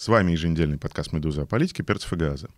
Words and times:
С 0.00 0.08
вами 0.08 0.32
еженедельный 0.32 0.78
подкаст 0.78 1.12
«Медуза» 1.12 1.42
о 1.42 1.44
политике, 1.44 1.82
перцев 1.82 2.10
и 2.14 2.16
газа. 2.16 2.48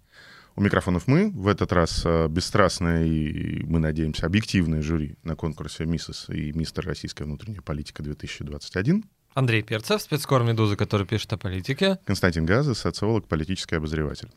У 0.54 0.62
микрофонов 0.62 1.09
мы, 1.09 1.29
в 1.29 1.48
этот 1.48 1.73
раз 1.73 2.02
э, 2.05 2.28
бесстрастное 2.28 3.05
и, 3.05 3.64
мы 3.64 3.80
надеемся, 3.80 4.27
объективное 4.27 4.80
жюри 4.80 5.16
на 5.24 5.34
конкурсе 5.34 5.84
«Миссис» 5.84 6.27
и 6.28 6.52
«Мистер 6.52 6.86
Российская 6.86 7.24
внутренняя 7.24 7.60
политика-2021». 7.60 9.02
Андрей 9.34 9.62
Перцев, 9.62 10.00
спецкор 10.00 10.45
«Медузы», 10.45 10.77
который 10.77 11.05
пишет 11.05 11.33
о 11.33 11.36
политике. 11.36 11.98
Константин 12.05 12.47
Газа, 12.47 12.74
социолог, 12.74 13.27
политический 13.27 13.74
обозреватель. 13.74 14.28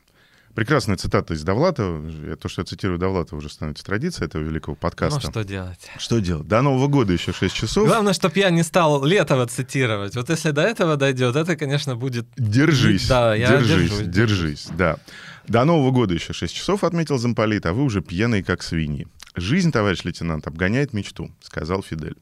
Прекрасная 0.55 0.95
цитата 0.95 1.33
из 1.33 1.43
Довлатова. 1.43 2.37
То, 2.37 2.47
что 2.47 2.61
я 2.61 2.65
цитирую 2.65 2.97
Довлатова, 2.97 3.39
уже 3.39 3.49
становится 3.49 3.83
традицией 3.83 4.27
этого 4.27 4.41
великого 4.41 4.75
подкаста. 4.75 5.19
Ну, 5.21 5.29
что 5.29 5.43
делать? 5.43 5.79
Что 5.97 6.19
делать? 6.19 6.47
До 6.47 6.61
Нового 6.61 6.87
года 6.87 7.11
еще 7.11 7.33
6 7.33 7.53
часов. 7.53 7.87
Главное, 7.87 8.13
чтобы 8.13 8.39
я 8.39 8.49
не 8.49 8.63
стал 8.63 9.03
Летова 9.03 9.47
цитировать. 9.47 10.15
Вот 10.15 10.29
если 10.29 10.51
до 10.51 10.61
этого 10.61 10.95
дойдет, 10.95 11.35
это, 11.35 11.57
конечно, 11.57 11.97
будет... 11.97 12.25
Держись. 12.37 13.07
Да, 13.09 13.35
я 13.35 13.49
держись, 13.49 13.89
держусь. 13.89 14.07
держись, 14.07 14.67
да. 14.77 14.97
До 15.45 15.65
Нового 15.65 15.91
года 15.91 16.13
еще 16.13 16.31
6 16.31 16.55
часов, 16.55 16.85
отметил 16.85 17.17
замполит, 17.17 17.65
а 17.65 17.73
вы 17.73 17.83
уже 17.83 18.01
пьяные, 18.01 18.41
как 18.41 18.63
свиньи. 18.63 19.07
Жизнь, 19.35 19.73
товарищ 19.73 20.05
лейтенант, 20.05 20.47
обгоняет 20.47 20.93
мечту, 20.93 21.31
сказал 21.41 21.83
Фидель. 21.83 22.15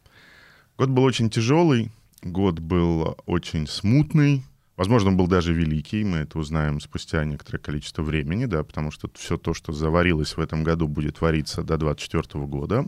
Год 0.79 0.89
был 0.89 1.03
очень 1.03 1.29
тяжелый, 1.29 1.91
год 2.23 2.57
был 2.57 3.15
очень 3.27 3.67
смутный, 3.67 4.43
Возможно, 4.75 5.09
он 5.11 5.17
был 5.17 5.27
даже 5.27 5.53
великий, 5.53 6.03
мы 6.03 6.19
это 6.19 6.39
узнаем 6.39 6.79
спустя 6.79 7.23
некоторое 7.25 7.59
количество 7.59 8.01
времени, 8.01 8.45
да, 8.45 8.63
потому 8.63 8.89
что 8.89 9.09
все 9.13 9.37
то, 9.37 9.53
что 9.53 9.71
заварилось 9.71 10.35
в 10.35 10.39
этом 10.39 10.63
году, 10.63 10.87
будет 10.87 11.21
вариться 11.21 11.61
до 11.61 11.77
2024 11.77 12.45
года. 12.45 12.85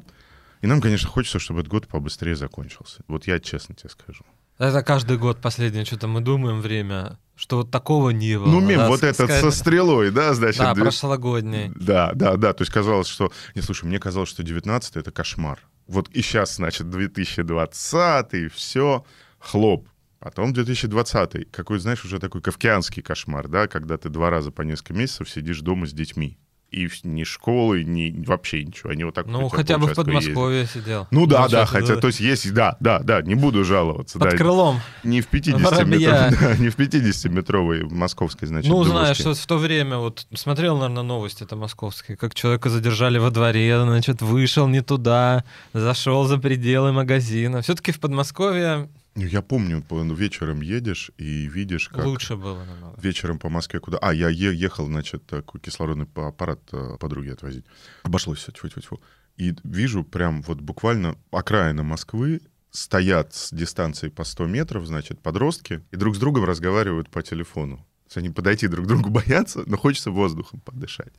И 0.61 0.67
нам, 0.67 0.81
конечно, 0.81 1.07
хочется, 1.09 1.37
чтобы 1.37 1.59
этот 1.59 1.71
год 1.71 1.87
побыстрее 1.87 2.35
закончился. 2.35 3.03
Вот 3.07 3.27
я 3.27 3.39
честно 3.39 3.75
тебе 3.75 3.89
скажу. 3.89 4.23
Это 4.57 4.81
каждый 4.83 5.17
год 5.17 5.41
последнее, 5.41 5.85
что-то 5.85 6.07
мы 6.07 6.21
думаем 6.21 6.61
время, 6.61 7.19
что 7.35 7.57
вот 7.57 7.71
такого 7.71 8.11
не 8.11 8.39
было. 8.39 8.47
Ну, 8.47 8.61
мем, 8.61 8.79
да, 8.79 8.87
вот 8.87 9.03
этот 9.03 9.15
сказать- 9.27 9.41
со 9.41 9.51
стрелой, 9.51 10.11
да, 10.11 10.33
значит. 10.33 10.61
Да, 10.61 10.73
прошлогодний. 10.73 11.71
Да, 11.75 12.13
да, 12.15 12.37
да. 12.37 12.53
То 12.53 12.61
есть 12.61 12.71
казалось, 12.71 13.07
что... 13.07 13.31
Не, 13.53 13.61
слушай, 13.61 13.85
мне 13.85 13.99
казалось, 13.99 14.29
что 14.29 14.43
19 14.43 14.95
это 14.95 15.11
кошмар. 15.11 15.59
Вот 15.87 16.09
и 16.09 16.21
сейчас, 16.21 16.55
значит, 16.55 16.89
2020, 16.89 18.51
все, 18.53 19.05
хлоп. 19.39 19.87
Потом 20.25 20.53
2020 20.53 21.51
какой, 21.51 21.77
знаешь, 21.77 22.03
уже 22.03 22.17
такой 22.17 22.41
кавказский 22.41 23.03
кошмар, 23.03 23.47
да, 23.47 23.67
когда 23.67 23.95
ты 23.99 24.09
два 24.09 24.31
раза 24.31 24.49
по 24.49 24.63
несколько 24.63 24.93
месяцев 24.93 25.29
сидишь 25.29 25.59
дома 25.59 25.85
с 25.85 25.93
детьми. 25.93 26.39
И 26.71 26.89
ни 27.03 27.23
школы, 27.23 27.83
ни 27.83 28.25
вообще 28.25 28.63
ничего. 28.63 28.89
Они 28.89 29.03
вот 29.03 29.13
так 29.13 29.27
Ну, 29.27 29.49
хотя 29.49 29.77
бы 29.77 29.85
в 29.85 29.91
участку 29.91 30.09
ездят. 30.09 30.33
Подмосковье 30.33 30.65
сидел. 30.65 31.07
Ну 31.11 31.27
да, 31.27 31.47
да, 31.47 31.67
хотя, 31.67 31.97
то 31.97 32.07
есть 32.07 32.19
есть, 32.21 32.51
да, 32.55 32.75
да, 32.79 33.01
да, 33.01 33.21
не 33.21 33.35
буду 33.35 33.63
жаловаться. 33.63 34.17
Под 34.17 34.31
да. 34.31 34.35
крылом. 34.37 34.81
Не 35.03 35.21
в 35.21 35.27
50 35.27 35.61
Воробья. 35.61 36.29
метров, 36.31 36.39
да, 36.41 36.57
не 36.57 36.69
в 36.69 36.79
50-метровой 36.79 37.87
московской, 37.87 38.47
значит, 38.47 38.71
ну, 38.71 38.83
знаешь, 38.83 39.23
вот 39.23 39.37
в 39.37 39.45
то 39.45 39.59
время, 39.59 39.99
вот 39.99 40.25
смотрел, 40.33 40.75
наверное, 40.77 41.03
новости 41.03 41.43
это 41.43 41.55
московские, 41.55 42.17
как 42.17 42.33
человека 42.33 42.71
задержали 42.71 43.19
во 43.19 43.29
дворе, 43.29 43.79
значит, 43.79 44.23
вышел 44.23 44.67
не 44.67 44.81
туда, 44.81 45.43
зашел 45.73 46.25
за 46.25 46.39
пределы 46.39 46.93
магазина. 46.93 47.61
Все-таки 47.61 47.91
в 47.91 47.99
Подмосковье 47.99 48.89
Я 49.15 49.41
помню, 49.41 49.81
по- 49.81 50.01
вечером 50.03 50.61
едешь 50.61 51.11
и 51.17 51.47
видишь, 51.47 51.87
как 51.89 52.05
лучше 52.05 52.35
было 52.35 52.63
намного. 52.65 52.99
вечером 53.01 53.39
по 53.39 53.49
Москве 53.49 53.79
куда... 53.79 53.97
А, 53.99 54.13
я 54.13 54.29
ехал, 54.29 54.85
значит, 54.87 55.25
такой 55.25 55.61
кислородный 55.61 56.05
па- 56.05 56.27
аппарат 56.27 56.59
э, 56.73 56.97
подруге 56.99 57.31
отвозить. 57.33 57.65
Обошлось 58.03 58.39
все, 58.39 58.51
тьфу 58.51 58.67
тьфу 58.67 59.01
И 59.37 59.55
вижу 59.63 60.03
прям 60.03 60.41
вот 60.41 60.59
буквально 60.59 61.15
окраина 61.31 61.83
Москвы, 61.83 62.41
стоят 62.71 63.33
с 63.33 63.51
дистанции 63.53 64.09
по 64.09 64.25
100 64.25 64.47
метров, 64.47 64.85
значит, 64.85 65.21
подростки, 65.21 65.81
и 65.91 65.95
друг 65.95 66.15
с 66.17 66.19
другом 66.19 66.43
разговаривают 66.43 67.09
по 67.09 67.21
телефону. 67.23 67.77
То 67.77 68.07
есть 68.07 68.17
они 68.17 68.29
подойти 68.31 68.67
друг 68.67 68.85
к 68.85 68.87
другу 68.89 69.09
боятся, 69.09 69.63
но 69.65 69.77
хочется 69.77 70.11
воздухом 70.11 70.59
подышать. 70.59 71.13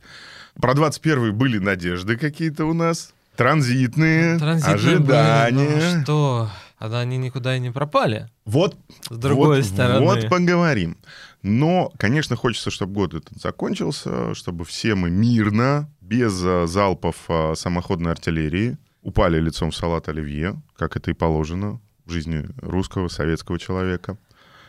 Про 0.53 0.75
21 0.75 1.33
были 1.35 1.57
надежды 1.57 2.15
какие-то 2.15 2.65
у 2.65 2.73
нас, 2.73 3.11
транзитные, 3.35 4.37
Транзитные 4.37 4.75
были, 4.99 5.13
ожидания. 5.15 5.95
ну 5.95 6.03
что, 6.03 6.51
они 6.79 7.17
никуда 7.17 7.55
и 7.55 7.59
не 7.59 7.71
пропали. 7.71 8.29
Вот 8.45 8.77
С 9.09 9.17
другой 9.17 9.57
вот, 9.57 9.65
стороны. 9.65 10.05
Вот 10.05 10.29
поговорим. 10.29 10.97
Но, 11.41 11.91
конечно, 11.97 12.35
хочется, 12.35 12.71
чтобы 12.71 12.93
год 12.93 13.13
этот 13.13 13.41
закончился, 13.41 14.33
чтобы 14.35 14.65
все 14.65 14.95
мы 14.95 15.09
мирно, 15.09 15.89
без 16.01 16.41
а, 16.43 16.67
залпов 16.67 17.25
а, 17.29 17.53
самоходной 17.55 18.11
артиллерии, 18.11 18.77
упали 19.01 19.39
лицом 19.39 19.71
в 19.71 19.75
салат 19.75 20.09
оливье, 20.09 20.61
как 20.75 20.97
это 20.97 21.11
и 21.11 21.13
положено 21.13 21.79
в 22.05 22.11
жизни 22.11 22.45
русского, 22.61 23.07
советского 23.07 23.59
человека. 23.59 24.17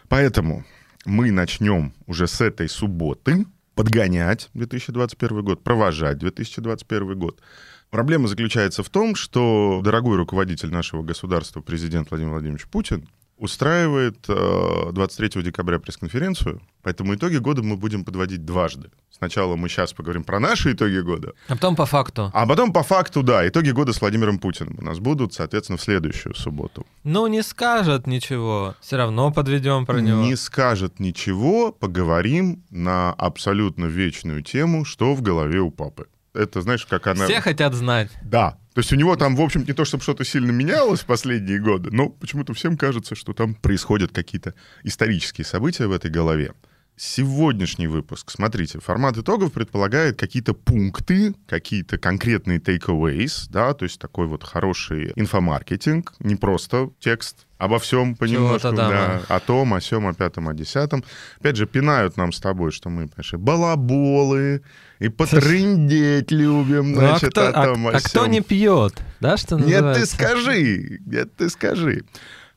Поэтому 0.08 0.64
мы 1.04 1.30
начнем 1.30 1.92
уже 2.06 2.26
с 2.26 2.40
этой 2.40 2.68
субботы 2.68 3.46
подгонять 3.74 4.48
2021 4.54 5.44
год, 5.44 5.62
провожать 5.62 6.18
2021 6.18 7.18
год. 7.18 7.40
Проблема 7.90 8.28
заключается 8.28 8.82
в 8.82 8.90
том, 8.90 9.14
что 9.14 9.80
дорогой 9.82 10.16
руководитель 10.16 10.70
нашего 10.70 11.02
государства, 11.02 11.60
президент 11.60 12.10
Владимир 12.10 12.32
Владимирович 12.32 12.66
Путин, 12.66 13.08
устраивает 13.38 14.16
э, 14.28 14.90
23 14.92 15.42
декабря 15.44 15.78
пресс-конференцию, 15.78 16.60
поэтому 16.82 17.14
итоги 17.14 17.36
года 17.36 17.62
мы 17.62 17.76
будем 17.76 18.04
подводить 18.04 18.44
дважды. 18.44 18.90
Сначала 19.10 19.54
мы 19.56 19.68
сейчас 19.68 19.92
поговорим 19.92 20.24
про 20.24 20.40
наши 20.40 20.72
итоги 20.72 20.98
года, 20.98 21.32
А 21.46 21.54
потом 21.54 21.76
по 21.76 21.86
факту. 21.86 22.30
а 22.34 22.46
потом 22.46 22.72
по 22.72 22.82
факту, 22.82 23.22
да, 23.22 23.46
итоги 23.46 23.70
года 23.70 23.92
с 23.92 24.00
Владимиром 24.00 24.38
Путиным 24.40 24.76
у 24.80 24.82
нас 24.82 24.98
будут, 24.98 25.34
соответственно, 25.34 25.78
в 25.78 25.82
следующую 25.82 26.34
субботу. 26.34 26.84
Ну, 27.04 27.26
не 27.28 27.42
скажет 27.42 28.06
ничего. 28.08 28.74
Все 28.80 28.96
равно 28.96 29.30
подведем 29.32 29.86
про 29.86 30.00
него. 30.00 30.20
Не 30.22 30.36
скажет 30.36 30.98
ничего, 30.98 31.70
поговорим 31.72 32.64
на 32.70 33.12
абсолютно 33.12 33.84
вечную 33.86 34.42
тему, 34.42 34.84
что 34.84 35.14
в 35.14 35.22
голове 35.22 35.60
у 35.60 35.70
папы. 35.70 36.06
Это, 36.38 36.60
знаешь, 36.60 36.86
как 36.86 37.08
она... 37.08 37.24
Все 37.24 37.40
хотят 37.40 37.74
знать. 37.74 38.10
Да. 38.22 38.58
То 38.74 38.80
есть 38.80 38.92
у 38.92 38.96
него 38.96 39.16
там, 39.16 39.34
в 39.34 39.40
общем, 39.40 39.64
не 39.66 39.72
то, 39.72 39.84
чтобы 39.84 40.04
что-то 40.04 40.24
сильно 40.24 40.52
менялось 40.52 41.00
в 41.00 41.04
последние 41.04 41.58
годы, 41.58 41.90
но 41.90 42.10
почему-то 42.10 42.54
всем 42.54 42.76
кажется, 42.76 43.16
что 43.16 43.32
там 43.32 43.56
происходят 43.56 44.12
какие-то 44.12 44.54
исторические 44.84 45.44
события 45.44 45.88
в 45.88 45.92
этой 45.92 46.12
голове. 46.12 46.52
Сегодняшний 47.00 47.88
выпуск, 47.88 48.30
смотрите, 48.30 48.80
формат 48.80 49.16
итогов 49.16 49.52
предполагает 49.52 50.18
какие-то 50.18 50.54
пункты, 50.54 51.34
какие-то 51.46 51.98
конкретные 51.98 52.58
takeaways, 52.58 53.46
да, 53.50 53.72
то 53.72 53.84
есть 53.84 54.00
такой 54.00 54.26
вот 54.26 54.42
хороший 54.42 55.12
инфомаркетинг, 55.14 56.14
не 56.20 56.36
просто 56.36 56.90
текст 56.98 57.46
обо 57.56 57.78
всем 57.78 58.16
понемножку, 58.16 58.60
там, 58.60 58.76
да, 58.76 59.22
о 59.28 59.40
том, 59.40 59.74
о 59.74 59.80
сем, 59.80 60.06
о 60.06 60.14
пятом, 60.14 60.48
о 60.48 60.54
десятом. 60.54 61.04
Опять 61.38 61.56
же, 61.56 61.66
пинают 61.66 62.16
нам 62.16 62.32
с 62.32 62.40
тобой, 62.40 62.72
что 62.72 62.90
мы, 62.90 63.08
понимаешь, 63.08 63.32
балаболы, 63.34 64.62
и 64.98 65.08
потрындеть 65.08 66.30
любим, 66.32 66.92
Ну, 66.92 66.98
а 67.04 67.08
значит, 67.10 67.30
кто, 67.30 67.48
о 67.48 67.52
том, 67.52 67.86
а- 67.86 67.90
о 67.90 67.96
а 67.96 68.00
кто 68.00 68.24
сём. 68.24 68.30
не 68.30 68.40
пьет? 68.40 68.94
Да, 69.20 69.36
что 69.36 69.56
Нет, 69.56 69.66
ты 69.66 69.72
называется? 69.82 70.14
скажи, 70.16 71.00
нет, 71.06 71.36
ты 71.36 71.48
скажи. 71.50 72.04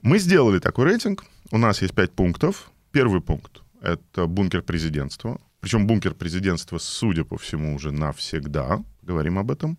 Мы 0.01 0.17
сделали 0.19 0.59
такой 0.59 0.85
рейтинг. 0.85 1.23
У 1.51 1.57
нас 1.57 1.81
есть 1.81 1.93
пять 1.93 2.11
пунктов. 2.11 2.71
Первый 2.91 3.21
пункт— 3.21 3.61
это 3.81 4.25
бункер 4.25 4.61
президентства. 4.63 5.39
Причем 5.59 5.85
бункер 5.85 6.13
президентства, 6.15 6.79
судя 6.79 7.23
по 7.23 7.37
всему, 7.37 7.75
уже 7.75 7.91
навсегда. 7.91 8.79
Говорим 9.03 9.37
об 9.37 9.51
этом. 9.51 9.77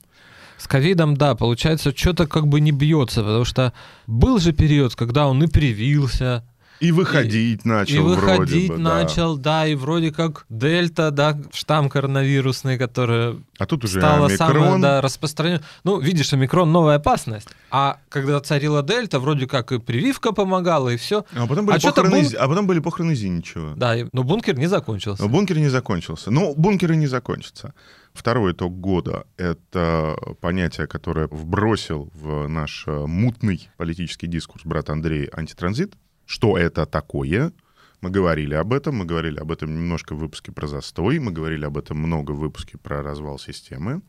С 0.59 0.69
ковидом, 0.69 1.17
да, 1.17 1.35
получается, 1.35 1.93
что-то 1.97 2.29
как 2.29 2.47
бы 2.47 2.61
не 2.61 2.71
бьется, 2.71 3.23
потому 3.23 3.45
что 3.45 3.73
был 4.07 4.39
же 4.39 4.53
период, 4.53 4.95
когда 4.95 5.27
он 5.27 5.43
и 5.43 5.49
привился, 5.49 6.47
И 6.83 6.91
выходить 6.91 7.65
начал 7.65 7.95
и 7.95 7.99
выходить 8.01 8.69
вроде 8.69 8.69
бы, 8.69 8.77
да. 8.77 8.83
начал, 8.83 9.37
да. 9.37 9.67
и 9.69 9.77
вроде 9.77 10.13
как 10.13 10.47
дельта, 10.49 11.13
да, 11.13 11.39
штамм 11.53 11.89
коронавирусный, 11.89 12.77
который 12.77 13.41
А 13.59 13.67
тут 13.67 13.85
уже 13.85 14.01
стала 14.01 14.29
самая 14.29 14.79
да, 14.81 15.01
распространенная. 15.01 15.63
Ну, 15.85 16.01
видишь, 16.01 16.33
омикрон 16.33 16.73
новая 16.73 16.97
опасность. 16.97 17.49
А 17.71 17.99
когда 18.09 18.41
царила 18.41 18.83
дельта, 18.83 19.21
вроде 19.21 19.47
как 19.47 19.71
и 19.71 19.79
прививка 19.79 20.33
помогала, 20.33 20.89
и 20.89 20.97
все. 20.97 21.25
А 21.37 21.47
потом 21.47 21.67
были, 21.67 21.77
А 21.77 21.81
похороны, 21.81 22.23
бун- 22.23 22.37
а 22.37 22.49
потом 22.49 22.67
были 22.67 22.81
похороны 22.81 23.15
Зиничева. 23.15 23.75
Да, 23.77 23.97
и- 23.97 24.07
но 24.13 24.25
бункер 24.25 24.59
не 24.59 24.67
закончился. 24.67 25.23
Но 25.23 25.29
бункер 25.29 25.59
не 25.59 25.69
закончился. 25.69 26.33
Но 26.33 26.53
бункер 26.55 26.91
и 26.93 26.97
не 26.97 27.07
закончится. 27.07 27.75
Второй 28.13 28.53
итог 28.53 28.79
года— 28.81 29.25
это 29.37 30.17
понятие, 30.41 30.87
которое 30.89 31.29
вбросил 31.29 32.11
в 32.15 32.49
наш 32.49 32.85
э, 32.89 33.07
мутный 33.07 33.69
политический 33.77 34.27
дискурс 34.27 34.65
брат 34.65 34.91
Андрей 34.91 35.31
антитранзит. 35.33 35.95
Что 36.33 36.57
это 36.57 36.87
такое? 36.87 37.53
Мы 38.01 38.09
говорили 38.09 38.55
об 38.55 38.73
этом, 38.73 38.97
мы 38.97 39.05
говорили 39.05 39.39
об 39.39 39.53
этом 39.53 39.75
немножко 39.75 40.15
в 40.15 40.19
выпуске 40.19 40.51
про 40.51 40.67
застой, 40.67 41.19
мы 41.19 41.31
говорили 41.31 41.67
об 41.67 41.77
этом 41.77 41.99
много 41.99 42.33
в 42.33 42.39
выпуске 42.39 42.79
про 42.79 43.03
развал 43.03 43.39
системы. 43.39 44.01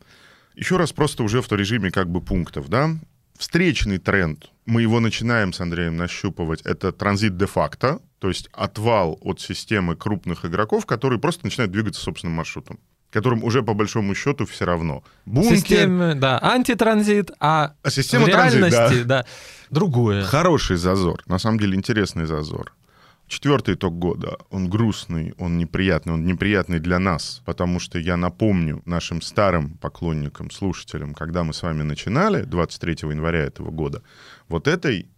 Еще 0.54 0.78
раз 0.78 0.94
просто 0.94 1.22
уже 1.22 1.42
в 1.42 1.52
режиме 1.52 1.90
как 1.90 2.08
бы 2.08 2.22
пунктов, 2.22 2.70
да. 2.70 2.96
Встречный 3.38 3.98
тренд, 3.98 4.50
мы 4.64 4.80
его 4.80 5.00
начинаем 5.00 5.52
с 5.52 5.60
Андреем 5.60 5.98
нащупывать, 5.98 6.62
это 6.62 6.92
транзит 6.92 7.36
де-факто, 7.36 8.00
то 8.20 8.28
есть 8.28 8.48
отвал 8.52 9.18
от 9.20 9.42
системы 9.42 9.94
крупных 9.94 10.46
игроков, 10.46 10.86
которые 10.86 11.20
просто 11.20 11.44
начинают 11.44 11.72
двигаться 11.72 12.00
собственным 12.00 12.36
маршрутом 12.36 12.80
которым 13.14 13.44
уже 13.44 13.62
по 13.62 13.74
большому 13.74 14.14
счету 14.14 14.44
все 14.44 14.64
равно. 14.64 15.04
Бункер... 15.24 15.56
Система, 15.56 16.14
да, 16.16 16.40
антитранзит, 16.42 17.30
а, 17.38 17.74
а 17.82 17.90
система 17.90 18.24
в 18.24 18.28
реальности, 18.28 18.76
транзит, 18.76 19.06
да. 19.06 19.22
да, 19.22 19.26
другое. 19.70 20.24
Хороший 20.24 20.76
зазор, 20.76 21.22
на 21.26 21.38
самом 21.38 21.60
деле 21.60 21.76
интересный 21.76 22.26
зазор. 22.26 22.72
Четвертый 23.28 23.74
итог 23.74 23.98
года, 23.98 24.36
он 24.50 24.68
грустный, 24.68 25.32
он 25.38 25.58
неприятный, 25.58 26.12
он 26.12 26.26
неприятный 26.26 26.80
для 26.80 26.98
нас, 26.98 27.40
потому 27.44 27.78
что 27.78 28.00
я 28.00 28.16
напомню 28.16 28.82
нашим 28.84 29.22
старым 29.22 29.78
поклонникам, 29.78 30.50
слушателям, 30.50 31.14
когда 31.14 31.44
мы 31.44 31.54
с 31.54 31.62
вами 31.62 31.84
начинали 31.84 32.42
23 32.42 33.10
января 33.10 33.40
этого 33.40 33.70
года, 33.70 34.02
вот 34.48 34.66
этой 34.66 35.08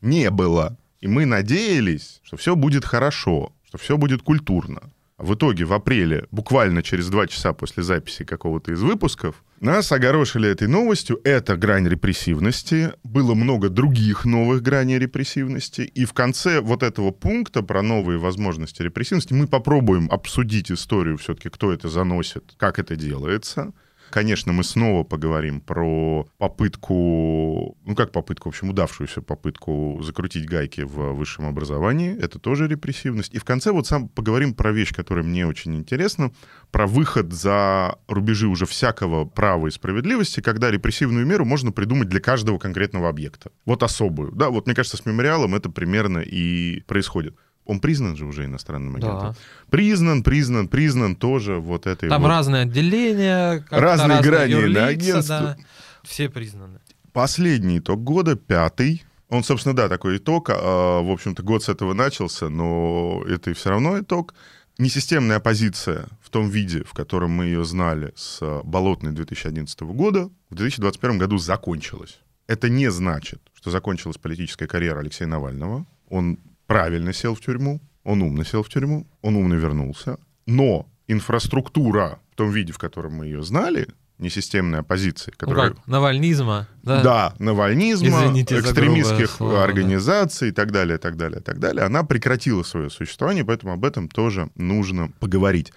не 0.00 0.30
было. 0.30 0.76
И 1.00 1.06
мы 1.06 1.24
надеялись, 1.24 2.20
что 2.24 2.36
все 2.36 2.56
будет 2.56 2.84
хорошо, 2.84 3.52
что 3.64 3.78
все 3.78 3.96
будет 3.96 4.22
культурно. 4.22 4.90
В 5.20 5.34
итоге 5.34 5.66
в 5.66 5.74
апреле, 5.74 6.24
буквально 6.30 6.82
через 6.82 7.10
два 7.10 7.26
часа 7.26 7.52
после 7.52 7.82
записи 7.82 8.24
какого-то 8.24 8.72
из 8.72 8.80
выпусков, 8.80 9.44
нас 9.60 9.92
огорошили 9.92 10.48
этой 10.48 10.66
новостью. 10.66 11.20
Это 11.24 11.58
грань 11.58 11.86
репрессивности. 11.86 12.94
Было 13.04 13.34
много 13.34 13.68
других 13.68 14.24
новых 14.24 14.62
граней 14.62 14.98
репрессивности. 14.98 15.82
И 15.82 16.06
в 16.06 16.14
конце 16.14 16.62
вот 16.62 16.82
этого 16.82 17.10
пункта 17.10 17.62
про 17.62 17.82
новые 17.82 18.18
возможности 18.18 18.80
репрессивности 18.80 19.34
мы 19.34 19.46
попробуем 19.46 20.08
обсудить 20.10 20.72
историю 20.72 21.18
все-таки, 21.18 21.50
кто 21.50 21.70
это 21.70 21.90
заносит, 21.90 22.54
как 22.56 22.78
это 22.78 22.96
делается. 22.96 23.74
Конечно, 24.10 24.52
мы 24.52 24.64
снова 24.64 25.04
поговорим 25.04 25.60
про 25.60 26.26
попытку, 26.36 27.76
ну 27.84 27.94
как 27.94 28.10
попытку, 28.10 28.48
в 28.48 28.52
общем, 28.52 28.70
удавшуюся 28.70 29.22
попытку 29.22 30.00
закрутить 30.02 30.46
гайки 30.46 30.80
в 30.80 31.12
высшем 31.12 31.46
образовании. 31.46 32.18
Это 32.18 32.40
тоже 32.40 32.66
репрессивность. 32.66 33.32
И 33.34 33.38
в 33.38 33.44
конце 33.44 33.70
вот 33.70 33.86
сам 33.86 34.08
поговорим 34.08 34.54
про 34.54 34.72
вещь, 34.72 34.92
которая 34.92 35.24
мне 35.24 35.46
очень 35.46 35.76
интересна, 35.76 36.32
про 36.72 36.86
выход 36.88 37.32
за 37.32 37.98
рубежи 38.08 38.48
уже 38.48 38.66
всякого 38.66 39.24
права 39.24 39.68
и 39.68 39.70
справедливости, 39.70 40.40
когда 40.40 40.70
репрессивную 40.70 41.24
меру 41.24 41.44
можно 41.44 41.70
придумать 41.70 42.08
для 42.08 42.20
каждого 42.20 42.58
конкретного 42.58 43.08
объекта. 43.08 43.52
Вот 43.64 43.82
особую. 43.84 44.32
Да, 44.32 44.50
вот 44.50 44.66
мне 44.66 44.74
кажется, 44.74 44.96
с 44.96 45.06
мемориалом 45.06 45.54
это 45.54 45.70
примерно 45.70 46.18
и 46.18 46.80
происходит. 46.80 47.36
Он 47.64 47.80
признан 47.80 48.16
же 48.16 48.26
уже 48.26 48.46
иностранным 48.46 48.96
агентом. 48.96 49.32
Да. 49.32 49.34
Признан, 49.70 50.22
признан, 50.22 50.68
признан 50.68 51.14
тоже 51.14 51.56
вот 51.56 51.86
этой 51.86 52.08
Там 52.08 52.22
вот... 52.22 52.28
разные 52.28 52.62
отделения, 52.62 53.64
разные, 53.70 54.08
разные 54.08 54.22
грани 54.22 54.52
юрлица, 54.52 54.80
да, 54.80 54.86
агентства. 54.86 55.40
Да, 55.40 55.56
все 56.02 56.28
признаны. 56.28 56.80
Последний 57.12 57.78
итог 57.78 58.02
года, 58.02 58.36
пятый. 58.36 59.04
Он, 59.28 59.44
собственно, 59.44 59.76
да, 59.76 59.88
такой 59.88 60.16
итог. 60.16 60.50
А, 60.50 61.00
в 61.02 61.10
общем-то, 61.10 61.42
год 61.42 61.62
с 61.62 61.68
этого 61.68 61.94
начался, 61.94 62.48
но 62.48 63.22
это 63.28 63.50
и 63.50 63.54
все 63.54 63.70
равно 63.70 64.00
итог. 64.00 64.34
Несистемная 64.78 65.36
оппозиция 65.36 66.06
в 66.22 66.30
том 66.30 66.48
виде, 66.48 66.82
в 66.84 66.92
котором 66.94 67.30
мы 67.30 67.44
ее 67.44 67.64
знали 67.64 68.12
с 68.16 68.40
болотной 68.64 69.12
2011 69.12 69.80
года, 69.82 70.30
в 70.48 70.54
2021 70.54 71.18
году 71.18 71.38
закончилась. 71.38 72.18
Это 72.46 72.68
не 72.68 72.90
значит, 72.90 73.40
что 73.54 73.70
закончилась 73.70 74.16
политическая 74.16 74.66
карьера 74.66 75.00
Алексея 75.00 75.28
Навального. 75.28 75.86
Он 76.08 76.38
правильно 76.70 77.12
сел 77.12 77.34
в 77.34 77.40
тюрьму, 77.40 77.80
он 78.04 78.22
умно 78.22 78.44
сел 78.44 78.62
в 78.62 78.68
тюрьму, 78.68 79.04
он 79.22 79.34
умно 79.34 79.56
вернулся, 79.56 80.18
но 80.46 80.86
инфраструктура 81.08 82.20
в 82.30 82.36
том 82.36 82.52
виде, 82.52 82.72
в 82.72 82.78
котором 82.78 83.14
мы 83.14 83.26
ее 83.26 83.42
знали, 83.42 83.88
несистемная 84.18 84.80
оппозиция, 84.80 85.34
которая... 85.36 85.70
Ну 85.70 85.74
как, 85.74 85.86
навальнизма, 85.88 86.68
да? 86.84 87.02
Да, 87.02 87.34
навальнизма, 87.40 88.06
Извините 88.06 88.60
экстремистских 88.60 89.40
организаций 89.40 90.50
да. 90.50 90.52
и 90.52 90.54
так 90.54 90.70
далее, 90.70 90.98
так 90.98 91.16
далее, 91.16 91.40
так 91.40 91.58
далее, 91.58 91.84
она 91.84 92.04
прекратила 92.04 92.62
свое 92.62 92.88
существование, 92.88 93.44
поэтому 93.44 93.72
об 93.72 93.84
этом 93.84 94.08
тоже 94.08 94.48
нужно 94.54 95.10
поговорить. 95.18 95.72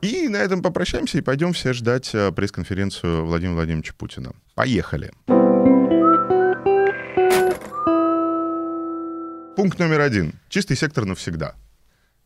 И 0.00 0.28
на 0.28 0.38
этом 0.38 0.62
попрощаемся 0.62 1.18
и 1.18 1.20
пойдем 1.20 1.52
все 1.52 1.74
ждать 1.74 2.14
э, 2.14 2.32
пресс-конференцию 2.32 3.26
Владимира 3.26 3.56
Владимировича 3.56 3.92
Путина. 3.98 4.32
Поехали! 4.54 5.12
Пункт 9.58 9.78
номер 9.80 10.00
один. 10.02 10.34
Чистый 10.48 10.76
сектор 10.76 11.04
навсегда. 11.04 11.56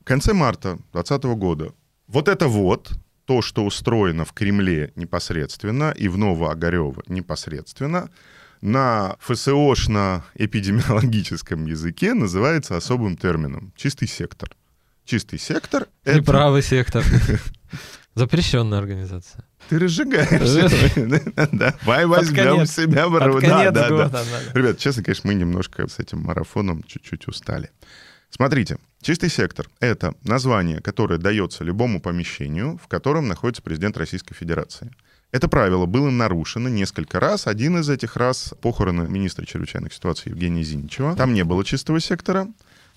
В 0.02 0.04
конце 0.04 0.34
марта 0.34 0.76
2020 0.92 1.24
года 1.38 1.72
вот 2.06 2.28
это 2.28 2.46
вот, 2.46 2.92
то, 3.24 3.40
что 3.40 3.64
устроено 3.64 4.26
в 4.26 4.34
Кремле 4.34 4.92
непосредственно 4.96 5.94
и 5.96 6.08
в 6.08 6.18
Новоогарево 6.18 7.02
непосредственно, 7.06 8.10
на 8.60 9.16
ФСОшно-эпидемиологическом 9.26 11.64
языке 11.64 12.12
называется 12.12 12.76
особым 12.76 13.16
термином— 13.16 13.72
чистый 13.76 14.08
сектор. 14.08 14.50
Чистый 15.06 15.38
сектор— 15.38 15.86
это... 16.04 16.18
Неправый 16.18 16.62
сектор. 16.62 17.02
Запрещенная 18.14 18.78
организация. 18.78 19.42
Ты 19.72 19.78
разжигаешься. 19.78 20.68
Давай 21.52 22.04
возьмем 22.04 22.66
себя 22.66 23.08
в 23.08 23.18
да. 23.72 23.88
Ребят, 24.52 24.76
честно, 24.78 25.02
конечно, 25.02 25.28
мы 25.28 25.34
немножко 25.34 25.88
с 25.88 25.98
этим 25.98 26.20
марафоном 26.20 26.82
чуть-чуть 26.82 27.26
устали. 27.26 27.70
Смотрите, 28.28 28.76
чистый 29.00 29.30
сектор— 29.30 29.70
это 29.80 30.14
название, 30.24 30.82
которое 30.82 31.18
дается 31.18 31.64
любому 31.64 32.02
помещению, 32.02 32.78
в 32.84 32.86
котором 32.86 33.28
находится 33.28 33.62
президент 33.62 33.96
Российской 33.96 34.34
Федерации. 34.34 34.90
Это 35.30 35.48
правило 35.48 35.86
было 35.86 36.10
нарушено 36.10 36.68
несколько 36.68 37.18
раз. 37.18 37.46
Один 37.46 37.78
из 37.78 37.88
этих 37.88 38.16
раз— 38.16 38.52
похороны 38.60 39.08
министра 39.08 39.46
чрезвычайных 39.46 39.94
ситуаций 39.94 40.32
Евгения 40.32 40.64
Зиничева. 40.64 41.16
Там 41.16 41.32
не 41.32 41.44
было 41.44 41.64
чистого 41.64 41.98
сектора. 41.98 42.46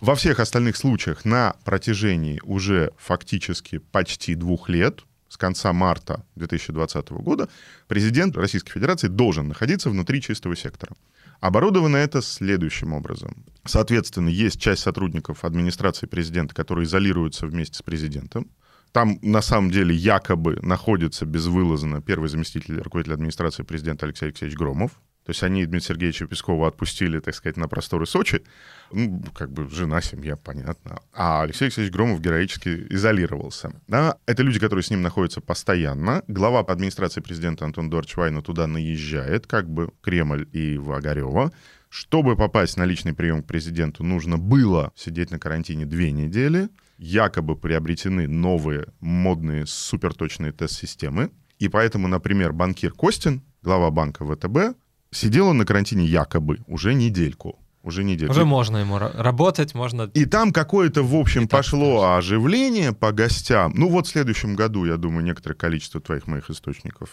Во 0.01 0.16
всех 0.16 0.42
остальных 0.42 0.75
случаях 0.75 1.24
на 1.24 1.56
протяжении 1.63 2.42
уже 2.44 2.92
фактически 2.98 3.77
почти 3.77 4.36
двух 4.36 4.68
лет, 4.68 5.04
с 5.35 5.37
конца 5.37 5.73
марта 5.73 6.25
2020 6.35 7.09
года, 7.09 7.49
президент 7.89 8.37
Российской 8.37 8.71
Федерации 8.71 9.09
должен 9.09 9.49
находиться 9.49 9.89
внутри 9.89 10.21
чистого 10.21 10.55
сектора. 10.55 10.95
Оборудовано 11.41 11.97
это 11.97 12.21
следующим 12.21 12.93
образом. 12.93 13.43
Соответственно, 13.65 14.29
есть 14.29 14.61
часть 14.61 14.83
сотрудников 14.83 15.43
администрации 15.43 16.05
президента, 16.07 16.55
которые 16.55 16.85
изолируются 16.85 17.47
вместе 17.47 17.77
с 17.77 17.81
президентом. 17.81 18.49
Там 18.93 19.19
на 19.21 19.41
самом 19.41 19.71
деле 19.71 19.93
якобы 19.93 20.57
находится 20.61 21.25
безвылазно 21.25 22.01
первый 22.01 22.29
заместитель 22.29 22.79
руководителя 22.79 23.15
администрации 23.15 23.63
президента 23.63 24.05
Алексей 24.05 24.27
Алексеевич 24.27 24.57
Громов. 24.57 24.91
То 25.25 25.32
есть 25.32 25.41
они 25.41 25.65
Дмитрия 25.65 25.88
Сергеевича 25.88 26.27
Пескова 26.27 26.67
отпустили, 26.67 27.20
так 27.20 27.34
сказать, 27.34 27.58
на 27.58 27.67
просторы 27.67 28.05
Сочи. 28.05 28.44
Ну, 28.91 29.24
как 29.34 29.51
бы 29.51 29.67
жена, 29.67 30.00
семья, 30.00 30.36
понятно. 30.36 31.00
А 31.13 31.41
Алексей 31.41 31.65
Алексеевич 31.65 31.91
Громов 31.91 32.22
героически 32.22 32.86
изолировался. 32.91 33.72
Да? 33.88 34.17
Это 34.27 34.44
люди, 34.44 34.60
которые 34.60 34.84
с 34.84 34.91
ним 34.91 35.01
находятся 35.01 35.41
постоянно. 35.41 36.22
Глава 36.27 36.60
администрации 36.60 37.22
президента 37.22 37.65
Антон 37.65 37.89
Эдуардович 37.89 38.17
Вайна 38.17 38.44
туда 38.44 38.67
наезжает, 38.67 39.48
как 39.48 39.67
бы 39.67 39.89
Кремль 40.01 40.48
и 40.51 40.77
в 40.77 40.91
Огарева. 40.91 41.51
Чтобы 41.89 42.36
попасть 42.36 42.77
на 42.77 42.86
личный 42.86 43.15
прием 43.15 43.41
к 43.41 43.48
президенту, 43.48 44.03
нужно 44.03 44.38
было 44.38 44.91
сидеть 44.96 45.32
на 45.32 45.39
карантине 45.39 45.88
две 45.88 46.12
недели. 46.12 46.70
Якобы 47.00 47.55
приобретены 47.55 48.27
новые 48.27 48.89
модные 49.00 49.65
суперточные 49.65 50.51
тест-системы. 50.51 51.32
И 51.58 51.67
поэтому, 51.67 52.08
например, 52.08 52.53
банкир 52.53 52.91
Костин, 52.91 53.41
глава 53.63 53.89
банка 53.89 54.24
ВТБ, 54.24 54.77
Сидел 55.15 55.48
он 55.48 55.57
на 55.57 55.65
карантине 55.65 56.05
якобы 56.05 56.60
уже 56.67 56.93
недельку. 56.93 57.57
Уже 57.84 58.03
недельку. 58.03 58.31
Уже 58.31 58.45
можно 58.45 58.77
ему 58.77 58.98
работать, 58.98 59.75
можно... 59.75 60.10
И 60.15 60.25
там 60.25 60.51
какое-то, 60.51 61.03
в 61.03 61.15
общем, 61.15 61.48
пошло 61.48 62.01
так, 62.01 62.17
оживление 62.17 62.93
по 62.93 63.12
гостям. 63.12 63.74
Ну 63.75 63.89
вот 63.89 64.07
в 64.07 64.10
следующем 64.10 64.55
году, 64.55 64.86
я 64.86 64.98
думаю, 64.98 65.24
некоторое 65.24 65.53
количество 65.53 66.01
твоих 66.01 66.25
моих 66.25 66.50
источников. 66.50 67.10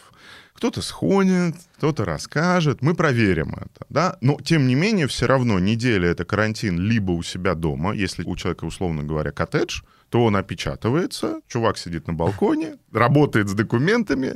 Кто-то 0.54 0.80
сходит, 0.80 1.56
кто-то 1.76 2.06
расскажет, 2.06 2.80
мы 2.80 2.94
проверим 2.94 3.54
это, 3.54 3.86
да. 3.90 4.16
Но, 4.22 4.38
тем 4.42 4.66
не 4.66 4.74
менее, 4.74 5.06
все 5.08 5.26
равно 5.26 5.58
неделя— 5.58 6.08
это 6.10 6.24
карантин 6.24 6.80
либо 6.80 7.12
у 7.12 7.22
себя 7.22 7.54
дома, 7.54 7.92
если 7.92 8.24
у 8.24 8.34
человека, 8.34 8.64
условно 8.64 9.04
говоря, 9.04 9.30
коттедж, 9.30 9.82
то 10.12 10.26
он 10.26 10.36
опечатывается, 10.36 11.40
чувак 11.48 11.78
сидит 11.78 12.06
на 12.06 12.12
балконе, 12.12 12.76
работает 12.92 13.48
с 13.48 13.54
документами, 13.54 14.34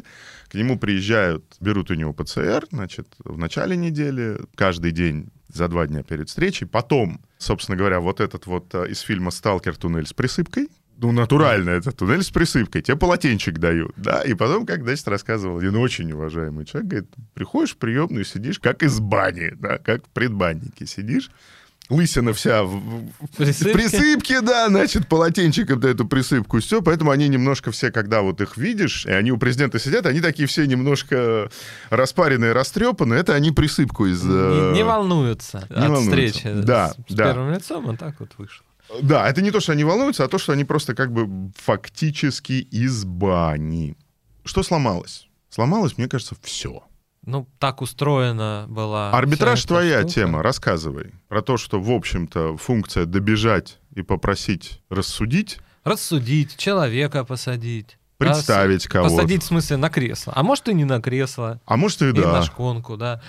к 0.48 0.54
нему 0.54 0.78
приезжают, 0.78 1.44
берут 1.60 1.90
у 1.90 1.94
него 1.94 2.14
ПЦР, 2.14 2.66
значит, 2.72 3.06
в 3.18 3.36
начале 3.36 3.76
недели, 3.76 4.38
каждый 4.54 4.92
день 4.92 5.28
за 5.52 5.68
два 5.68 5.86
дня 5.86 6.02
перед 6.02 6.30
встречей. 6.30 6.66
Потом, 6.66 7.20
собственно 7.36 7.76
говоря, 7.76 8.00
вот 8.00 8.22
этот 8.22 8.46
вот 8.46 8.74
э, 8.74 8.88
из 8.88 9.00
фильма 9.00 9.30
«Сталкер. 9.30 9.76
Туннель 9.76 10.06
с 10.06 10.14
присыпкой», 10.14 10.70
ну, 10.96 11.12
натурально 11.12 11.70
это 11.70 11.92
туннель 11.92 12.22
с 12.22 12.30
присыпкой, 12.30 12.80
тебе 12.80 12.96
полотенчик 12.96 13.58
дают, 13.58 13.92
да, 13.98 14.22
и 14.22 14.32
потом, 14.32 14.64
как, 14.64 14.82
значит, 14.82 15.06
рассказывал 15.08 15.58
один 15.58 15.76
очень 15.76 16.10
уважаемый 16.10 16.64
человек, 16.64 16.90
говорит, 16.90 17.10
приходишь 17.34 17.74
в 17.74 17.76
приемную, 17.76 18.24
сидишь 18.24 18.58
как 18.58 18.82
из 18.82 18.98
бани, 18.98 19.52
да, 19.58 19.76
как 19.76 20.06
в 20.06 20.08
предбаннике 20.08 20.86
сидишь, 20.86 21.30
лысина 21.88 22.32
вся 22.32 22.64
в, 22.64 22.80
Присыпки? 23.36 23.72
присыпке, 23.72 24.40
да, 24.40 24.68
значит, 24.68 25.08
полотенчиком 25.08 25.80
ты 25.80 25.88
эту 25.88 26.06
присыпку 26.06 26.60
все, 26.60 26.82
поэтому 26.82 27.10
они 27.10 27.28
немножко 27.28 27.70
все, 27.70 27.90
когда 27.90 28.22
вот 28.22 28.40
их 28.40 28.56
видишь, 28.56 29.06
и 29.06 29.10
они 29.10 29.30
у 29.32 29.38
президента 29.38 29.78
сидят, 29.78 30.06
они 30.06 30.20
такие 30.20 30.48
все 30.48 30.66
немножко 30.66 31.50
распаренные, 31.90 32.52
растрепанные, 32.52 33.20
это 33.20 33.34
они 33.34 33.52
присыпку 33.52 34.06
из... 34.06 34.22
э, 34.24 34.70
Не, 34.72 34.78
не 34.78 34.84
волнуются 34.84 35.66
не 35.70 35.76
от 35.76 35.90
волнуются. 35.90 36.10
встречи 36.30 36.52
Да, 36.62 36.88
с, 36.90 37.12
с 37.12 37.14
да. 37.14 37.24
первым 37.24 37.52
лицом, 37.54 37.86
он 37.86 37.96
так 37.96 38.18
вот 38.20 38.30
вышел. 38.38 38.64
Да, 39.02 39.28
это 39.28 39.42
не 39.42 39.50
то, 39.50 39.60
что 39.60 39.72
они 39.72 39.84
волнуются, 39.84 40.24
а 40.24 40.28
то, 40.28 40.38
что 40.38 40.52
они 40.52 40.64
просто 40.64 40.94
как 40.94 41.12
бы 41.12 41.50
фактически 41.56 42.52
из 42.52 43.04
бани. 43.04 43.96
Что 44.44 44.62
сломалось? 44.62 45.26
Сломалось, 45.50 45.98
мне 45.98 46.08
кажется, 46.08 46.36
все. 46.42 46.84
Ну, 47.26 47.48
так 47.58 47.82
устроена 47.82 48.66
была. 48.68 49.10
Арбитраж 49.10 49.62
твоя 49.64 49.98
штука. 49.98 50.14
тема, 50.14 50.42
рассказывай. 50.42 51.12
Про 51.28 51.42
то, 51.42 51.56
что, 51.56 51.80
в 51.80 51.90
общем-то, 51.90 52.56
функция 52.56 53.04
добежать 53.04 53.78
и 53.94 54.02
попросить 54.02 54.80
рассудить, 54.88 55.58
Рассудить, 55.84 56.56
человека 56.56 57.24
посадить. 57.24 57.98
представить 58.18 58.84
Да, 58.84 58.90
кого-то. 58.90 59.14
Посадить, 59.14 59.42
в 59.42 59.46
смысле, 59.46 59.76
на 59.76 59.88
кресло. 59.88 60.32
А 60.34 60.42
может, 60.42 60.68
и 60.68 60.74
не 60.74 60.84
на 60.84 61.00
кресло, 61.00 61.60
А 61.64 61.76
может 61.76 62.02
и 62.02 62.08
и 62.08 62.12
на 62.12 62.22
да. 62.22 62.42
шконку, 62.42 62.96
да. 62.96 63.20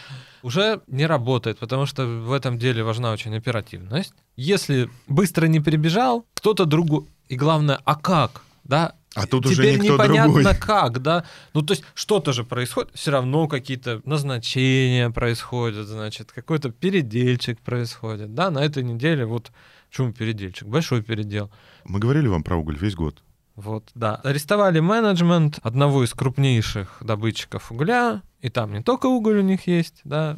Уже 0.42 0.82
не 0.88 1.06
работает, 1.06 1.60
потому 1.60 1.86
что 1.86 2.06
в 2.06 2.32
этом 2.32 2.58
деле 2.58 2.84
важна 2.84 3.12
очень 3.12 3.36
оперативность. 3.36 4.14
Если 4.36 4.90
быстро 5.08 5.48
не 5.48 5.60
перебежал, 5.60 6.26
кто-то 6.36 6.66
другой... 6.66 7.06
И 7.28 7.36
главное, 7.36 7.80
а 7.84 7.96
как? 7.96 8.42
Да, 8.64 8.94
А 9.18 9.26
тут 9.26 9.48
уже 9.48 9.56
Теперь 9.56 9.80
никто 9.80 9.94
непонятно 9.96 10.34
другой. 10.34 10.56
как, 10.56 11.02
да. 11.02 11.24
Ну, 11.54 11.64
то 11.64 11.74
есть 11.74 11.84
что-то 11.96 12.34
же 12.34 12.44
происходит, 12.44 12.92
все 12.94 13.12
равно 13.12 13.48
какие-то 13.48 14.02
назначения 14.06 15.10
происходят, 15.10 15.88
значит, 15.88 16.32
какой-то 16.32 16.70
передельчик 16.70 17.60
происходит, 17.60 18.36
да, 18.36 18.52
на 18.52 18.60
этой 18.60 18.84
неделе 18.84 19.26
вот, 19.26 19.52
почему 19.90 20.14
передельчик? 20.14 20.68
Большой 20.68 21.02
передел. 21.02 21.50
Мы 21.84 22.00
говорили 22.00 22.28
вам 22.28 22.44
про 22.44 22.58
уголь 22.58 22.78
весь 22.80 22.94
год. 22.94 23.24
Вот, 23.56 23.90
да. 23.96 24.18
Арестовали 24.18 24.80
менеджмент 24.82 25.60
одного 25.64 26.04
из 26.04 26.14
крупнейших 26.14 26.98
добытчиков 27.02 27.72
угля, 27.72 28.22
и 28.42 28.50
там 28.50 28.72
не 28.72 28.84
только 28.84 29.08
уголь 29.08 29.40
у 29.40 29.42
них 29.42 29.66
есть, 29.66 30.02
да, 30.04 30.38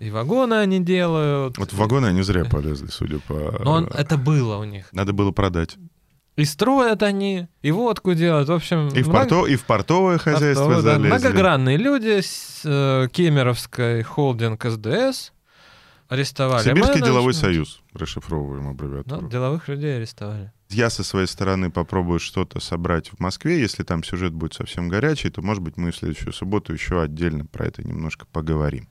и 0.00 0.10
вагоны 0.10 0.54
они 0.54 0.80
делают. 0.80 1.58
Вот 1.58 1.72
в 1.72 1.76
вагоны 1.76 2.06
они 2.06 2.22
зря 2.22 2.44
полезли, 2.44 2.88
судя 2.88 3.20
по... 3.20 3.60
Но 3.62 3.72
он- 3.72 3.86
это 3.86 4.16
было 4.16 4.56
у 4.56 4.64
них. 4.64 4.88
Надо 4.92 5.12
было 5.12 5.30
продать. 5.30 5.76
И 6.36 6.44
строят 6.44 7.02
они, 7.02 7.48
и 7.60 7.70
водку 7.70 8.14
делают, 8.14 8.48
в 8.48 8.52
общем... 8.52 8.88
И 8.88 9.02
в, 9.02 9.08
много- 9.08 9.28
порто, 9.28 9.46
и 9.46 9.56
в 9.56 9.64
портовое 9.64 10.18
хозяйство 10.18 10.64
Портовый, 10.66 10.84
да. 10.84 10.92
залезли. 10.94 11.08
Многогранные 11.08 11.76
люди 11.76 12.20
с 12.20 12.62
э, 12.64 13.08
Кемеровской 13.12 14.02
холдинг 14.02 14.64
СДС 14.64 15.32
арестовали. 16.08 16.62
Сибирский 16.64 17.00
деловой 17.00 17.32
менеджмент. 17.32 17.36
союз. 17.36 17.82
Расшифровываем 17.94 18.64
Ну, 18.64 18.70
аббревиатуру. 18.70 19.28
деловых 19.28 19.68
людей 19.68 19.96
арестовали. 19.96 20.52
Я 20.70 20.88
со 20.88 21.02
своей 21.04 21.26
стороны 21.26 21.70
попробую 21.70 22.20
что-то 22.20 22.60
собрать 22.60 23.08
в 23.08 23.18
Москве. 23.20 23.60
Если 23.60 23.82
там 23.82 24.02
сюжет 24.04 24.32
будет 24.32 24.54
совсем 24.54 24.88
горячий, 24.88 25.30
то, 25.30 25.42
может 25.42 25.62
быть, 25.62 25.76
мы 25.76 25.90
в 25.90 25.96
следующую 25.96 26.32
субботу 26.32 26.72
еще 26.72 27.02
отдельно 27.02 27.44
про 27.44 27.66
это 27.66 27.82
немножко 27.86 28.24
поговорим. 28.32 28.88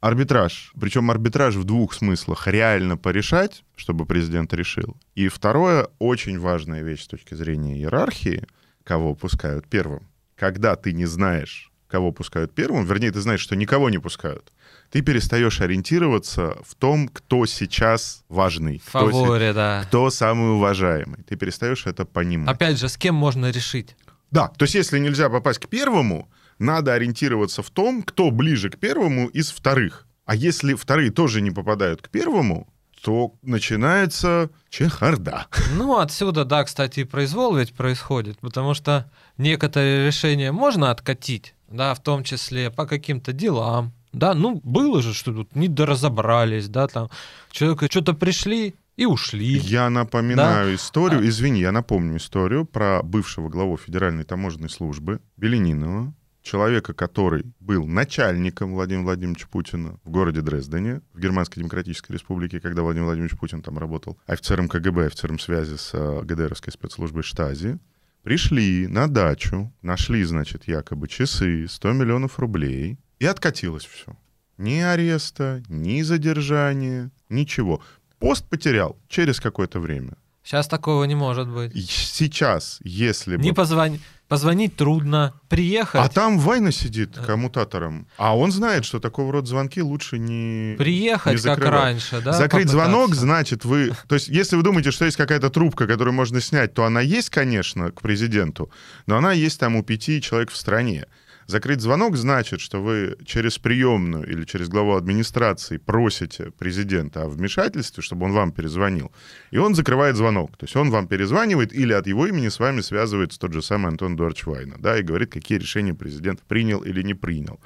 Арбитраж. 0.00 0.72
Причем 0.78 1.10
арбитраж 1.10 1.54
в 1.54 1.64
двух 1.64 1.94
смыслах. 1.94 2.46
Реально 2.46 2.96
порешать, 2.96 3.64
чтобы 3.76 4.06
президент 4.06 4.52
решил. 4.54 4.96
И 5.14 5.28
второе, 5.28 5.88
очень 5.98 6.38
важная 6.38 6.82
вещь 6.82 7.04
с 7.04 7.08
точки 7.08 7.34
зрения 7.34 7.76
иерархии, 7.76 8.44
кого 8.84 9.14
пускают 9.14 9.66
первым. 9.66 10.06
Когда 10.36 10.76
ты 10.76 10.92
не 10.92 11.06
знаешь, 11.06 11.72
кого 11.88 12.12
пускают 12.12 12.54
первым, 12.54 12.84
вернее, 12.84 13.10
ты 13.10 13.20
знаешь, 13.20 13.40
что 13.40 13.56
никого 13.56 13.88
не 13.90 13.98
пускают, 13.98 14.52
ты 14.90 15.00
перестаешь 15.00 15.60
ориентироваться 15.60 16.56
в 16.64 16.74
том, 16.74 17.08
кто 17.08 17.46
сейчас 17.46 18.22
важный, 18.28 18.78
В 18.84 18.88
кто, 18.90 19.10
фаворе, 19.10 19.52
да. 19.52 19.82
кто 19.86 20.10
самый 20.10 20.52
уважаемый. 20.52 21.22
Ты 21.22 21.36
перестаешь 21.36 21.86
это 21.86 22.04
понимать. 22.04 22.54
Опять 22.54 22.78
же, 22.78 22.88
с 22.88 22.96
кем 22.96 23.14
можно 23.14 23.50
решить? 23.50 23.96
Да, 24.30 24.48
то 24.48 24.64
есть 24.64 24.74
если 24.74 24.98
нельзя 24.98 25.30
попасть 25.30 25.60
к 25.60 25.68
первому, 25.68 26.28
надо 26.58 26.92
ориентироваться 26.92 27.62
в 27.62 27.70
том, 27.70 28.02
кто 28.02 28.30
ближе 28.30 28.70
к 28.70 28.78
первому 28.78 29.28
из 29.28 29.50
вторых. 29.50 30.06
А 30.24 30.34
если 30.34 30.74
вторые 30.74 31.10
тоже 31.10 31.40
не 31.40 31.50
попадают 31.50 32.02
к 32.02 32.08
первому, 32.08 32.68
то 33.02 33.34
начинается 33.42 34.50
чехарда. 34.68 35.46
Ну, 35.76 35.98
отсюда, 35.98 36.44
да, 36.44 36.64
кстати, 36.64 37.00
и 37.00 37.04
произвол 37.04 37.54
ведь 37.56 37.72
происходит, 37.72 38.38
потому 38.40 38.74
что 38.74 39.10
некоторые 39.38 40.06
решения 40.06 40.50
можно 40.50 40.90
откатить, 40.90 41.54
да, 41.68 41.94
в 41.94 42.02
том 42.02 42.24
числе 42.24 42.70
по 42.70 42.86
каким-то 42.86 43.32
делам. 43.32 43.92
Да, 44.12 44.34
ну, 44.34 44.60
было 44.64 45.02
же, 45.02 45.12
что 45.12 45.32
тут 45.32 45.54
не 45.54 45.68
доразобрались, 45.68 46.68
да, 46.68 46.88
там, 46.88 47.10
человека 47.50 47.86
что-то 47.90 48.14
пришли 48.14 48.74
и 48.96 49.04
ушли. 49.04 49.58
Я 49.58 49.90
напоминаю 49.90 50.74
историю, 50.74 51.28
извини, 51.28 51.60
я 51.60 51.70
напомню 51.70 52.16
историю 52.16 52.64
про 52.64 53.02
бывшего 53.02 53.48
главу 53.48 53.76
Федеральной 53.76 54.24
таможенной 54.24 54.70
службы 54.70 55.20
Беленинова, 55.36 56.14
человека, 56.46 56.94
который 56.94 57.44
был 57.60 57.86
начальником 57.86 58.74
Владимира 58.74 59.04
Владимировича 59.04 59.48
Путина 59.50 59.98
в 60.04 60.10
городе 60.10 60.40
Дрездене, 60.40 61.02
в 61.12 61.20
Германской 61.20 61.60
Демократической 61.60 62.12
Республике, 62.12 62.60
когда 62.60 62.82
Владимир 62.82 63.06
Владимирович 63.06 63.36
Путин 63.36 63.62
там 63.62 63.78
работал 63.78 64.16
офицером 64.26 64.68
КГБ, 64.68 65.06
офицером 65.06 65.38
связи 65.38 65.76
с 65.76 65.90
э, 65.92 66.22
ГДРовской 66.22 66.72
спецслужбой 66.72 67.24
Штази, 67.24 67.78
пришли 68.22 68.86
на 68.86 69.08
дачу, 69.08 69.72
нашли, 69.82 70.22
значит, 70.24 70.68
якобы 70.68 71.08
часы, 71.08 71.66
100 71.68 71.92
миллионов 71.92 72.38
рублей, 72.38 72.98
и 73.18 73.26
откатилось 73.26 73.84
все. 73.84 74.16
Ни 74.56 74.78
ареста, 74.78 75.62
ни 75.68 76.02
задержания, 76.02 77.10
ничего. 77.28 77.82
Пост 78.18 78.48
потерял 78.48 78.96
через 79.08 79.40
какое-то 79.40 79.80
время. 79.80 80.16
Сейчас 80.46 80.68
такого 80.68 81.02
не 81.04 81.16
может 81.16 81.48
быть. 81.48 81.72
Сейчас, 81.90 82.78
если 82.84 83.36
бы... 83.36 83.42
Не 83.42 83.52
позвонить. 83.52 84.00
Позвонить 84.28 84.74
трудно. 84.74 85.34
Приехать. 85.48 86.00
А 86.00 86.08
там 86.08 86.38
Вайна 86.38 86.72
сидит 86.72 87.16
коммутатором, 87.16 88.08
а 88.16 88.36
он 88.36 88.50
знает, 88.50 88.84
что 88.84 88.98
такого 88.98 89.32
рода 89.32 89.46
звонки 89.46 89.80
лучше 89.80 90.18
не... 90.18 90.74
Приехать, 90.76 91.34
не 91.34 91.42
как 91.42 91.58
раньше, 91.60 92.20
да? 92.20 92.32
Закрыть 92.32 92.66
попытаться. 92.66 92.72
звонок, 92.72 93.14
значит, 93.14 93.64
вы... 93.64 93.92
То 94.08 94.16
есть, 94.16 94.26
если 94.26 94.56
вы 94.56 94.64
думаете, 94.64 94.90
что 94.90 95.04
есть 95.04 95.16
какая-то 95.16 95.50
трубка, 95.50 95.86
которую 95.86 96.14
можно 96.14 96.40
снять, 96.40 96.74
то 96.74 96.84
она 96.84 97.00
есть, 97.00 97.30
конечно, 97.30 97.92
к 97.92 98.00
президенту, 98.00 98.70
но 99.06 99.16
она 99.16 99.32
есть 99.32 99.60
там 99.60 99.76
у 99.76 99.84
пяти 99.84 100.20
человек 100.20 100.50
в 100.50 100.56
стране. 100.56 101.06
Закрыть 101.46 101.80
звонок 101.80 102.16
значит, 102.16 102.60
что 102.60 102.82
вы 102.82 103.16
через 103.24 103.58
приемную 103.58 104.28
или 104.28 104.44
через 104.44 104.68
главу 104.68 104.96
администрации 104.96 105.76
просите 105.78 106.50
президента 106.58 107.22
о 107.22 107.28
вмешательстве, 107.28 108.02
чтобы 108.02 108.26
он 108.26 108.32
вам 108.32 108.50
перезвонил. 108.50 109.12
И 109.52 109.58
он 109.58 109.74
закрывает 109.76 110.16
звонок. 110.16 110.56
То 110.56 110.64
есть 110.64 110.74
он 110.74 110.90
вам 110.90 111.06
перезванивает 111.06 111.72
или 111.72 111.92
от 111.92 112.06
его 112.08 112.26
имени 112.26 112.48
с 112.48 112.58
вами 112.58 112.80
связывается 112.80 113.38
тот 113.38 113.52
же 113.52 113.62
самый 113.62 113.88
Антон 113.88 114.16
Эдуардович 114.16 114.46
Вайна, 114.46 114.74
да, 114.78 114.98
и 114.98 115.02
говорит, 115.02 115.30
какие 115.32 115.58
решения 115.58 115.94
президент 115.94 116.42
принял 116.42 116.80
или 116.82 117.02
не 117.02 117.14
принял. 117.14 117.60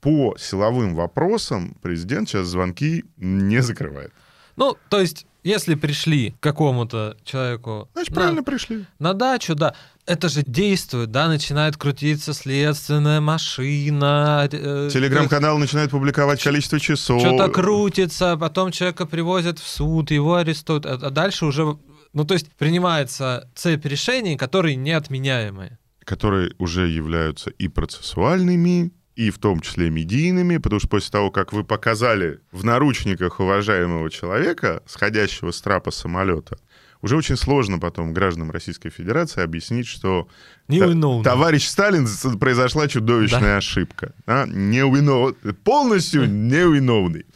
По 0.00 0.36
силовым 0.38 0.94
вопросам 0.94 1.76
президент 1.82 2.28
сейчас 2.28 2.46
звонки 2.46 3.04
не 3.16 3.60
закрывает. 3.62 4.12
Ну, 4.56 4.76
то 4.90 5.00
есть, 5.00 5.26
если 5.42 5.74
пришли 5.74 6.30
к 6.32 6.40
какому-то 6.40 7.16
человеку 7.24 7.88
Значит, 7.94 8.10
на- 8.10 8.14
правильно 8.14 8.42
пришли. 8.44 8.84
на 9.00 9.14
дачу, 9.14 9.54
да, 9.56 9.74
это 10.06 10.28
же 10.28 10.42
действует, 10.42 11.10
да, 11.10 11.28
начинает 11.28 11.76
крутиться 11.76 12.34
следственная 12.34 13.20
машина. 13.20 14.48
э, 14.50 14.88
Телеграм-канал 14.92 15.58
начинает 15.58 15.90
публиковать 15.90 16.42
количество 16.42 16.78
часов. 16.78 17.20
Что-то 17.20 17.48
крутится, 17.48 18.36
потом 18.36 18.70
человека 18.70 19.06
привозят 19.06 19.58
в 19.58 19.66
суд, 19.66 20.10
его 20.10 20.34
арестуют, 20.36 20.86
а 20.86 20.94
а 20.94 21.10
дальше 21.10 21.46
уже, 21.46 21.76
ну, 22.12 22.24
то 22.24 22.34
есть 22.34 22.52
принимается 22.56 23.48
цепь 23.54 23.86
решений, 23.86 24.36
которые 24.36 24.76
неотменяемые. 24.76 25.78
которые 26.04 26.52
уже 26.58 26.86
являются 26.88 27.48
и 27.50 27.68
процессуальными, 27.68 28.92
и 29.16 29.30
в 29.30 29.38
том 29.38 29.60
числе 29.60 29.90
медийными, 29.90 30.58
потому 30.58 30.80
что 30.80 30.88
после 30.88 31.10
того, 31.10 31.30
как 31.30 31.52
вы 31.52 31.64
показали 31.64 32.40
в 32.52 32.64
наручниках 32.64 33.40
уважаемого 33.40 34.10
человека, 34.10 34.82
сходящего 34.86 35.50
с 35.50 35.60
трапа 35.62 35.90
самолета, 35.92 36.58
уже 37.04 37.16
очень 37.18 37.36
сложно 37.36 37.78
потом 37.78 38.14
гражданам 38.14 38.50
Российской 38.50 38.88
Федерации 38.88 39.42
объяснить, 39.42 39.86
что 39.86 40.26
та- 40.68 41.22
товарищ 41.22 41.66
Сталин 41.68 42.08
произошла 42.38 42.88
чудовищная 42.88 43.58
ошибка. 43.58 44.14
Да? 44.26 44.46
Невинов- 44.46 45.34
Полностью 45.64 46.26
невиновный. 46.26 47.26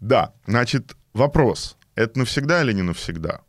Да, 0.00 0.32
значит, 0.46 0.94
вопрос. 1.14 1.76
Это 1.96 2.20
навсегда 2.20 2.62
или 2.62 2.72
не 2.72 2.82
навсегда? 2.82 3.40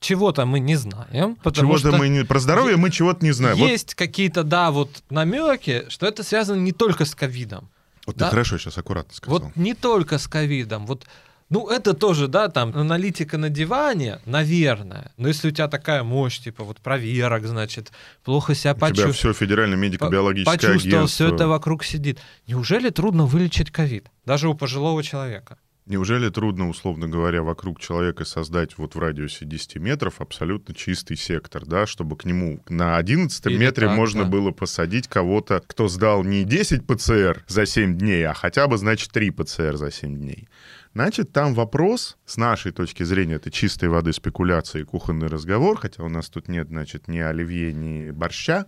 Чего-то 0.00 0.44
мы 0.44 0.60
не 0.60 0.76
знаем, 0.76 1.38
Чего-то 1.54 1.92
мы 1.92 2.08
не... 2.10 2.22
Про 2.26 2.38
здоровье 2.38 2.76
мы 2.76 2.90
чего-то 2.90 3.24
не 3.24 3.32
знаем. 3.32 3.56
Вот- 3.56 3.70
есть 3.70 3.94
какие-то, 3.94 4.44
да, 4.44 4.70
вот 4.70 5.02
намеки, 5.08 5.86
что 5.88 6.06
это 6.06 6.24
связано 6.24 6.60
не 6.60 6.72
только 6.72 7.06
с 7.06 7.14
ковидом. 7.14 7.70
Вот, 8.06 8.16
да. 8.16 8.26
ты 8.26 8.32
хорошо 8.32 8.58
сейчас 8.58 8.76
аккуратно 8.76 9.14
сказал. 9.14 9.38
Вот 9.40 9.56
не 9.56 9.72
только 9.72 10.18
с 10.18 10.28
ковидом. 10.28 10.86
Вот, 10.86 11.06
ну, 11.48 11.68
это 11.68 11.94
тоже, 11.94 12.26
да, 12.26 12.48
там, 12.48 12.72
аналитика 12.74 13.38
на 13.38 13.50
диване, 13.50 14.18
наверное. 14.24 15.12
Но 15.16 15.28
если 15.28 15.48
у 15.48 15.50
тебя 15.52 15.68
такая 15.68 16.02
мощь, 16.02 16.40
типа, 16.40 16.64
вот 16.64 16.78
проверок, 16.80 17.46
значит, 17.46 17.92
плохо 18.24 18.54
себя 18.54 18.72
У 18.72 18.74
тебя 18.74 18.86
почувствовал. 18.88 19.12
все 19.12 19.32
федеральное 19.32 19.78
медико-биологическое 19.78 20.56
Почувствовал, 20.56 20.96
агентство. 20.96 21.26
все 21.26 21.34
это 21.34 21.46
вокруг 21.46 21.84
сидит. 21.84 22.18
Неужели 22.48 22.90
трудно 22.90 23.26
вылечить 23.26 23.70
ковид? 23.70 24.06
Даже 24.24 24.48
у 24.48 24.54
пожилого 24.54 25.02
человека. 25.04 25.58
Неужели 25.86 26.30
трудно, 26.30 26.68
условно 26.68 27.06
говоря, 27.06 27.44
вокруг 27.44 27.78
человека 27.78 28.24
создать 28.24 28.76
вот 28.76 28.96
в 28.96 28.98
радиусе 28.98 29.44
10 29.44 29.76
метров 29.76 30.20
абсолютно 30.20 30.74
чистый 30.74 31.16
сектор, 31.16 31.64
да, 31.64 31.86
чтобы 31.86 32.16
к 32.16 32.24
нему 32.24 32.60
на 32.68 32.96
11 32.96 33.46
Или 33.46 33.56
метре 33.56 33.86
так, 33.86 33.96
можно 33.96 34.24
да. 34.24 34.28
было 34.30 34.50
посадить 34.50 35.06
кого-то, 35.06 35.62
кто 35.64 35.86
сдал 35.86 36.24
не 36.24 36.42
10 36.42 36.84
ПЦР 36.84 37.44
за 37.46 37.66
7 37.66 37.96
дней, 37.98 38.26
а 38.26 38.34
хотя 38.34 38.66
бы, 38.66 38.78
значит, 38.78 39.12
3 39.12 39.30
ПЦР 39.30 39.76
за 39.76 39.92
7 39.92 40.16
дней. 40.18 40.48
Значит, 40.96 41.30
там 41.30 41.52
вопрос, 41.52 42.16
с 42.24 42.38
нашей 42.38 42.72
точки 42.72 43.02
зрения, 43.02 43.34
это 43.34 43.50
чистой 43.50 43.90
воды 43.90 44.14
спекуляции 44.14 44.80
и 44.80 44.84
кухонный 44.84 45.26
разговор, 45.26 45.78
хотя 45.78 46.02
у 46.02 46.08
нас 46.08 46.30
тут 46.30 46.48
нет, 46.48 46.68
значит, 46.68 47.06
ни 47.06 47.18
оливье, 47.18 47.74
ни 47.74 48.10
борща, 48.12 48.64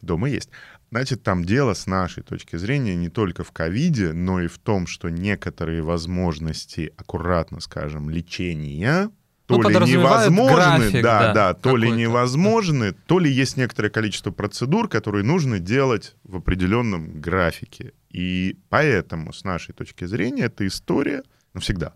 дома 0.00 0.30
есть. 0.30 0.48
Значит, 0.90 1.22
там 1.22 1.44
дело 1.44 1.74
с 1.74 1.86
нашей 1.86 2.22
точки 2.22 2.56
зрения 2.56 2.96
не 2.96 3.10
только 3.10 3.44
в 3.44 3.52
ковиде, 3.52 4.14
но 4.14 4.40
и 4.40 4.46
в 4.46 4.56
том, 4.56 4.86
что 4.86 5.10
некоторые 5.10 5.82
возможности, 5.82 6.94
аккуратно 6.96 7.60
скажем, 7.60 8.08
лечения 8.08 9.10
то 9.44 9.58
Ну, 9.58 9.68
ли 9.68 9.92
невозможны, 9.92 10.54
график, 10.54 11.02
да, 11.02 11.20
да, 11.20 11.32
да, 11.34 11.54
то 11.54 11.76
ли 11.76 11.90
невозможны, 11.90 12.92
то 12.92 13.18
ли 13.18 13.30
есть 13.30 13.58
некоторое 13.58 13.90
количество 13.90 14.30
процедур, 14.30 14.88
которые 14.88 15.24
нужно 15.24 15.58
делать 15.58 16.14
в 16.24 16.36
определенном 16.36 17.20
графике. 17.20 17.92
И 18.08 18.56
поэтому, 18.70 19.34
с 19.34 19.44
нашей 19.44 19.74
точки 19.74 20.06
зрения, 20.06 20.44
эта 20.44 20.66
история 20.66 21.22
навсегда. 21.54 21.94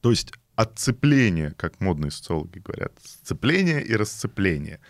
То 0.00 0.10
есть 0.10 0.32
отцепление, 0.56 1.52
как 1.56 1.80
модные 1.80 2.10
социологи 2.10 2.58
говорят, 2.58 2.92
сцепление 3.04 3.82
и 3.82 3.96
расцепление. 3.96 4.80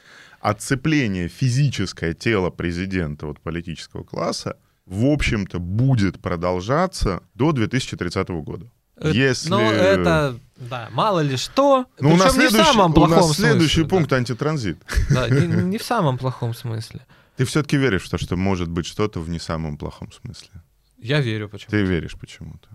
Отцепление 0.40 1.28
физическое 1.28 2.12
тела 2.12 2.50
президента 2.50 3.26
от 3.26 3.40
политического 3.40 4.04
класса, 4.04 4.58
в 4.84 5.06
общем-то, 5.06 5.58
будет 5.58 6.20
продолжаться 6.20 7.22
до 7.34 7.52
2030 7.52 8.28
года. 8.28 8.70
Э, 8.96 9.10
Если... 9.14 9.48
Ну, 9.48 9.70
это, 9.70 10.38
да, 10.56 10.88
мало 10.92 11.20
ли 11.20 11.36
что. 11.36 11.86
Ну, 11.98 12.12
у 12.12 12.16
нас 12.16 12.36
не 12.36 12.48
в 12.48 12.50
самом 12.50 12.90
у 12.90 12.94
плохом 12.94 13.16
нас 13.16 13.36
следующий 13.36 13.80
смысле, 13.80 13.88
пункт 13.88 14.12
антитранзит. 14.12 14.78
Да, 15.10 15.28
не, 15.28 15.46
не 15.46 15.78
в 15.78 15.82
самом 15.82 16.18
плохом 16.18 16.54
смысле. 16.54 17.00
Ты 17.36 17.44
все-таки 17.44 17.76
веришь 17.76 18.02
в 18.02 18.10
то, 18.10 18.18
что 18.18 18.36
может 18.36 18.68
быть 18.68 18.86
что-то 18.86 19.20
в 19.20 19.28
не 19.28 19.40
самом 19.40 19.76
плохом 19.76 20.12
смысле? 20.12 20.50
Я 20.98 21.20
верю 21.20 21.48
почему. 21.48 21.70
Ты 21.70 21.82
веришь 21.82 22.16
почему-то. 22.18 22.68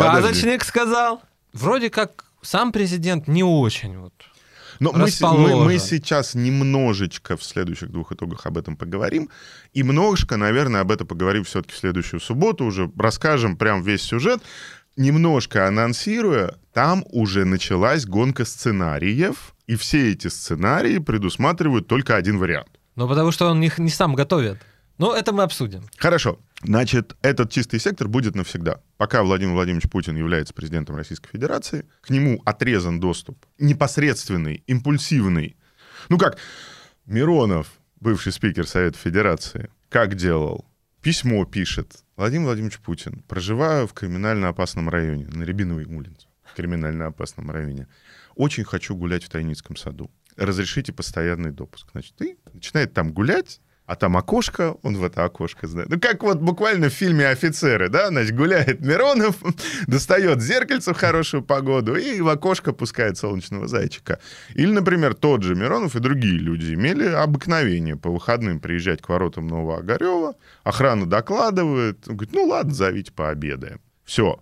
Подожди. 0.00 0.28
Сказочник 0.28 0.64
сказал. 0.64 1.22
Вроде 1.52 1.90
как 1.90 2.24
сам 2.42 2.72
президент 2.72 3.28
не 3.28 3.42
очень 3.42 3.98
вот. 3.98 4.12
Но 4.80 4.92
мы, 4.92 5.00
мы, 5.00 5.06
расположен. 5.06 5.64
мы 5.64 5.78
сейчас 5.78 6.34
немножечко 6.34 7.36
в 7.36 7.44
следующих 7.44 7.90
двух 7.90 8.12
итогах 8.12 8.46
об 8.46 8.56
этом 8.56 8.76
поговорим. 8.76 9.28
И 9.74 9.80
немножко, 9.80 10.38
наверное, 10.38 10.80
об 10.80 10.90
этом 10.90 11.06
поговорим 11.06 11.44
все-таки 11.44 11.74
в 11.74 11.78
следующую 11.78 12.18
субботу. 12.20 12.64
Уже 12.64 12.90
расскажем 12.98 13.56
прям 13.56 13.82
весь 13.82 14.02
сюжет. 14.02 14.40
Немножко 14.96 15.68
анонсируя, 15.68 16.56
там 16.72 17.04
уже 17.10 17.44
началась 17.44 18.06
гонка 18.06 18.46
сценариев. 18.46 19.54
И 19.66 19.76
все 19.76 20.12
эти 20.12 20.28
сценарии 20.28 20.98
предусматривают 20.98 21.86
только 21.86 22.16
один 22.16 22.38
вариант. 22.38 22.68
Ну, 22.96 23.06
потому 23.06 23.32
что 23.32 23.50
он 23.50 23.62
их 23.62 23.78
не 23.78 23.90
сам 23.90 24.14
готовит. 24.14 24.58
Ну, 25.00 25.14
это 25.14 25.32
мы 25.32 25.44
обсудим. 25.44 25.88
Хорошо. 25.96 26.38
Значит, 26.62 27.16
этот 27.22 27.50
чистый 27.50 27.80
сектор 27.80 28.06
будет 28.06 28.34
навсегда. 28.34 28.82
Пока 28.98 29.22
Владимир 29.22 29.54
Владимирович 29.54 29.88
Путин 29.88 30.14
является 30.14 30.52
президентом 30.52 30.94
Российской 30.94 31.30
Федерации, 31.30 31.86
к 32.02 32.10
нему 32.10 32.42
отрезан 32.44 33.00
доступ 33.00 33.46
непосредственный, 33.58 34.62
импульсивный. 34.66 35.56
Ну 36.10 36.18
как, 36.18 36.36
Миронов, 37.06 37.80
бывший 37.98 38.30
спикер 38.30 38.66
Совета 38.66 38.98
Федерации, 38.98 39.70
как 39.88 40.16
делал? 40.16 40.66
Письмо 41.00 41.46
пишет. 41.46 42.04
Владимир 42.18 42.48
Владимирович 42.48 42.78
Путин, 42.80 43.22
проживаю 43.26 43.86
в 43.86 43.94
криминально 43.94 44.48
опасном 44.48 44.90
районе, 44.90 45.26
на 45.28 45.44
Рябиновой 45.44 45.86
улице, 45.86 46.26
в 46.44 46.52
криминально 46.52 47.06
опасном 47.06 47.50
районе. 47.50 47.88
Очень 48.34 48.64
хочу 48.64 48.94
гулять 48.94 49.24
в 49.24 49.30
Тайницком 49.30 49.76
саду. 49.76 50.10
Разрешите 50.36 50.92
постоянный 50.92 51.52
допуск. 51.52 51.88
Значит, 51.92 52.16
ты 52.16 52.36
начинает 52.52 52.92
там 52.92 53.14
гулять, 53.14 53.62
а 53.90 53.96
там 53.96 54.16
окошко, 54.16 54.76
он 54.84 54.96
в 54.96 55.02
это 55.02 55.24
окошко 55.24 55.66
знает. 55.66 55.88
Ну, 55.88 55.98
как 55.98 56.22
вот 56.22 56.38
буквально 56.38 56.90
в 56.90 56.92
фильме 56.92 57.26
«Офицеры», 57.26 57.88
да, 57.88 58.06
значит, 58.06 58.36
гуляет 58.36 58.80
Миронов, 58.82 59.34
достает 59.88 60.40
зеркальце 60.40 60.94
в 60.94 60.96
хорошую 60.96 61.42
погоду 61.42 61.96
и 61.96 62.20
в 62.20 62.28
окошко 62.28 62.72
пускает 62.72 63.18
солнечного 63.18 63.66
зайчика. 63.66 64.20
Или, 64.54 64.70
например, 64.70 65.14
тот 65.14 65.42
же 65.42 65.56
Миронов 65.56 65.96
и 65.96 65.98
другие 65.98 66.38
люди 66.38 66.74
имели 66.74 67.08
обыкновение 67.08 67.96
по 67.96 68.10
выходным 68.10 68.60
приезжать 68.60 69.02
к 69.02 69.08
воротам 69.08 69.48
Нового 69.48 69.78
Огарева, 69.78 70.36
охрана 70.62 71.06
докладывает, 71.06 72.06
говорит, 72.06 72.32
ну 72.32 72.44
ладно, 72.44 72.72
зовите 72.72 73.10
пообедаем. 73.10 73.80
Все, 74.04 74.38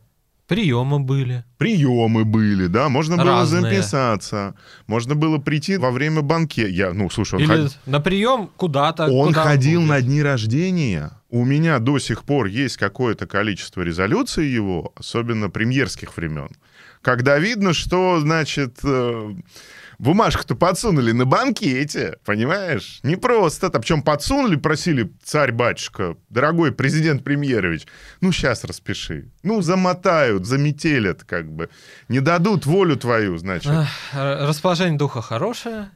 Приемы 0.48 0.98
были. 1.00 1.44
приемы 1.58 2.24
были, 2.24 2.66
да, 2.68 2.88
можно 2.88 3.16
было 3.18 3.26
Разные. 3.40 3.60
записаться, 3.62 4.54
можно 4.86 5.14
было 5.14 5.36
прийти 5.38 5.76
во 5.76 5.90
время 5.90 6.22
банкета. 6.22 6.68
Я, 6.70 6.92
ну, 6.94 7.10
слушай, 7.10 7.34
он 7.34 7.40
Или 7.42 7.46
ходил- 7.48 7.70
на 7.86 8.00
прием 8.00 8.50
куда-то. 8.56 9.04
он 9.08 9.28
куда 9.28 9.44
ходил 9.44 9.80
будет. 9.80 9.90
на 9.90 10.00
дни 10.00 10.22
рождения. 10.22 11.10
У 11.28 11.44
меня 11.44 11.78
до 11.78 11.98
сих 11.98 12.24
пор 12.24 12.46
есть 12.46 12.78
какое-то 12.78 13.26
количество 13.26 13.82
резолюций 13.82 14.46
его, 14.48 14.92
особенно 14.96 15.50
премьерских 15.50 16.16
времен, 16.16 16.48
когда 17.02 17.38
видно, 17.38 17.74
что, 17.74 18.18
значит, 18.18 18.78
э, 18.82 19.34
бумажку-то 19.98 20.54
подсунули 20.54 21.12
на 21.12 21.24
банкете, 21.24 22.18
понимаешь? 22.24 23.00
Не 23.02 23.16
просто. 23.16 23.66
А 23.66 23.70
причем 23.70 24.02
подсунули, 24.02 24.56
просили 24.56 25.12
царь-батюшка, 25.22 26.16
дорогой 26.28 26.72
президент 26.72 27.24
Премьерович, 27.24 27.86
ну, 28.20 28.32
сейчас 28.32 28.64
распиши. 28.64 29.30
Ну, 29.42 29.60
замотают, 29.60 30.46
заметелят, 30.46 31.24
как 31.24 31.50
бы. 31.50 31.68
Не 32.08 32.20
дадут 32.20 32.66
волю 32.66 32.96
твою, 32.96 33.38
значит. 33.38 33.72
Расположение 34.12 34.98
духа 34.98 35.22
хорошее. 35.22 35.90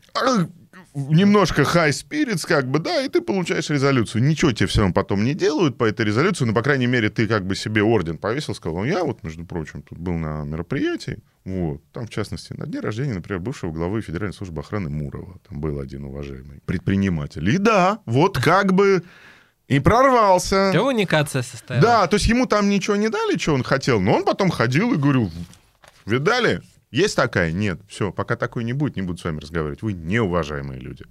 Немножко 0.94 1.62
high 1.62 1.90
spirits, 1.90 2.46
как 2.46 2.66
бы, 2.66 2.78
да, 2.78 3.00
и 3.02 3.09
ты 3.09 3.22
получаешь 3.22 3.70
резолюцию. 3.70 4.22
Ничего 4.24 4.52
тебе 4.52 4.66
все 4.66 4.81
равно 4.81 4.92
потом 4.92 5.24
не 5.24 5.33
делают 5.33 5.78
по 5.78 5.85
этой 5.85 6.05
резолюции, 6.05 6.44
но, 6.44 6.52
по 6.52 6.62
крайней 6.62 6.87
мере, 6.87 7.09
ты 7.09 7.26
как 7.26 7.46
бы 7.46 7.57
себе 7.57 7.83
орден 7.83 8.18
повесил, 8.18 8.55
сказал, 8.55 8.78
ну, 8.78 8.85
я 8.85 9.02
вот, 9.02 9.22
между 9.22 9.46
прочим, 9.46 9.83
тут 9.83 9.98
был 9.98 10.14
на 10.14 10.44
мероприятии, 10.44 11.18
вот, 11.44 11.81
там, 11.92 12.07
в 12.07 12.11
частности, 12.11 12.52
на 12.52 12.66
дне 12.66 12.81
рождения, 12.81 13.14
например, 13.14 13.40
бывшего 13.40 13.72
главы 13.72 14.02
Федеральной 14.02 14.35
службы 14.35 14.61
охраны 14.61 14.90
Мурова, 14.90 15.38
там 15.48 15.61
был 15.61 15.81
один 15.81 16.05
уважаемый 16.05 16.61
предприниматель. 16.66 17.48
И 17.48 17.57
да, 17.57 18.00
вот 18.05 18.38
как 18.38 18.74
бы 18.74 19.02
и 19.68 19.78
прорвался. 19.78 20.70
Коммуникация 20.74 21.40
состоялась. 21.40 21.83
Да, 21.83 22.07
то 22.07 22.16
есть 22.16 22.26
ему 22.26 22.44
там 22.44 22.68
ничего 22.68 22.96
не 22.96 23.09
дали, 23.09 23.38
что 23.38 23.55
он 23.55 23.62
хотел, 23.62 24.00
но 24.00 24.16
он 24.16 24.24
потом 24.24 24.50
ходил 24.50 24.92
и 24.92 24.96
говорил, 24.98 25.31
видали? 26.05 26.61
Есть 26.92 27.16
такая? 27.16 27.50
Нет. 27.52 27.81
Все, 27.88 28.12
пока 28.12 28.37
такой 28.37 28.64
не 28.64 28.74
будет, 28.74 28.96
не 28.96 29.02
буду 29.02 29.18
с 29.18 29.24
вами 29.24 29.40
разговаривать. 29.40 29.83
Вы 29.83 29.94
неуважаемые 29.94 30.78
люди. 30.78 31.05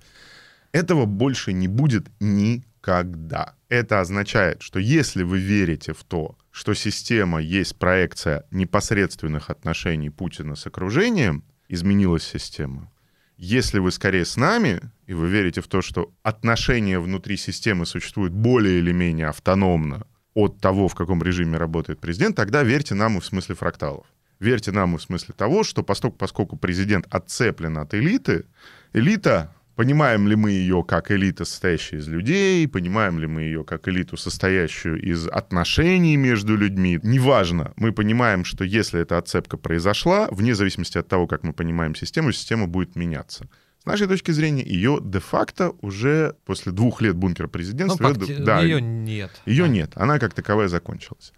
Этого 0.72 1.06
больше 1.06 1.52
не 1.54 1.68
будет 1.68 2.08
никогда. 2.20 3.56
Это 3.68 4.00
означает, 4.00 4.62
что 4.62 4.80
если 4.80 5.24
вы 5.24 5.40
верите 5.40 5.94
в 5.94 6.04
то, 6.04 6.38
что 6.52 6.76
система 6.76 7.42
есть 7.42 7.78
проекция 7.78 8.46
непосредственных 8.52 9.50
отношений 9.50 10.12
Путина 10.12 10.56
с 10.56 10.68
окружением, 10.68 11.44
изменилась 11.68 12.24
система. 12.24 12.92
Если 13.38 13.80
вы 13.80 13.92
скорее 13.92 14.26
с 14.26 14.38
нами, 14.38 14.82
и 15.08 15.14
вы 15.14 15.30
верите 15.30 15.62
в 15.62 15.68
то, 15.68 15.82
что 15.82 16.14
отношения 16.22 17.00
внутри 17.00 17.38
системы 17.38 17.88
существуют 17.88 18.34
более 18.34 18.78
или 18.78 18.92
менее 18.92 19.28
автономно 19.30 20.06
от 20.36 20.60
того, 20.60 20.88
в 20.88 20.94
каком 20.94 21.24
режиме 21.24 21.58
работает 21.58 22.00
президент, 22.00 22.36
тогда 22.36 22.62
верьте 22.62 22.94
нам 22.94 23.18
и 23.18 23.20
в 23.20 23.26
смысле 23.26 23.56
фракталов. 23.56 24.06
Верьте 24.42 24.72
нам 24.72 24.98
в 24.98 25.02
смысле 25.02 25.36
того, 25.38 25.64
что 25.64 25.84
поскольку, 25.84 26.18
поскольку 26.18 26.58
президент 26.58 27.06
отцеплен 27.12 27.78
от 27.78 27.94
элиты, 27.94 28.46
элита, 28.92 29.54
понимаем 29.76 30.28
ли 30.28 30.36
мы 30.36 30.50
ее 30.50 30.84
как 30.84 31.12
элита, 31.12 31.46
состоящая 31.46 31.98
из 31.98 32.08
людей, 32.08 32.68
понимаем 32.68 33.20
ли 33.20 33.28
мы 33.28 33.44
ее 33.44 33.64
как 33.64 33.88
элиту, 33.88 34.18
состоящую 34.18 35.00
из 35.00 35.28
отношений 35.28 36.18
между 36.18 36.58
людьми, 36.58 37.00
неважно, 37.04 37.74
мы 37.76 37.92
понимаем, 37.92 38.44
что 38.44 38.64
если 38.64 39.00
эта 39.00 39.20
отцепка 39.20 39.58
произошла, 39.58 40.28
вне 40.32 40.56
зависимости 40.56 40.98
от 40.98 41.08
того, 41.08 41.28
как 41.28 41.44
мы 41.44 41.54
понимаем 41.54 41.94
систему, 41.94 42.32
система 42.32 42.66
будет 42.66 42.96
меняться. 42.96 43.48
С 43.84 43.86
нашей 43.86 44.08
точки 44.08 44.32
зрения, 44.32 44.64
ее 44.64 45.00
де-факто 45.02 45.74
уже 45.82 46.36
после 46.46 46.72
двух 46.72 47.02
лет 47.02 47.16
бункера 47.16 47.46
Ну, 47.46 47.52
президентства... 47.52 48.14
факти- 48.14 48.38
да, 48.44 48.62
ее 48.62 48.80
нет. 48.82 49.32
ее 49.46 49.64
Да. 49.66 49.70
нет, 49.70 49.92
она 49.96 50.18
как 50.20 50.34
таковая 50.34 50.68
закончилась. 50.68 51.32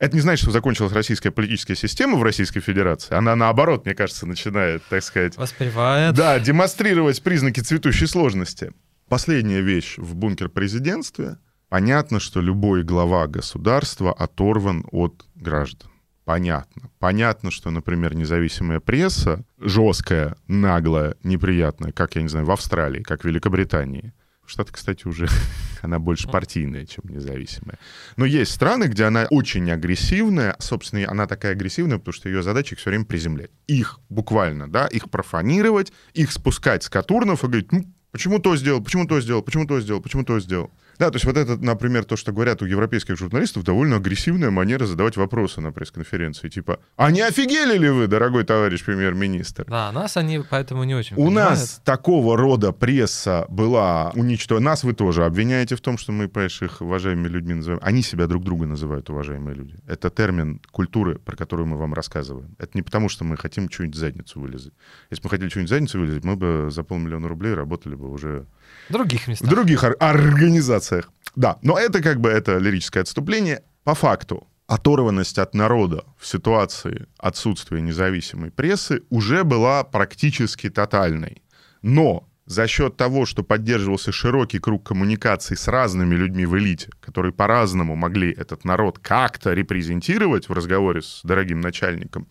Это 0.00 0.16
не 0.16 0.22
значит, 0.22 0.42
что 0.42 0.50
закончилась 0.50 0.94
российская 0.94 1.30
политическая 1.30 1.76
система 1.76 2.16
в 2.16 2.22
Российской 2.22 2.60
Федерации. 2.60 3.14
Она, 3.14 3.36
наоборот, 3.36 3.84
мне 3.84 3.94
кажется, 3.94 4.26
начинает, 4.26 4.82
так 4.88 5.02
сказать, 5.04 5.36
Воспевает. 5.36 6.14
да, 6.14 6.40
демонстрировать 6.40 7.22
признаки 7.22 7.60
цветущей 7.60 8.06
сложности. 8.06 8.72
Последняя 9.10 9.60
вещь 9.60 9.98
в 9.98 10.14
бункер-президентстве. 10.14 11.36
Понятно, 11.68 12.18
что 12.18 12.40
любой 12.40 12.82
глава 12.82 13.26
государства 13.26 14.10
оторван 14.12 14.86
от 14.90 15.26
граждан. 15.34 15.90
Понятно. 16.24 16.90
Понятно, 16.98 17.50
что, 17.50 17.70
например, 17.70 18.14
независимая 18.14 18.80
пресса, 18.80 19.44
жесткая, 19.58 20.36
наглая, 20.48 21.14
неприятная, 21.22 21.92
как, 21.92 22.16
я 22.16 22.22
не 22.22 22.28
знаю, 22.28 22.46
в 22.46 22.50
Австралии, 22.50 23.02
как 23.02 23.22
в 23.22 23.24
Великобритании. 23.26 24.14
Штаты, 24.50 24.72
кстати, 24.72 25.06
уже 25.06 25.28
Она 25.82 26.00
больше 26.00 26.26
партийная, 26.26 26.84
чем 26.84 27.04
независимая. 27.04 27.78
Но 28.16 28.24
есть 28.24 28.50
страны, 28.50 28.84
где 28.84 29.04
она 29.04 29.28
очень 29.30 29.70
агрессивная. 29.70 30.56
Собственно, 30.58 31.08
она 31.08 31.28
такая 31.28 31.52
агрессивная, 31.52 31.98
потому 31.98 32.12
что 32.12 32.28
ее 32.28 32.42
задача 32.42 32.74
их 32.74 32.80
все 32.80 32.90
время 32.90 33.04
приземлять. 33.04 33.50
Их 33.68 34.00
буквально, 34.08 34.68
да, 34.68 34.88
их 34.88 35.08
профанировать, 35.08 35.92
их 36.14 36.32
спускать 36.32 36.82
с 36.82 36.88
катурнов 36.88 37.44
и 37.44 37.46
говорить, 37.46 37.70
ну, 37.70 37.84
почему 38.10 38.40
то 38.40 38.56
сделал, 38.56 38.82
почему 38.82 39.06
то 39.06 39.20
сделал, 39.20 39.42
почему 39.42 39.66
то 39.66 39.80
сделал, 39.80 40.00
почему 40.00 40.24
то 40.24 40.40
сделал. 40.40 40.72
Да, 41.00 41.10
то 41.10 41.16
есть 41.16 41.24
вот 41.24 41.38
это, 41.38 41.56
например, 41.56 42.04
то, 42.04 42.14
что 42.14 42.30
говорят 42.30 42.60
у 42.60 42.66
европейских 42.66 43.16
журналистов, 43.16 43.64
довольно 43.64 43.96
агрессивная 43.96 44.50
манера 44.50 44.84
задавать 44.84 45.16
вопросы 45.16 45.62
на 45.62 45.72
пресс-конференции. 45.72 46.50
Типа, 46.50 46.78
а 46.98 47.10
не 47.10 47.22
офигели 47.22 47.78
ли 47.78 47.88
вы, 47.88 48.06
дорогой 48.06 48.44
товарищ 48.44 48.84
премьер-министр? 48.84 49.64
Да, 49.66 49.90
нас 49.92 50.18
они 50.18 50.42
поэтому 50.50 50.84
не 50.84 50.94
очень 50.94 51.16
У 51.16 51.24
понимают. 51.24 51.50
нас 51.52 51.80
такого 51.86 52.36
рода 52.36 52.72
пресса 52.72 53.46
была 53.48 54.12
уничтожена. 54.14 54.72
Нас 54.72 54.84
вы 54.84 54.92
тоже 54.92 55.24
обвиняете 55.24 55.74
в 55.74 55.80
том, 55.80 55.96
что 55.96 56.12
мы, 56.12 56.28
понимаешь, 56.28 56.60
их 56.60 56.82
уважаемыми 56.82 57.28
людьми 57.28 57.54
называем. 57.54 57.80
Они 57.82 58.02
себя 58.02 58.26
друг 58.26 58.44
друга 58.44 58.66
называют 58.66 59.08
уважаемые 59.08 59.54
люди. 59.54 59.76
Это 59.86 60.10
термин 60.10 60.60
культуры, 60.70 61.18
про 61.18 61.34
которую 61.34 61.66
мы 61.66 61.78
вам 61.78 61.94
рассказываем. 61.94 62.54
Это 62.58 62.72
не 62.74 62.82
потому, 62.82 63.08
что 63.08 63.24
мы 63.24 63.38
хотим 63.38 63.70
что-нибудь 63.70 63.96
задницу 63.96 64.38
вылезать. 64.38 64.74
Если 65.10 65.22
бы 65.22 65.28
мы 65.28 65.30
хотели 65.30 65.48
что-нибудь 65.48 65.70
задницу 65.70 65.98
вылезать, 65.98 66.24
мы 66.24 66.36
бы 66.36 66.68
за 66.70 66.84
полмиллиона 66.84 67.26
рублей 67.26 67.54
работали 67.54 67.94
бы 67.94 68.10
уже 68.10 68.44
В 68.90 68.92
других 68.92 69.22
в 69.22 69.28
местах. 69.28 69.48
других 69.48 69.82
ор- 69.84 69.96
организациях. 70.00 71.10
Да, 71.36 71.58
но 71.62 71.78
это 71.78 72.02
как 72.02 72.20
бы 72.20 72.28
это 72.28 72.58
лирическое 72.58 73.02
отступление. 73.02 73.62
По 73.84 73.94
факту, 73.94 74.46
оторванность 74.66 75.38
от 75.38 75.54
народа 75.54 76.04
в 76.18 76.26
ситуации 76.26 77.06
отсутствия 77.18 77.80
независимой 77.80 78.50
прессы 78.50 79.02
уже 79.10 79.44
была 79.44 79.84
практически 79.84 80.68
тотальной. 80.68 81.42
Но 81.82 82.28
за 82.46 82.66
счет 82.66 82.96
того, 82.96 83.26
что 83.26 83.44
поддерживался 83.44 84.10
широкий 84.10 84.58
круг 84.58 84.84
коммуникаций 84.86 85.56
с 85.56 85.68
разными 85.68 86.16
людьми 86.16 86.44
в 86.46 86.58
элите, 86.58 86.90
которые 87.00 87.32
по-разному 87.32 87.94
могли 87.94 88.32
этот 88.32 88.64
народ 88.64 88.98
как-то 88.98 89.52
репрезентировать 89.52 90.48
в 90.48 90.52
разговоре 90.52 91.00
с 91.02 91.20
дорогим 91.22 91.60
начальником, 91.60 92.26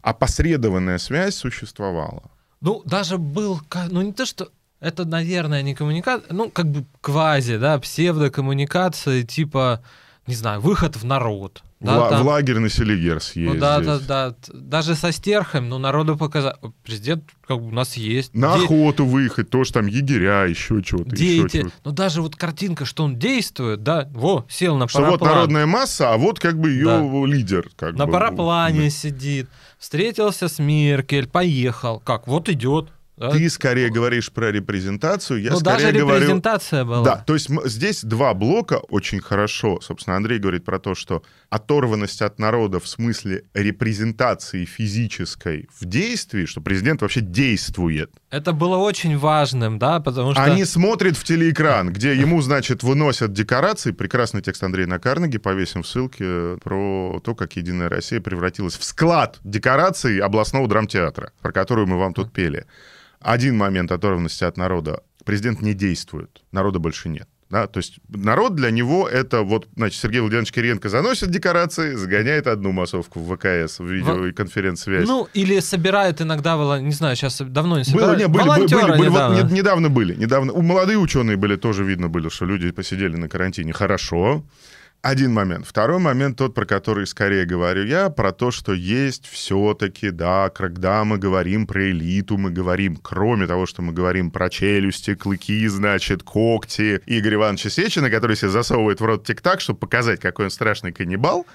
опосредованная 0.00 0.98
связь 0.98 1.34
существовала. 1.36 2.30
Ну, 2.62 2.82
даже 2.84 3.18
был, 3.18 3.60
ну 3.90 4.02
не 4.02 4.12
то, 4.12 4.24
что 4.26 4.50
это, 4.80 5.04
наверное, 5.04 5.62
не 5.62 5.74
коммуникация, 5.74 6.32
ну, 6.32 6.50
как 6.50 6.66
бы 6.70 6.84
квази, 7.00 7.56
да, 7.58 7.78
псевдокоммуникация, 7.78 9.22
типа, 9.22 9.82
не 10.26 10.34
знаю, 10.34 10.60
выход 10.60 10.96
в 10.96 11.04
народ. 11.04 11.62
Да, 11.80 12.06
в, 12.06 12.10
там- 12.10 12.22
в 12.22 12.26
лагерь 12.26 12.58
на 12.58 12.68
Селигер 12.68 13.14
ну, 13.14 13.20
съездить. 13.20 13.58
да, 13.58 13.80
да, 13.80 13.98
да. 13.98 14.30
Т- 14.32 14.52
Даже 14.52 14.94
со 14.94 15.12
стерхом, 15.12 15.70
ну, 15.70 15.78
народу 15.78 16.14
показать. 16.14 16.56
Президент 16.84 17.24
как 17.48 17.56
бы 17.58 17.68
у 17.68 17.70
нас 17.70 17.94
есть. 17.96 18.34
На 18.34 18.58
Де- 18.58 18.64
охоту 18.64 19.06
выехать, 19.06 19.48
тоже 19.48 19.72
там 19.72 19.86
егеря, 19.86 20.44
еще 20.44 20.82
что-то, 20.82 21.14
еще 21.14 21.16
деятель. 21.16 21.60
что-то. 21.60 21.74
Ну, 21.84 21.92
даже 21.92 22.20
вот 22.20 22.36
картинка, 22.36 22.84
что 22.84 23.04
он 23.04 23.18
действует, 23.18 23.82
да, 23.82 24.06
во, 24.12 24.44
сел 24.50 24.76
на 24.76 24.88
Что 24.88 24.98
вот 25.00 25.20
параплан. 25.20 25.30
народная 25.30 25.64
масса, 25.64 26.12
а 26.12 26.18
вот 26.18 26.38
как 26.38 26.58
бы 26.60 26.68
ее 26.70 26.84
Да. 26.84 27.26
лидер. 27.26 27.70
Как 27.76 27.94
На 27.96 28.04
бы. 28.04 28.12
параплане 28.12 28.84
Да. 28.84 28.90
сидит, 28.90 29.48
встретился 29.78 30.48
с 30.48 30.58
Меркель, 30.58 31.28
поехал. 31.28 31.98
Как, 32.00 32.26
вот 32.28 32.50
идет. 32.50 32.90
Да. 33.20 33.32
Ты 33.32 33.50
скорее 33.50 33.90
говоришь 33.90 34.32
про 34.32 34.50
репрезентацию, 34.50 35.42
я 35.42 35.50
ну, 35.50 35.58
скорее 35.58 35.76
даже 35.76 35.98
говорю... 35.98 36.20
репрезентация 36.20 36.84
была. 36.86 37.04
Да, 37.04 37.16
то 37.16 37.34
есть 37.34 37.50
здесь 37.66 38.02
два 38.02 38.32
блока 38.32 38.76
очень 38.88 39.20
хорошо. 39.20 39.78
Собственно, 39.82 40.16
Андрей 40.16 40.38
говорит 40.38 40.64
про 40.64 40.78
то, 40.78 40.94
что 40.94 41.22
оторванность 41.50 42.22
от 42.22 42.38
народа 42.38 42.80
в 42.80 42.88
смысле 42.88 43.44
репрезентации 43.52 44.64
физической 44.64 45.68
в 45.78 45.84
действии, 45.84 46.46
что 46.46 46.62
президент 46.62 47.02
вообще 47.02 47.20
действует. 47.20 48.10
Это 48.30 48.54
было 48.54 48.78
очень 48.78 49.18
важным, 49.18 49.78
да, 49.78 50.00
потому 50.00 50.32
что... 50.32 50.42
Они 50.42 50.64
смотрят 50.64 51.14
в 51.14 51.22
телеэкран, 51.22 51.92
где 51.92 52.14
ему, 52.14 52.40
значит, 52.40 52.82
выносят 52.82 53.34
декорации. 53.34 53.90
Прекрасный 53.90 54.40
текст 54.40 54.62
Андрея 54.62 54.86
на 54.86 54.98
Карнеге, 54.98 55.38
повесим 55.38 55.82
в 55.82 55.86
ссылке, 55.86 56.24
э, 56.24 56.58
про 56.64 57.20
то, 57.22 57.34
как 57.34 57.56
«Единая 57.56 57.90
Россия» 57.90 58.22
превратилась 58.22 58.78
в 58.78 58.84
склад 58.84 59.38
декораций 59.44 60.20
областного 60.20 60.68
драмтеатра, 60.68 61.32
про 61.42 61.52
которую 61.52 61.86
мы 61.86 61.98
вам 61.98 62.14
тут 62.14 62.32
пели. 62.32 62.64
Один 63.20 63.56
момент 63.56 63.92
оторванности 63.92 64.44
от 64.44 64.56
народа. 64.56 65.02
Президент 65.24 65.60
не 65.62 65.74
действует, 65.74 66.42
народа 66.52 66.78
больше 66.78 67.08
нет. 67.08 67.28
Да, 67.50 67.66
то 67.66 67.78
есть 67.78 67.98
народ 68.08 68.54
для 68.54 68.70
него 68.70 69.08
это 69.08 69.42
вот, 69.42 69.66
значит, 69.74 70.00
Сергей 70.00 70.20
Владимирович 70.20 70.52
Кириенко 70.52 70.88
заносит 70.88 71.30
декорации, 71.32 71.94
загоняет 71.96 72.46
одну 72.46 72.70
массовку 72.70 73.18
в 73.18 73.34
ВКС, 73.36 73.80
в 73.80 73.86
видео 73.86 74.26
и 74.28 74.32
конференц-связь. 74.32 75.04
Ну, 75.08 75.26
или 75.34 75.58
собирает 75.58 76.22
иногда, 76.22 76.78
не 76.80 76.92
знаю, 76.92 77.16
сейчас 77.16 77.40
давно 77.40 77.78
не 77.78 77.82
Было, 77.92 78.14
собирают. 78.14 78.18
не, 78.20 78.28
были, 78.28 78.38
были, 78.38 78.48
Волонтеры 78.48 78.82
были, 78.82 78.98
были, 78.98 79.08
вот 79.08 79.14
недавно. 79.16 79.48
не- 79.48 79.52
недавно 79.58 79.88
были, 79.90 80.14
недавно. 80.14 80.52
У 80.52 80.62
молодые 80.62 80.98
ученые 80.98 81.36
были, 81.36 81.56
тоже 81.56 81.82
видно 81.84 82.08
было, 82.08 82.30
что 82.30 82.44
люди 82.46 82.70
посидели 82.70 83.16
на 83.16 83.28
карантине 83.28 83.72
хорошо. 83.72 84.44
Один 85.02 85.32
момент. 85.32 85.66
Второй 85.66 85.98
момент, 85.98 86.36
тот, 86.36 86.52
про 86.52 86.66
который 86.66 87.06
скорее 87.06 87.46
говорю 87.46 87.86
я, 87.86 88.10
про 88.10 88.32
то, 88.32 88.50
что 88.50 88.74
есть 88.74 89.26
все-таки, 89.26 90.10
да, 90.10 90.50
когда 90.50 91.04
мы 91.04 91.16
говорим 91.16 91.66
про 91.66 91.90
элиту, 91.90 92.36
мы 92.36 92.50
говорим, 92.50 92.96
кроме 92.96 93.46
того, 93.46 93.64
что 93.64 93.80
мы 93.80 93.94
говорим 93.94 94.30
про 94.30 94.50
челюсти, 94.50 95.14
клыки, 95.14 95.66
значит, 95.68 96.22
когти 96.22 97.00
Игоря 97.06 97.36
Ивановича 97.36 97.70
Сечина, 97.70 98.10
который 98.10 98.36
себе 98.36 98.50
засовывает 98.50 99.00
в 99.00 99.04
рот 99.06 99.24
тик-так, 99.24 99.62
чтобы 99.62 99.78
показать, 99.78 100.20
какой 100.20 100.44
он 100.44 100.50
страшный 100.50 100.92
каннибал, 100.92 101.46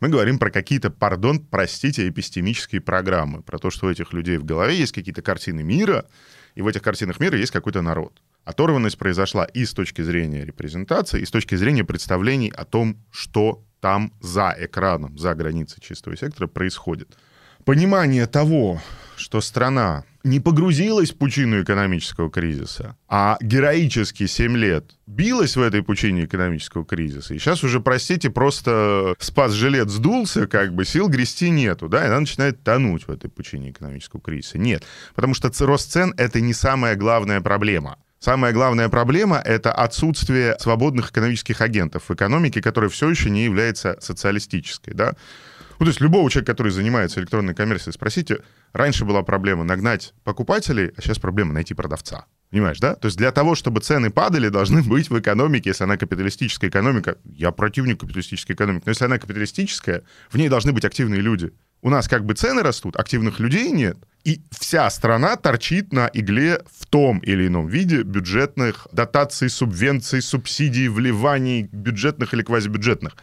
мы 0.00 0.08
говорим 0.08 0.38
про 0.38 0.50
какие-то, 0.50 0.88
пардон, 0.88 1.40
простите, 1.40 2.08
эпистемические 2.08 2.80
программы, 2.80 3.42
про 3.42 3.58
то, 3.58 3.68
что 3.68 3.86
у 3.86 3.90
этих 3.90 4.14
людей 4.14 4.38
в 4.38 4.46
голове 4.46 4.78
есть 4.78 4.92
какие-то 4.92 5.20
картины 5.20 5.62
мира, 5.62 6.06
и 6.54 6.62
в 6.62 6.66
этих 6.66 6.80
картинах 6.80 7.20
мира 7.20 7.36
есть 7.36 7.52
какой-то 7.52 7.82
народ. 7.82 8.22
Оторванность 8.44 8.98
произошла 8.98 9.44
и 9.44 9.64
с 9.64 9.72
точки 9.72 10.02
зрения 10.02 10.44
репрезентации, 10.44 11.20
и 11.20 11.26
с 11.26 11.30
точки 11.30 11.54
зрения 11.54 11.84
представлений 11.84 12.50
о 12.50 12.64
том, 12.64 12.98
что 13.10 13.64
там 13.80 14.12
за 14.20 14.54
экраном, 14.58 15.18
за 15.18 15.34
границей 15.34 15.82
чистого 15.82 16.16
сектора 16.16 16.46
происходит. 16.46 17.16
Понимание 17.64 18.26
того, 18.26 18.80
что 19.16 19.40
страна 19.40 20.04
не 20.22 20.40
погрузилась 20.40 21.12
в 21.12 21.16
пучину 21.16 21.62
экономического 21.62 22.30
кризиса, 22.30 22.96
а 23.08 23.36
героически 23.40 24.26
7 24.26 24.56
лет 24.56 24.96
билась 25.06 25.56
в 25.56 25.62
этой 25.62 25.82
пучине 25.82 26.24
экономического 26.24 26.84
кризиса, 26.84 27.34
и 27.34 27.38
сейчас 27.38 27.62
уже, 27.62 27.80
простите, 27.80 28.30
просто 28.30 29.14
спас-жилет 29.18 29.90
сдулся, 29.90 30.46
как 30.46 30.74
бы 30.74 30.84
сил 30.84 31.08
грести 31.08 31.50
нету, 31.50 31.88
да, 31.88 32.04
и 32.04 32.08
она 32.08 32.20
начинает 32.20 32.62
тонуть 32.62 33.06
в 33.06 33.10
этой 33.10 33.30
пучине 33.30 33.70
экономического 33.70 34.20
кризиса. 34.20 34.58
Нет, 34.58 34.84
потому 35.14 35.34
что 35.34 35.50
рост 35.66 35.90
цен— 35.90 36.14
это 36.16 36.40
не 36.40 36.54
самая 36.54 36.96
главная 36.96 37.40
проблема. 37.40 37.98
Самая 38.24 38.54
главная 38.54 38.88
проблема— 38.88 39.36
это 39.44 39.70
отсутствие 39.70 40.56
свободных 40.58 41.10
экономических 41.10 41.60
агентов 41.60 42.04
в 42.08 42.14
экономике, 42.14 42.62
которая 42.62 42.88
все 42.88 43.10
еще 43.10 43.28
не 43.28 43.44
является 43.44 43.98
социалистической, 44.00 44.94
да. 44.94 45.14
Ну, 45.78 45.84
то 45.84 45.90
есть 45.90 46.00
любого 46.00 46.30
человека, 46.30 46.52
который 46.52 46.72
занимается 46.72 47.20
электронной 47.20 47.54
коммерцией, 47.54 47.92
спросите, 47.92 48.38
раньше 48.72 49.04
была 49.04 49.22
проблема 49.22 49.64
нагнать 49.64 50.14
покупателей, 50.24 50.90
а 50.96 51.02
сейчас 51.02 51.18
проблема 51.18 51.52
найти 51.52 51.74
продавца. 51.74 52.24
Понимаешь, 52.48 52.78
да? 52.78 52.94
То 52.94 53.08
есть 53.08 53.18
для 53.18 53.30
того, 53.30 53.54
чтобы 53.54 53.82
цены 53.82 54.08
падали, 54.08 54.48
должны 54.48 54.82
быть 54.88 55.10
в 55.10 55.20
экономике, 55.20 55.68
если 55.68 55.84
она 55.84 55.98
капиталистическая 55.98 56.68
экономика, 56.68 57.18
я 57.26 57.50
противник 57.50 58.00
капиталистической 58.00 58.52
экономики, 58.52 58.84
но 58.86 58.90
если 58.92 59.04
она 59.04 59.18
капиталистическая, 59.18 60.02
в 60.30 60.38
ней 60.38 60.48
должны 60.48 60.72
быть 60.72 60.86
активные 60.86 61.20
люди. 61.20 61.52
У 61.84 61.90
нас 61.90 62.08
как 62.08 62.24
бы 62.24 62.32
цены 62.32 62.62
растут, 62.62 62.96
активных 62.96 63.40
людей 63.40 63.70
нет, 63.70 63.98
и 64.24 64.40
вся 64.58 64.88
страна 64.88 65.36
торчит 65.36 65.92
на 65.92 66.10
игле 66.14 66.62
в 66.74 66.86
том 66.86 67.18
или 67.18 67.46
ином 67.46 67.66
виде 67.66 68.02
бюджетных 68.02 68.88
дотаций, 68.90 69.50
субвенций, 69.50 70.22
субсидий, 70.22 70.88
вливаний, 70.88 71.68
бюджетных 71.70 72.32
или 72.32 72.42
квазибюджетных. 72.42 73.18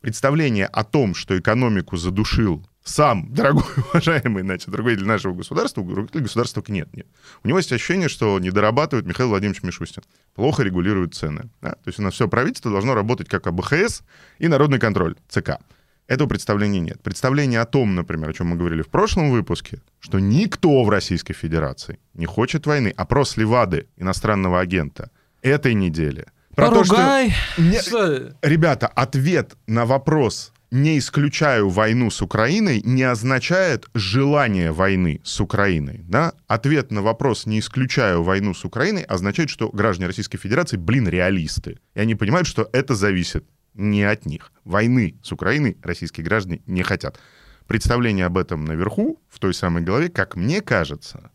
Представление 0.00 0.64
о 0.64 0.82
том, 0.82 1.14
что 1.14 1.38
экономику 1.38 1.98
задушил 1.98 2.66
сам 2.82 3.30
дорогой, 3.34 3.64
уважаемый, 3.92 4.44
значит, 4.44 4.68
руководитель 4.68 5.06
нашего 5.06 5.34
государства, 5.34 5.82
руководитель 5.82 6.22
государства 6.22 6.64
нет, 6.68 6.88
нет. 6.96 7.06
У 7.44 7.48
него 7.48 7.58
есть 7.58 7.70
ощущение, 7.70 8.08
что 8.08 8.38
не 8.38 8.50
дорабатывает 8.50 9.04
Михаил 9.04 9.28
Владимирович 9.28 9.62
Мишустин. 9.62 10.02
Плохо 10.34 10.62
регулирует 10.62 11.14
цены. 11.14 11.50
да. 11.60 11.72
То 11.72 11.88
есть 11.88 11.98
у 11.98 12.02
нас 12.02 12.14
все 12.14 12.28
правительство 12.28 12.70
должно 12.70 12.94
работать 12.94 13.28
как 13.28 13.46
АБХС 13.46 14.04
и 14.38 14.48
народный 14.48 14.78
контроль, 14.78 15.16
ЦК. 15.28 15.58
Этого 16.08 16.28
представления 16.28 16.80
нет. 16.80 17.02
Представление 17.02 17.60
о 17.60 17.64
том, 17.64 17.94
например, 17.94 18.30
о 18.30 18.32
чем 18.32 18.48
мы 18.48 18.56
говорили 18.56 18.82
в 18.82 18.88
прошлом 18.88 19.30
выпуске, 19.30 19.80
что 19.98 20.20
никто 20.20 20.84
в 20.84 20.88
Российской 20.90 21.34
Федерации 21.34 21.98
не 22.14 22.26
хочет 22.26 22.66
войны. 22.66 22.92
Опрос 22.96 23.36
Левады, 23.36 23.86
иностранного 23.96 24.60
агента, 24.60 25.10
этой 25.42 25.74
недели. 25.74 26.26
Про 26.54 26.70
то, 26.70 26.84
что- 26.84 26.94
Поругай. 26.94 27.34
Не- 27.58 27.80
Что? 27.82 28.32
Ребята, 28.42 28.86
ответ 28.86 29.56
на 29.66 29.84
вопрос 29.84 30.52
«не 30.70 30.98
исключаю 30.98 31.68
войну 31.68 32.10
с 32.10 32.22
Украиной» 32.22 32.80
не 32.84 33.02
означает 33.02 33.86
желание 33.94 34.72
войны 34.72 35.20
с 35.24 35.40
Украиной. 35.40 36.00
Да? 36.08 36.32
Ответ 36.46 36.90
на 36.92 37.02
вопрос 37.02 37.46
«не 37.46 37.58
исключаю 37.58 38.22
войну 38.22 38.54
с 38.54 38.64
Украиной» 38.64 39.02
означает, 39.02 39.50
что 39.50 39.68
граждане 39.68 40.06
Российской 40.06 40.38
Федерации, 40.38 40.76
блин, 40.78 41.08
реалисты. 41.08 41.78
И 41.94 42.00
они 42.00 42.14
понимают, 42.14 42.46
что 42.46 42.68
это 42.72 42.94
зависит 42.94 43.44
не 43.76 44.02
от 44.02 44.26
них. 44.26 44.52
Войны 44.64 45.16
с 45.22 45.32
Украиной 45.32 45.76
российские 45.82 46.24
граждане 46.24 46.62
не 46.66 46.82
хотят. 46.82 47.18
Представление 47.66 48.26
об 48.26 48.38
этом 48.38 48.64
наверху, 48.64 49.20
в 49.28 49.38
той 49.38 49.52
самой 49.54 49.82
голове, 49.82 50.08
как 50.08 50.36
мне 50.36 50.60
кажется, 50.60 51.30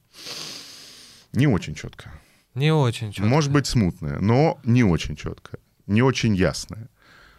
не 1.34 1.47
очень 1.47 1.75
четко. 1.75 2.12
Не 2.56 2.73
очень 2.73 3.12
четко. 3.12 3.27
Может 3.30 3.51
быть, 3.51 3.67
смутное, 3.67 4.19
но 4.19 4.60
не 4.63 4.84
очень 4.84 5.15
четко. 5.15 5.58
не 5.88 6.01
очень 6.01 6.36
ясная. 6.36 6.89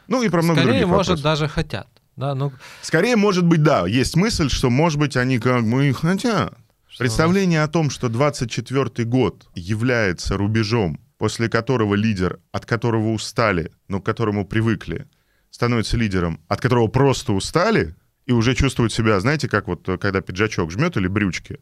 Ну 0.09 0.23
и 0.23 0.29
про 0.29 0.43
много 0.43 0.61
Скорее, 0.61 0.73
других 0.73 0.88
может, 0.88 1.09
вопросов. 1.09 1.23
даже 1.25 1.49
хотят. 1.49 1.88
Да, 2.17 2.35
ну, 2.35 2.53
Скорее, 2.83 3.17
может 3.17 3.47
быть, 3.47 3.62
да, 3.62 3.87
есть 3.87 4.17
мысль, 4.17 4.51
что, 4.51 4.69
может 4.69 4.99
быть, 4.99 5.17
они 5.17 5.38
как 5.38 5.65
бы 5.65 5.93
хотят. 5.95 6.55
Что 6.87 6.99
Представление 6.99 7.62
о 7.62 7.69
том, 7.69 7.88
что 7.88 8.11
24 8.11 9.09
год 9.09 9.49
является 9.55 10.37
рубежом, 10.37 11.01
после 11.23 11.49
которого 11.49 11.95
лидер, 11.95 12.41
от 12.51 12.67
которого 12.67 13.13
устали, 13.13 13.71
но 13.87 14.01
к 14.01 14.05
которому 14.05 14.45
привыкли, 14.45 15.07
становится 15.51 15.97
лидером, 15.97 16.41
от 16.49 16.61
которого 16.61 16.89
просто 16.89 17.33
устали 17.33 17.95
и 18.27 18.33
уже 18.33 18.57
чувствуют 18.57 18.93
себя, 18.93 19.21
знаете, 19.21 19.49
как 19.49 19.69
вот 19.69 19.89
э, 19.89 19.99
когда 19.99 20.21
пиджачок 20.21 20.73
жмет 20.73 20.97
или 20.97 21.07
брючки. 21.07 21.61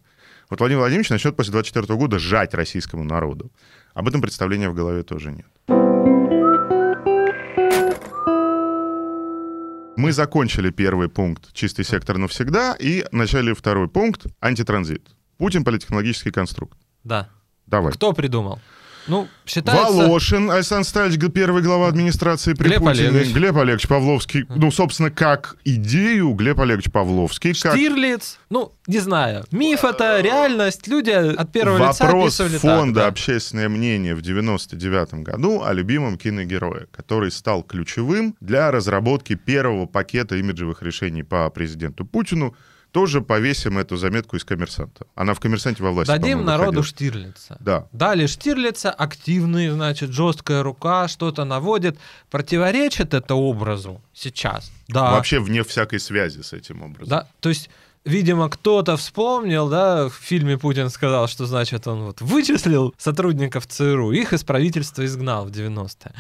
Вот 0.49 0.61
Владимир 0.61 0.79
Владимирович 0.79 1.11
начнет 1.11 1.37
после 1.37 1.53
24 1.53 1.95
года 1.99 2.19
жать 2.19 2.55
российскому 2.55 3.05
народу. 3.05 3.53
Об 3.93 4.09
этом 4.09 4.23
представления 4.23 4.71
в 4.71 4.75
голове 4.75 5.03
тоже 5.03 5.31
нет. 5.31 5.47
Мы 9.99 10.13
закончили 10.13 10.71
первый 10.71 11.11
пункт 11.11 11.53
«Чистый 11.53 11.85
сектор 11.85 12.17
навсегда» 12.17 12.77
и 12.81 13.05
начали 13.13 13.53
второй 13.53 13.89
пункт 13.89 14.25
«Антитранзит». 14.41 15.07
Путин— 15.37 15.65
политтехнологический 15.67 16.33
конструкт. 16.33 16.79
да. 17.05 17.29
Давай. 17.67 17.93
Кто 17.93 18.13
придумал? 18.13 18.59
Ну, 19.07 19.29
считается... 19.47 19.93
Волошин, 19.93 20.51
Александр 20.51 20.87
Сталич, 20.87 21.21
первый 21.33 21.63
глава 21.63 21.89
администрации 21.89 22.55
при 22.55 22.69
Глеб 22.69 22.81
Путине. 22.81 23.09
Олегович. 23.09 23.35
Глеб 23.35 23.57
Олегович 23.57 23.89
Павловский. 23.89 24.47
Ну, 24.49 24.71
собственно, 24.71 25.11
как 25.11 25.57
идею 25.65 26.33
Глеб 26.33 26.61
Олегович 26.61 26.91
Павловский. 26.91 27.55
Как 27.55 27.75
Штирлиц, 27.75 28.39
ну, 28.51 28.73
не 28.87 28.99
знаю, 28.99 29.45
миф 29.51 29.85
это 29.85 30.21
реальность, 30.21 30.87
люди 30.87 31.11
от 31.11 31.53
первого 31.53 31.79
лица 31.79 32.05
Вопрос 32.05 32.37
фонда 32.37 32.61
так. 32.61 32.93
да. 32.93 33.07
«Общественное 33.07 33.69
мнение» 33.69 34.15
в 34.15 34.23
99 34.23 35.15
году 35.15 35.63
о 35.63 35.73
любимом 35.73 36.17
киногерое, 36.17 36.87
который 36.91 37.31
стал 37.31 37.63
ключевым 37.63 38.37
для 38.41 38.71
разработки 38.71 39.35
первого 39.35 39.87
пакета 39.87 40.37
имиджевых 40.37 40.83
решений 40.83 41.23
по 41.23 41.49
президенту 41.51 42.05
Путину. 42.05 42.55
Тоже 42.93 43.21
повесим 43.21 43.79
эту 43.79 43.97
заметку 43.97 44.37
из 44.37 44.45
«Коммерсанта». 44.45 45.07
Она 45.15 45.35
в 45.35 45.41
«Коммерсанте» 45.41 45.83
во 45.83 45.93
власти, 45.93 46.11
Дадим 46.11 46.45
народу 46.45 46.81
выходила. 46.81 46.85
Штирлица. 46.85 47.57
Да. 47.61 47.87
Дали 47.93 48.27
Штирлица, 48.27 48.91
активный, 48.91 49.69
значит, 49.71 50.11
жесткая 50.11 50.63
рука, 50.63 51.07
что-то 51.07 51.45
наводит. 51.45 51.99
Противоречит 52.31 53.15
это 53.15 53.37
образу 53.37 54.01
сейчас? 54.13 54.73
Да. 54.89 55.13
Вообще 55.13 55.39
вне 55.39 55.63
всякой 55.63 56.01
связи 56.01 56.43
с 56.43 56.53
этим 56.53 56.83
образом. 56.83 57.09
Да, 57.09 57.29
то 57.39 57.49
есть, 57.49 57.71
видимо, 58.05 58.49
кто-то 58.49 58.97
вспомнил, 58.97 59.69
да, 59.69 60.09
в 60.09 60.15
фильме 60.15 60.59
Путин 60.59 60.91
сказал, 60.91 61.29
что, 61.29 61.47
значит, 61.47 61.87
он 61.87 62.03
вот 62.03 62.21
вычислил 62.21 62.93
сотрудников 62.99 63.69
ЦРУ, 63.69 64.11
их 64.11 64.33
из 64.33 64.43
правительства 64.43 65.05
изгнал 65.05 65.47
в 65.47 65.51
90-е. 65.51 66.13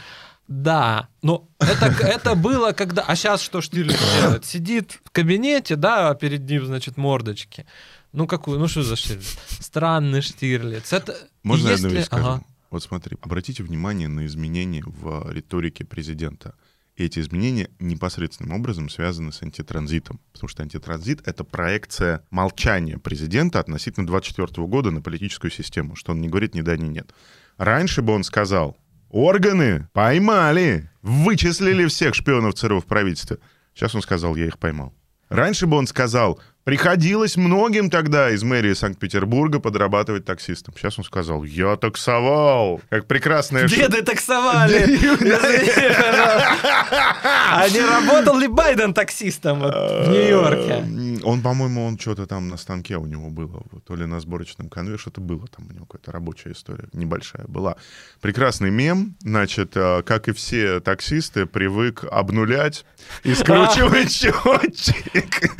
Да, 0.50 1.08
но 1.22 1.48
это, 1.60 1.86
это 2.02 2.34
было 2.34 2.72
когда... 2.72 3.02
А 3.02 3.14
сейчас 3.14 3.40
что 3.40 3.60
Штирлиц 3.60 3.96
делает? 4.20 4.44
Сидит 4.44 4.98
в 5.04 5.10
кабинете, 5.12 5.76
да, 5.76 6.10
а 6.10 6.14
перед 6.16 6.40
ним, 6.50 6.66
значит, 6.66 6.96
мордочки. 6.96 7.66
Ну, 8.12 8.26
какую? 8.26 8.58
Ну, 8.58 8.66
что 8.66 8.82
за 8.82 8.96
Штирлиц? 8.96 9.38
Странный 9.60 10.22
Штирлиц. 10.22 10.92
Это... 10.92 11.16
Можно 11.44 11.68
я 11.68 11.74
одну 11.76 11.90
вещь 11.90 12.06
скажу? 12.06 12.26
Ага. 12.26 12.44
Вот 12.70 12.82
смотри, 12.82 13.16
обратите 13.22 13.62
внимание 13.62 14.08
на 14.08 14.26
изменения 14.26 14.82
в 14.84 15.30
риторике 15.30 15.84
президента. 15.84 16.56
И 16.96 17.04
эти 17.04 17.20
изменения 17.20 17.70
непосредственным 17.78 18.56
образом 18.56 18.88
связаны 18.88 19.30
с 19.30 19.44
антитранзитом. 19.44 20.20
Потому 20.32 20.48
что 20.48 20.64
антитранзит— 20.64 21.22
это 21.28 21.44
проекция 21.44 22.24
молчания 22.30 22.98
президента 22.98 23.60
относительно 23.60 24.04
24 24.04 24.66
года 24.66 24.90
на 24.90 25.00
политическую 25.00 25.52
систему, 25.52 25.94
что 25.94 26.10
он 26.10 26.20
не 26.20 26.28
говорит 26.28 26.56
ни 26.56 26.62
да, 26.62 26.76
ни 26.76 26.88
нет. 26.88 27.14
Раньше 27.56 28.02
бы 28.02 28.12
он 28.12 28.24
сказал, 28.24 28.76
органы 29.10 29.88
поймали, 29.92 30.90
вычислили 31.02 31.86
всех 31.86 32.14
шпионов 32.14 32.54
ЦРУ 32.54 32.80
в 32.80 32.86
правительстве. 32.86 33.38
Сейчас 33.74 33.94
он 33.94 34.02
сказал, 34.02 34.36
я 34.36 34.46
их 34.46 34.58
поймал. 34.58 34.94
Раньше 35.28 35.66
бы 35.66 35.76
он 35.76 35.86
сказал, 35.86 36.40
приходилось 36.64 37.36
многим 37.36 37.90
тогда 37.90 38.30
из 38.30 38.42
мэрии 38.42 38.74
Санкт-Петербурга 38.74 39.60
подрабатывать 39.60 40.24
таксистом. 40.24 40.74
Сейчас 40.76 40.98
он 40.98 41.04
сказал, 41.04 41.42
я 41.44 41.76
таксовал. 41.76 42.80
Как 42.90 43.06
прекрасная 43.06 43.66
ш- 43.68 43.76
Деды 43.76 44.02
таксовали. 44.02 44.78
Извини, 44.84 45.94
пожалуйста. 45.94 47.16
А 47.52 47.68
не 47.68 47.80
работал 47.80 48.38
ли 48.38 48.46
Байден 48.48 48.94
таксистом 48.94 49.60
в 49.60 50.08
Нью-Йорке? 50.08 50.72
М, 50.84 51.20
Он, 51.24 51.42
по-моему, 51.42 51.84
он 51.86 51.98
что-то 51.98 52.26
там 52.26 52.48
на 52.48 52.56
станке 52.56 52.96
у 52.96 53.06
него 53.06 53.28
было, 53.30 53.62
то 53.86 53.94
ли 53.96 54.06
на 54.06 54.20
сборочном 54.20 54.68
конве, 54.68 54.96
что-то 54.98 55.20
было 55.20 55.46
там 55.48 55.66
у 55.68 55.72
него, 55.72 55.86
какая-то 55.86 56.12
рабочая 56.12 56.52
история, 56.52 56.84
небольшая 56.92 57.44
была. 57.46 57.76
Прекрасный 58.20 58.70
мем, 58.70 59.14
значит, 59.20 59.72
э, 59.76 60.02
как 60.02 60.28
и 60.28 60.32
все 60.32 60.80
таксисты, 60.80 61.46
привык 61.46 62.04
обнулять 62.10 62.84
и 63.24 63.34
скручивать 63.34 64.12
счетчик. 64.12 65.50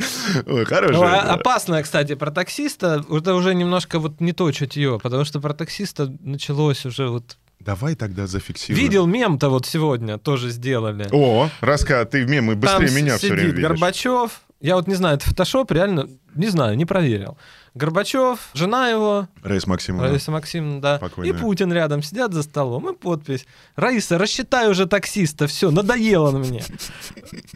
Ну, 0.91 0.99
хорошая. 0.99 1.21
а- 1.21 1.25
да. 1.25 1.33
опасное, 1.33 1.83
кстати, 1.83 2.15
про 2.15 2.31
таксиста. 2.31 3.03
Это 3.09 3.35
уже 3.35 3.53
немножко 3.55 3.99
вот 3.99 4.19
не 4.21 4.33
то 4.33 4.51
чутье, 4.51 4.99
потому 5.01 5.25
что 5.25 5.39
про 5.39 5.53
таксиста 5.53 6.11
началось 6.21 6.85
уже 6.85 7.09
вот... 7.09 7.37
Давай 7.59 7.95
тогда 7.95 8.25
зафиксируем. 8.25 8.83
Видел 8.83 9.05
мем-то 9.05 9.49
вот 9.49 9.65
сегодня, 9.65 10.17
тоже 10.17 10.49
сделали. 10.49 11.07
О, 11.11 11.49
Раска, 11.61 12.03
ты 12.05 12.25
мемы 12.25 12.55
быстрее 12.55 12.87
Там 12.87 12.95
меня 12.95 13.17
все 13.17 13.33
время 13.33 13.49
видишь. 13.49 13.61
Горбачев. 13.61 14.41
Я 14.61 14.75
вот 14.75 14.87
не 14.87 14.93
знаю, 14.93 15.17
это 15.17 15.25
фотошоп, 15.25 15.71
реально, 15.71 16.07
не 16.35 16.47
знаю, 16.47 16.77
не 16.77 16.85
проверил. 16.85 17.35
Горбачев, 17.73 18.49
жена 18.53 18.89
его, 18.89 19.27
Раиса 19.41 19.67
Максимовна. 19.69 20.09
Раиса 20.09 20.29
Максимовна, 20.29 20.81
да. 20.81 20.97
Покойная. 20.99 21.33
И 21.33 21.37
Путин 21.39 21.73
рядом 21.73 22.03
сидят 22.03 22.33
за 22.33 22.43
столом, 22.43 22.89
и 22.89 22.95
подпись. 22.95 23.47
Раиса, 23.75 24.19
рассчитай 24.19 24.69
уже 24.69 24.85
таксиста, 24.87 25.47
все, 25.47 25.71
надоело 25.71 26.37
мне. 26.37 26.63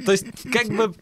То 0.06 0.14
есть, 0.14 0.26
как 0.52 0.68
бы, 0.68 0.96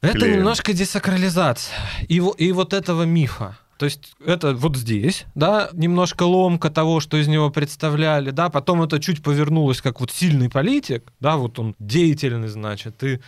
это 0.00 0.18
Клеим. 0.18 0.38
немножко 0.38 0.72
десакрализация. 0.72 1.76
И, 2.08 2.22
и 2.38 2.52
вот 2.52 2.72
этого 2.72 3.02
мифа. 3.02 3.58
То 3.80 3.84
есть 3.86 4.12
это 4.24 4.54
вот 4.54 4.76
здесь, 4.76 5.24
да, 5.34 5.70
немножко 5.72 6.24
ломка 6.24 6.68
того, 6.68 7.00
что 7.00 7.16
из 7.16 7.28
него 7.28 7.48
представляли, 7.48 8.30
да, 8.30 8.50
потом 8.50 8.82
это 8.82 9.00
чуть 9.00 9.22
повернулось 9.22 9.80
как 9.80 10.00
вот 10.00 10.10
сильный 10.10 10.50
политик, 10.50 11.10
да, 11.18 11.36
вот 11.38 11.58
он 11.58 11.74
деятельный, 11.78 12.48
значит, 12.48 13.02
и 13.02 13.20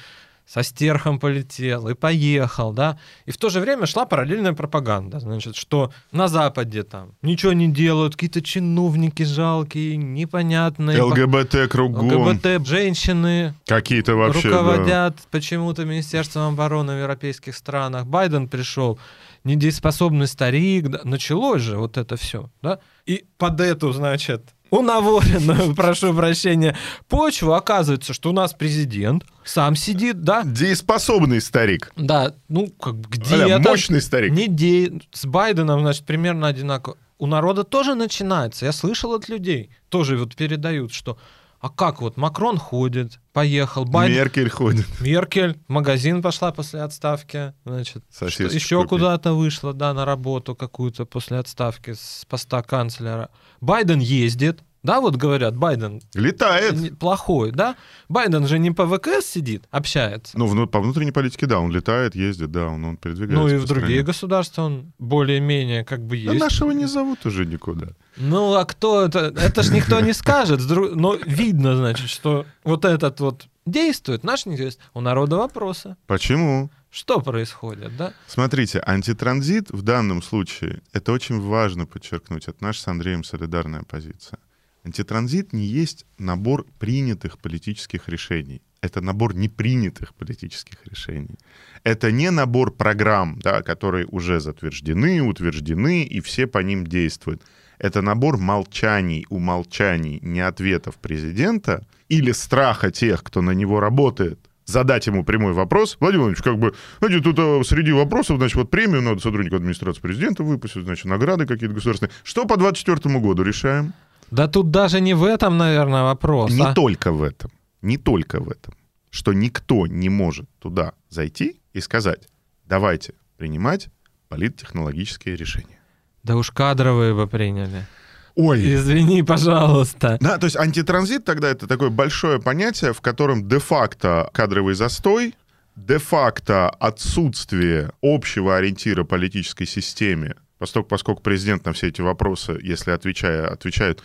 со 0.52 0.62
стерхом 0.62 1.18
полетел, 1.18 1.88
и 1.88 1.94
поехал, 1.94 2.74
да, 2.74 2.98
и 3.24 3.30
в 3.30 3.38
то 3.38 3.48
же 3.48 3.58
время 3.58 3.86
шла 3.86 4.04
параллельная 4.04 4.52
пропаганда, 4.52 5.18
значит, 5.18 5.56
что 5.56 5.92
на 6.10 6.28
Западе 6.28 6.82
там 6.82 7.12
ничего 7.22 7.54
не 7.54 7.72
делают, 7.72 8.16
какие-то 8.16 8.42
чиновники 8.42 9.22
жалкие, 9.22 9.96
непонятные, 9.96 11.00
ЛГБТ 11.00 11.70
кругом. 11.70 12.12
ЛГБТ, 12.12 12.66
женщины, 12.66 13.54
Какие-то 13.66 14.14
вообще... 14.14 14.50
да. 14.50 14.58
руководят 14.58 15.16
почему-то 15.30 15.86
Министерством 15.86 16.52
обороны 16.52 16.96
в 16.96 16.98
европейских 16.98 17.56
странах. 17.56 18.06
Байден 18.06 18.46
пришел, 18.46 18.98
недееспособный 19.44 20.26
старик. 20.26 20.88
да, 20.88 21.00
Началось 21.04 21.62
же 21.62 21.78
вот 21.78 21.96
это 21.96 22.16
все, 22.16 22.50
да? 22.60 22.78
И 23.06 23.24
под 23.38 23.58
эту, 23.60 23.90
значит, 23.92 24.42
унаворенную, 24.72 25.74
прошу 25.76 26.14
прощения, 26.14 26.76
почву 27.08 27.52
оказывается, 27.52 28.14
что 28.14 28.30
у 28.30 28.32
нас 28.32 28.54
президент 28.54 29.24
сам 29.44 29.76
сидит, 29.76 30.22
да? 30.22 30.42
Дееспособный 30.44 31.40
старик. 31.40 31.92
Да, 31.96 32.34
ну, 32.48 32.68
как, 32.68 32.96
где 32.96 33.34
Аля, 33.34 33.58
это? 33.58 33.68
мощный 33.68 34.00
старик. 34.00 34.32
Не 34.32 34.48
де... 34.48 34.92
С 35.12 35.26
Байденом, 35.26 35.80
значит, 35.80 36.04
примерно 36.04 36.48
одинаково. 36.48 36.96
У 37.18 37.26
народа 37.26 37.64
тоже 37.64 37.94
начинается. 37.94 38.64
Я 38.64 38.72
слышал 38.72 39.12
от 39.12 39.28
людей, 39.28 39.70
тоже 39.90 40.16
вот 40.16 40.34
передают, 40.34 40.92
что 40.92 41.18
а 41.62 41.68
как 41.70 42.02
вот 42.02 42.16
Макрон 42.16 42.58
ходит, 42.58 43.20
поехал, 43.32 43.84
Байден... 43.84 44.16
Меркель 44.16 44.50
ходит. 44.50 44.84
Меркель 45.00 45.56
в 45.68 45.72
магазин 45.72 46.20
пошла 46.20 46.50
после 46.50 46.82
отставки, 46.82 47.54
значит, 47.64 48.02
что- 48.10 48.26
еще 48.26 48.84
куда-то 48.84 49.32
вышла, 49.34 49.72
да, 49.72 49.94
на 49.94 50.04
работу 50.04 50.56
какую-то 50.56 51.06
после 51.06 51.38
отставки 51.38 51.92
с 51.94 52.26
поста 52.28 52.62
канцлера. 52.64 53.30
Байден 53.60 54.00
ездит, 54.00 54.64
да, 54.82 55.00
вот 55.00 55.16
говорят, 55.16 55.56
Байден 55.56 56.00
Летает. 56.14 56.98
плохой, 56.98 57.52
да? 57.52 57.76
Байден 58.08 58.46
же 58.46 58.58
не 58.58 58.70
по 58.70 58.86
ВКС 58.86 59.26
сидит, 59.26 59.64
общается. 59.70 60.38
Ну, 60.38 60.66
по 60.66 60.80
внутренней 60.80 61.12
политике, 61.12 61.46
да, 61.46 61.58
он 61.60 61.70
летает, 61.70 62.14
ездит, 62.14 62.50
да, 62.50 62.66
он, 62.66 62.84
он 62.84 62.96
передвигается. 62.96 63.40
Ну 63.42 63.48
и 63.48 63.58
в 63.58 63.64
другие 63.66 64.00
стране. 64.00 64.02
государства 64.02 64.62
он 64.62 64.92
более-менее 64.98 65.84
как 65.84 66.00
бы 66.04 66.16
Да 66.16 66.32
есть. 66.32 66.40
нашего 66.40 66.70
не 66.72 66.86
зовут 66.86 67.24
уже 67.26 67.46
никуда. 67.46 67.88
Ну, 68.16 68.54
а 68.54 68.64
кто 68.64 69.04
это? 69.04 69.32
Это 69.36 69.62
ж 69.62 69.70
никто 69.70 70.00
не 70.00 70.12
скажет. 70.12 70.60
Но 70.68 71.14
видно, 71.14 71.76
значит, 71.76 72.10
что 72.10 72.44
вот 72.64 72.84
этот 72.84 73.20
вот 73.20 73.46
действует, 73.66 74.24
наш 74.24 74.46
не 74.46 74.56
действует. 74.56 74.90
У 74.94 75.00
народа 75.00 75.36
вопросы. 75.36 75.96
Почему? 76.06 76.70
Что 76.90 77.20
происходит, 77.20 77.96
да? 77.96 78.12
Смотрите, 78.26 78.82
антитранзит 78.84 79.70
в 79.70 79.80
данном 79.80 80.22
случае, 80.22 80.82
это 80.92 81.12
очень 81.12 81.40
важно 81.40 81.86
подчеркнуть, 81.86 82.48
это 82.48 82.56
наша 82.60 82.82
с 82.82 82.88
Андреем 82.88 83.24
солидарная 83.24 83.82
позиция. 83.82 84.38
Антитранзит 84.84 85.52
не 85.52 85.64
есть 85.64 86.06
набор 86.18 86.66
принятых 86.78 87.38
политических 87.38 88.08
решений. 88.08 88.62
Это 88.80 89.00
набор 89.00 89.34
непринятых 89.34 90.12
политических 90.14 90.84
решений. 90.86 91.38
Это 91.84 92.10
не 92.10 92.30
набор 92.30 92.72
программ, 92.72 93.38
да, 93.38 93.62
которые 93.62 94.06
уже 94.06 94.40
затверждены, 94.40 95.22
утверждены, 95.22 96.02
и 96.02 96.20
все 96.20 96.48
по 96.48 96.58
ним 96.58 96.84
действуют. 96.84 97.42
Это 97.78 98.02
набор 98.02 98.38
молчаний, 98.38 99.24
умолчаний, 99.28 100.18
не 100.22 100.40
ответов 100.40 100.96
президента 100.96 101.86
или 102.08 102.32
страха 102.32 102.90
тех, 102.90 103.22
кто 103.22 103.40
на 103.40 103.52
него 103.52 103.78
работает, 103.78 104.40
задать 104.66 105.06
ему 105.06 105.24
прямой 105.24 105.52
вопрос. 105.52 105.96
Владимир 106.00 106.24
Владимирович, 106.24 106.44
как 106.44 106.58
бы, 106.58 106.74
знаете, 106.98 107.22
тут 107.22 107.38
а, 107.38 107.62
среди 107.64 107.92
вопросов, 107.92 108.38
значит, 108.38 108.56
вот 108.56 108.70
премию 108.70 109.02
надо 109.02 109.20
сотруднику 109.20 109.56
администрации 109.56 110.00
президента 110.00 110.42
выпустить, 110.42 110.84
значит, 110.84 111.04
награды 111.04 111.46
какие-то 111.46 111.74
государственные. 111.74 112.12
Что 112.24 112.46
по 112.46 112.56
24 112.56 113.18
году 113.20 113.44
решаем? 113.44 113.92
Да 114.32 114.48
тут 114.48 114.70
даже 114.70 115.00
не 115.00 115.12
в 115.12 115.24
этом, 115.24 115.58
наверное, 115.58 116.04
вопрос. 116.04 116.50
Не 116.50 116.64
а? 116.64 116.72
только 116.72 117.12
в 117.12 117.22
этом. 117.22 117.50
Не 117.82 117.98
только 117.98 118.40
в 118.40 118.48
этом. 118.48 118.74
Что 119.10 119.34
никто 119.34 119.86
не 119.86 120.08
может 120.08 120.48
туда 120.58 120.94
зайти 121.10 121.60
и 121.74 121.80
сказать, 121.82 122.28
давайте 122.64 123.12
принимать 123.36 123.90
политтехнологические 124.28 125.36
решения. 125.36 125.78
Да 126.22 126.36
уж 126.36 126.50
кадровые 126.50 127.14
бы 127.14 127.26
приняли. 127.26 127.86
Ой, 128.34 128.74
Извини, 128.74 129.22
пожалуйста. 129.22 130.16
Да, 130.18 130.38
то 130.38 130.46
есть 130.46 130.56
антитранзит 130.56 131.26
тогда 131.26 131.50
это 131.50 131.66
такое 131.66 131.90
большое 131.90 132.40
понятие, 132.40 132.94
в 132.94 133.02
котором 133.02 133.46
де-факто 133.46 134.30
кадровый 134.32 134.74
застой, 134.74 135.34
де-факто 135.76 136.70
отсутствие 136.70 137.90
общего 138.00 138.56
ориентира 138.56 139.04
политической 139.04 139.66
системе, 139.66 140.36
поскольку, 140.62 140.88
поскольку 140.88 141.22
президент 141.22 141.64
на 141.64 141.72
все 141.72 141.88
эти 141.88 142.00
вопросы, 142.02 142.56
если 142.62 142.92
отвечая, 142.92 143.48
отвечает, 143.48 144.00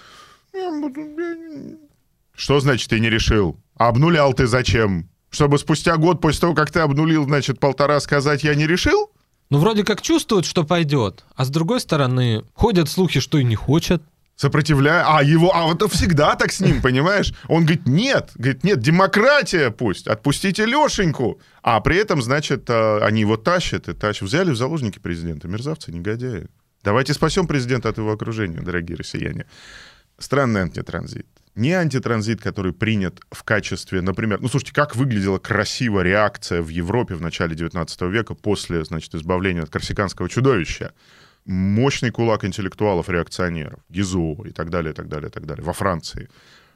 что 2.36 2.60
значит 2.60 2.90
ты 2.90 3.00
не 3.00 3.12
решил? 3.12 3.60
А 3.76 3.90
обнулял 3.90 4.34
ты 4.34 4.48
зачем? 4.48 5.08
Чтобы 5.30 5.60
спустя 5.60 5.98
год 5.98 6.20
после 6.20 6.42
того, 6.42 6.56
как 6.56 6.72
ты 6.72 6.80
обнулил, 6.80 7.26
значит, 7.26 7.60
полтора 7.60 8.00
сказать 8.00 8.44
«я 8.44 8.56
не 8.56 8.66
решил»? 8.66 9.12
Ну, 9.52 9.60
вроде 9.60 9.84
как 9.84 10.02
чувствуют, 10.02 10.48
что 10.48 10.64
пойдет, 10.64 11.26
а 11.36 11.46
с 11.46 11.50
другой 11.50 11.80
стороны, 11.80 12.44
ходят 12.56 12.90
слухи, 12.90 13.20
что 13.20 13.38
и 13.38 13.44
не 13.44 13.56
хочет. 13.56 14.02
Сопротивляя... 14.38 15.04
А, 15.08 15.24
его... 15.24 15.52
А 15.54 15.74
это 15.74 15.88
всегда 15.88 16.36
так 16.36 16.52
с 16.52 16.60
ним, 16.60 16.80
понимаешь? 16.82 17.34
Он 17.48 17.64
говорит, 17.64 17.88
нет. 17.88 18.30
Говорит, 18.36 18.64
нет, 18.64 18.80
демократия 18.80 19.72
пусть. 19.72 20.06
Отпустите 20.08 20.66
Лешеньку. 20.66 21.42
А 21.64 21.82
при 21.82 21.98
этом, 21.98 22.22
значит, 22.22 22.70
э, 22.70 23.00
они 23.00 23.22
его 23.22 23.36
тащат 23.36 23.90
и 23.90 23.94
тащат. 23.94 24.28
Взяли 24.28 24.52
в 24.52 24.56
заложники 24.56 25.00
президента. 25.00 25.48
Мерзавцы, 25.48 25.92
негодяи. 25.92 26.48
Давайте 26.84 27.16
спасем 27.16 27.48
президента 27.48 27.90
от 27.90 27.98
его 27.98 28.12
окружения, 28.12 28.62
дорогие 28.62 28.96
россияне. 28.96 29.48
Странный 30.20 30.62
антитранзит. 30.62 31.26
Не 31.56 31.74
антитранзит, 31.74 32.40
который 32.40 32.74
принят 32.74 33.20
в 33.32 33.44
качестве, 33.44 34.02
например, 34.02 34.40
ну, 34.40 34.48
слушайте, 34.50 34.74
как 34.74 34.96
выглядела 34.96 35.40
красиво 35.40 36.02
реакция 36.02 36.62
в 36.62 36.70
Европе 36.70 37.16
в 37.16 37.22
начале 37.22 37.56
19 37.56 38.02
века 38.04 38.36
после, 38.36 38.86
значит, 38.86 39.16
избавления 39.16 39.64
от 39.64 39.72
корсиканского 39.72 40.30
чудовища 40.30 40.94
мощный 41.48 42.12
кулак 42.12 42.44
интеллектуалов-реакционеров, 42.46 43.80
Гизо 43.90 44.36
и 44.46 44.52
так 44.52 44.70
далее, 44.70 44.92
и 44.92 44.96
так 44.96 45.08
далее, 45.08 45.30
и 45.30 45.32
так 45.32 45.46
далее, 45.46 45.64
во 45.64 45.74
Франции, 45.74 46.30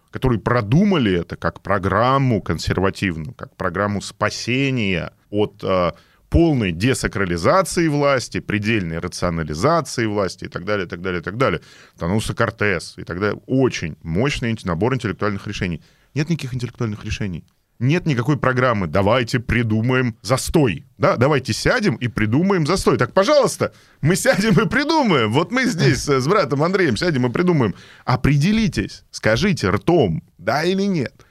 которые 0.10 0.40
продумали 0.40 1.14
это 1.14 1.36
как 1.36 1.62
программу 1.62 2.42
консервативную, 2.42 3.34
как 3.34 3.56
программу 3.56 4.02
спасения 4.02 5.14
от 5.30 5.62
э, 5.64 5.92
полной 6.30 6.72
десакрализации 6.72 7.90
власти, 7.90 8.40
предельной 8.40 9.00
рационализации 9.00 10.06
власти 10.06 10.46
и 10.46 10.48
так 10.48 10.64
далее, 10.64 10.86
и 10.86 10.90
так 10.90 11.02
далее, 11.02 11.20
и 11.20 11.24
так 11.24 11.38
далее. 11.38 11.62
Тануса 11.98 12.34
Кортес 12.34 12.94
и 12.98 13.04
так 13.04 13.20
далее. 13.20 13.42
Очень 13.48 13.98
мощный 14.02 14.58
набор 14.64 14.96
интеллектуальных 14.96 15.48
решений. 15.48 15.82
Нет 16.14 16.30
никаких 16.30 16.54
интеллектуальных 16.54 17.04
решений 17.04 17.46
нет 17.82 18.06
никакой 18.06 18.38
программы. 18.38 18.88
Давайте 18.88 19.40
придумаем 19.40 20.16
застой. 20.22 20.86
Да, 20.98 21.18
давайте 21.18 21.52
сядем 21.54 21.96
и 21.96 22.08
придумаем 22.08 22.66
застой. 22.68 22.98
Так, 22.98 23.12
пожалуйста, 23.14 23.74
мы 24.02 24.16
сядем 24.16 24.60
и 24.60 24.68
придумаем. 24.70 25.32
Вот 25.34 25.52
мы 25.52 25.66
здесь 25.66 26.06
с 26.08 26.28
братом 26.28 26.64
Андреем 26.64 26.96
сядем 26.96 27.26
и 27.26 27.32
придумаем. 27.32 27.76
Определитесь, 28.06 29.04
скажите 29.12 29.70
ртом, 29.70 30.24
да 30.38 30.64
или 30.64 30.84
нет. 30.84 31.26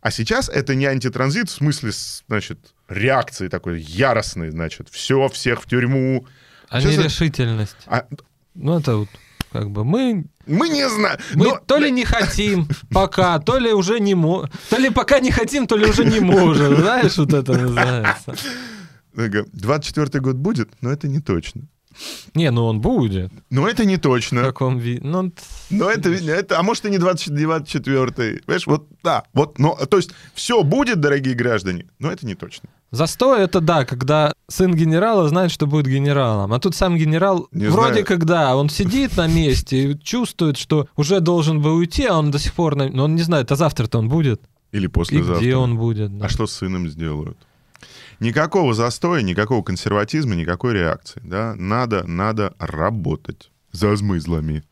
А 0.00 0.10
сейчас 0.12 0.48
это 0.48 0.74
не 0.76 0.86
антитранзит 0.86 1.48
в 1.48 1.52
смысле, 1.52 1.90
значит, 2.28 2.58
реакции 2.88 3.48
такой 3.48 3.80
яростной, 3.80 4.50
значит, 4.50 4.88
все, 4.88 5.26
всех 5.28 5.62
в 5.62 5.66
тюрьму. 5.68 6.26
А 6.68 6.80
Сейчас 6.80 6.92
это- 6.92 7.00
нерешительность. 7.02 7.76
А 7.86 8.06
Ну, 8.54 8.78
это 8.78 8.96
вот 8.96 9.08
как 9.56 9.70
бы 9.70 9.84
мы, 9.84 10.26
мы 10.46 10.68
не 10.68 10.88
знаем. 10.88 11.18
мы 11.34 11.44
но- 11.46 11.60
то 11.66 11.78
ли 11.78 11.90
не 11.90 12.04
хотим 12.04 12.68
пока, 12.90 13.38
то 13.38 13.58
ли 13.58 13.72
уже 13.72 14.00
не 14.00 14.14
можем. 14.14 14.50
То 14.70 14.76
ли 14.78 14.90
пока 14.90 15.20
не 15.20 15.30
хотим, 15.30 15.66
то 15.66 15.76
ли 15.76 15.86
уже 15.86 16.04
не 16.04 16.20
можем. 16.34 16.76
Знаешь, 16.76 17.16
вот 17.18 17.32
это 17.32 17.52
называется. 17.52 18.34
Ага, 19.16 19.44
24 19.52 20.20
год 20.20 20.36
будет, 20.36 20.68
но 20.82 20.90
это 20.90 21.08
не 21.08 21.20
точно. 21.20 21.62
Не, 22.34 22.50
ну 22.50 22.66
он 22.66 22.80
будет. 22.80 23.32
Но 23.50 23.66
это 23.68 23.84
не 23.84 23.96
В 23.96 24.00
точно. 24.00 24.42
каком 24.42 24.78
виде. 24.78 25.00
Ну, 25.02 25.32
Но 25.70 25.90
это, 25.90 26.10
это, 26.10 26.58
а 26.58 26.62
может 26.62 26.84
и 26.84 26.90
не 26.90 26.98
24 26.98 28.06
Понимаешь, 28.12 28.66
вот, 28.66 28.86
да, 29.02 29.24
вот, 29.32 29.58
но, 29.58 29.74
то 29.74 29.96
есть 29.96 30.10
все 30.34 30.62
будет, 30.62 31.00
дорогие 31.00 31.34
граждане, 31.34 31.86
но 31.98 32.10
это 32.10 32.26
не 32.26 32.34
точно. 32.34 32.68
Застой 32.92 33.42
это 33.42 33.60
да, 33.60 33.84
когда 33.84 34.32
сын 34.48 34.74
генерала 34.74 35.28
знает, 35.28 35.50
что 35.50 35.66
будет 35.66 35.86
генералом. 35.86 36.52
А 36.52 36.60
тут 36.60 36.74
сам 36.76 36.96
генерал 36.96 37.48
Не 37.50 37.66
вроде 37.66 37.90
знаю. 37.92 38.06
как 38.06 38.24
да, 38.24 38.56
он 38.56 38.68
сидит 38.68 39.16
на 39.16 39.26
месте 39.26 39.90
и 39.92 39.98
чувствует, 39.98 40.56
что 40.56 40.86
уже 40.96 41.20
должен 41.20 41.60
бы 41.60 41.74
уйти, 41.74 42.06
а 42.06 42.16
он 42.18 42.30
до 42.30 42.38
сих 42.38 42.52
пор... 42.52 42.76
Но 42.76 43.04
он 43.04 43.14
не 43.16 43.22
знает, 43.22 43.50
а 43.50 43.56
завтра-то 43.56 43.98
он 43.98 44.08
будет. 44.08 44.40
Или 44.72 44.84
И 44.86 44.88
послезавтра. 44.88 45.40
где 45.42 45.56
он 45.56 45.76
будет. 45.76 46.16
да. 46.18 46.26
А 46.26 46.28
что 46.28 46.46
с 46.46 46.52
сыном 46.52 46.88
сделают? 46.88 47.36
Никакого 48.18 48.72
застоя, 48.72 49.20
никакого 49.20 49.62
консерватизма, 49.62 50.34
никакой 50.34 50.72
реакции. 50.72 51.20
Да? 51.22 51.54
Надо, 51.56 52.06
надо 52.06 52.54
работать. 52.58 53.50
За 53.72 53.94
змызлами. 53.94 54.62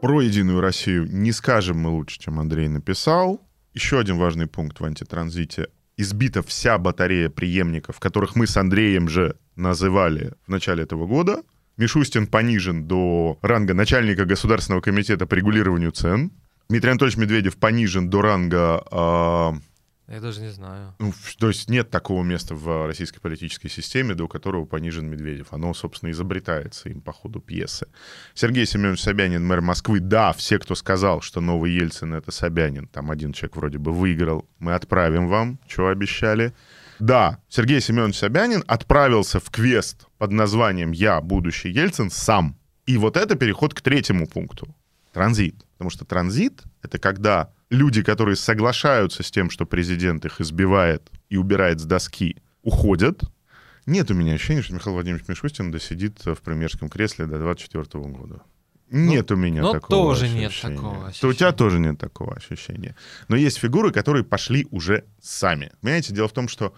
Про 0.00 0.20
Единую 0.22 0.60
Россию 0.60 1.06
не 1.12 1.30
скажем 1.30 1.78
мы 1.78 1.90
лучше, 1.90 2.18
чем 2.18 2.40
Андрей 2.40 2.66
написал. 2.68 3.40
Еще 3.72 4.00
один 4.00 4.18
важный 4.18 4.48
пункт 4.48 4.80
в 4.80 4.84
антитранзите. 4.84 5.68
Избита 5.96 6.42
вся 6.42 6.76
батарея 6.78 7.28
преемников, 7.28 8.00
которых 8.00 8.34
мы 8.34 8.48
с 8.48 8.56
Андреем 8.56 9.08
же 9.08 9.36
называли 9.54 10.32
в 10.46 10.50
начале 10.50 10.82
этого 10.82 11.06
года. 11.06 11.42
Мишустин 11.76 12.26
понижен 12.26 12.88
до 12.88 13.38
ранга 13.42 13.74
начальника 13.74 14.24
Государственного 14.24 14.80
комитета 14.80 15.26
по 15.26 15.34
регулированию 15.34 15.92
цен. 15.92 16.32
Дмитрий 16.70 16.90
Анатольевич 16.90 17.16
Медведев 17.16 17.56
понижен 17.56 18.10
до 18.10 18.20
ранга... 18.20 18.82
а, 18.90 19.54
Я 20.06 20.20
даже 20.20 20.42
не 20.42 20.50
знаю. 20.50 20.94
ну, 20.98 21.14
то 21.38 21.48
есть 21.48 21.70
нет 21.70 21.88
такого 21.88 22.22
места 22.22 22.54
в 22.54 22.86
российской 22.86 23.20
политической 23.20 23.70
системе, 23.70 24.14
до 24.14 24.28
которого 24.28 24.66
понижен 24.66 25.06
Медведев. 25.08 25.46
Оно, 25.54 25.72
собственно, 25.72 26.10
изобретается 26.10 26.90
им 26.90 27.00
по 27.00 27.10
ходу 27.14 27.40
пьесы. 27.40 27.86
Сергей 28.34 28.66
Семенович 28.66 29.00
Собянин, 29.00 29.46
мэр 29.46 29.62
Москвы. 29.62 30.00
Да, 30.00 30.34
все, 30.34 30.58
кто 30.58 30.74
сказал, 30.74 31.22
что 31.22 31.40
новый 31.40 31.72
Ельцин— 31.72 32.12
это 32.14 32.32
Собянин, 32.32 32.86
там 32.86 33.10
один 33.10 33.32
человек 33.32 33.56
вроде 33.56 33.78
бы 33.78 33.90
выиграл, 33.90 34.46
мы 34.58 34.74
отправим 34.74 35.26
вам, 35.28 35.58
что 35.66 35.88
обещали. 35.88 36.52
Да, 36.98 37.40
Сергей 37.48 37.80
Семенович 37.80 38.16
Собянин 38.18 38.62
отправился 38.66 39.40
в 39.40 39.48
квест 39.48 40.06
под 40.18 40.32
названием 40.32 40.90
«Я, 40.90 41.22
будущий 41.22 41.70
Ельцин» 41.70 42.10
сам. 42.10 42.58
И 42.84 42.98
вот 42.98 43.16
это 43.16 43.36
переход 43.36 43.72
к 43.72 43.80
третьему 43.80 44.26
пункту. 44.26 44.74
Транзит. 45.18 45.64
Потому 45.72 45.90
что 45.90 46.04
транзит— 46.04 46.62
это 46.82 47.00
когда 47.00 47.52
люди, 47.70 48.04
которые 48.04 48.36
соглашаются 48.36 49.24
с 49.24 49.32
тем, 49.32 49.50
что 49.50 49.66
президент 49.66 50.24
их 50.24 50.40
избивает 50.40 51.10
и 51.28 51.36
убирает 51.36 51.80
с 51.80 51.84
доски, 51.84 52.36
уходят. 52.62 53.22
Нет 53.84 54.12
у 54.12 54.14
меня 54.14 54.34
ощущения, 54.34 54.62
что 54.62 54.74
Михаил 54.74 54.94
Владимирович 54.94 55.26
Мишустин 55.26 55.72
досидит 55.72 56.24
в 56.24 56.36
премьерском 56.36 56.88
кресле 56.88 57.26
до 57.26 57.40
24 57.40 58.04
года. 58.04 58.42
Нет 58.92 59.32
у 59.32 59.36
меня 59.36 59.62
ну, 59.62 59.72
такого 59.72 60.14
тоже 60.14 60.28
нет 60.28 60.50
ощущения. 60.50 60.76
такого 60.76 61.12
То 61.20 61.28
у 61.28 61.32
тебя 61.32 61.50
тоже 61.50 61.80
нет 61.80 61.98
такого 61.98 62.36
ощущения. 62.36 62.94
Но 63.26 63.34
есть 63.34 63.58
фигуры, 63.58 63.90
которые 63.90 64.22
пошли 64.22 64.68
уже 64.70 65.04
сами. 65.20 65.72
Понимаете, 65.80 66.14
дело 66.14 66.28
в 66.28 66.32
том, 66.32 66.46
что 66.46 66.76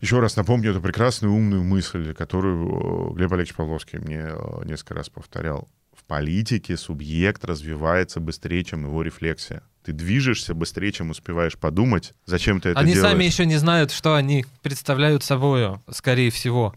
еще 0.00 0.18
раз 0.18 0.34
напомню 0.34 0.72
эту 0.72 0.80
прекрасную 0.80 1.32
умную 1.32 1.62
мысль, 1.62 2.14
которую 2.14 3.12
э, 3.12 3.14
Глеб 3.14 3.32
Олегович 3.32 3.54
Павловский 3.54 4.00
мне 4.00 4.24
э, 4.28 4.64
несколько 4.64 4.94
раз 4.94 5.08
повторял. 5.08 5.68
Политике 6.06 6.76
субъект 6.76 7.44
развивается 7.44 8.20
быстрее, 8.20 8.62
чем 8.64 8.84
его 8.84 9.02
рефлексия. 9.02 9.62
Ты 9.84 9.92
движешься 9.92 10.54
быстрее, 10.54 10.92
чем 10.92 11.10
успеваешь 11.10 11.58
подумать, 11.58 12.12
зачем 12.26 12.60
ты 12.60 12.70
это 12.70 12.80
Они 12.80 12.92
делаешь. 12.92 13.10
сами 13.12 13.24
еще 13.24 13.44
не 13.46 13.56
знают, 13.56 13.90
что 13.90 14.14
они 14.14 14.44
представляют 14.62 15.22
собою, 15.24 15.82
скорее 15.90 16.30
всего. 16.30 16.74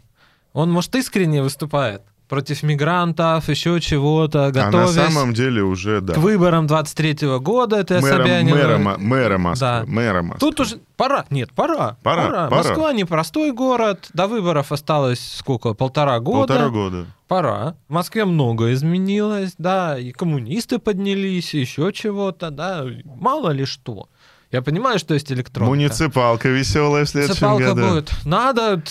Он, 0.54 0.72
может, 0.72 0.96
искренне 0.96 1.44
выступает 1.44 2.02
против 2.30 2.62
мигрантов, 2.64 3.50
еще 3.50 3.82
чего-то, 3.82 4.46
а 4.46 4.52
на 4.52 4.52
готовясь 4.52 4.94
самом 4.94 5.34
деле 5.34 5.64
уже, 5.64 6.00
да. 6.00 6.14
к 6.14 6.18
выборам 6.20 6.68
23 6.68 7.40
года. 7.40 7.78
Это 7.78 8.00
мэра, 8.00 8.18
Собянина. 8.18 8.56
мэра, 8.56 8.78
Мо- 8.78 8.98
мэра 8.98 9.38
Москвы. 9.38 9.68
Да. 9.68 9.84
Мэра 9.88 10.22
Москвы. 10.22 10.40
Тут 10.40 10.60
уже 10.60 10.80
пора. 10.96 11.26
Нет, 11.32 11.52
пора. 11.54 11.98
Пора, 12.04 12.26
пора. 12.26 12.50
Москва 12.50 12.94
непростой 12.94 13.52
город. 13.52 14.10
До 14.14 14.28
выборов 14.28 14.72
осталось 14.72 15.38
сколько? 15.38 15.74
Полтора 15.74 16.20
года. 16.20 16.48
Полтора 16.54 16.70
года. 16.70 17.06
Пора. 17.28 17.76
В 17.88 17.94
Москве 17.94 18.26
много 18.26 18.74
изменилось, 18.74 19.56
да, 19.58 19.98
и 19.98 20.12
коммунисты 20.12 20.78
поднялись, 20.78 21.54
еще 21.54 21.92
чего-то, 21.92 22.52
да, 22.52 22.86
мало 23.04 23.50
ли 23.50 23.66
что. 23.66 24.08
Я 24.52 24.64
понимаю, 24.64 24.97
что 24.97 25.14
есть 25.14 25.32
электроника. 25.32 25.70
Муниципалка 25.70 26.50
веселая 26.50 27.06
в 27.06 27.10
следующем 27.10 27.47
Муниципалка 27.47 27.76
году. 27.82 27.93
будет. 27.93 28.12
Надо 28.26 28.84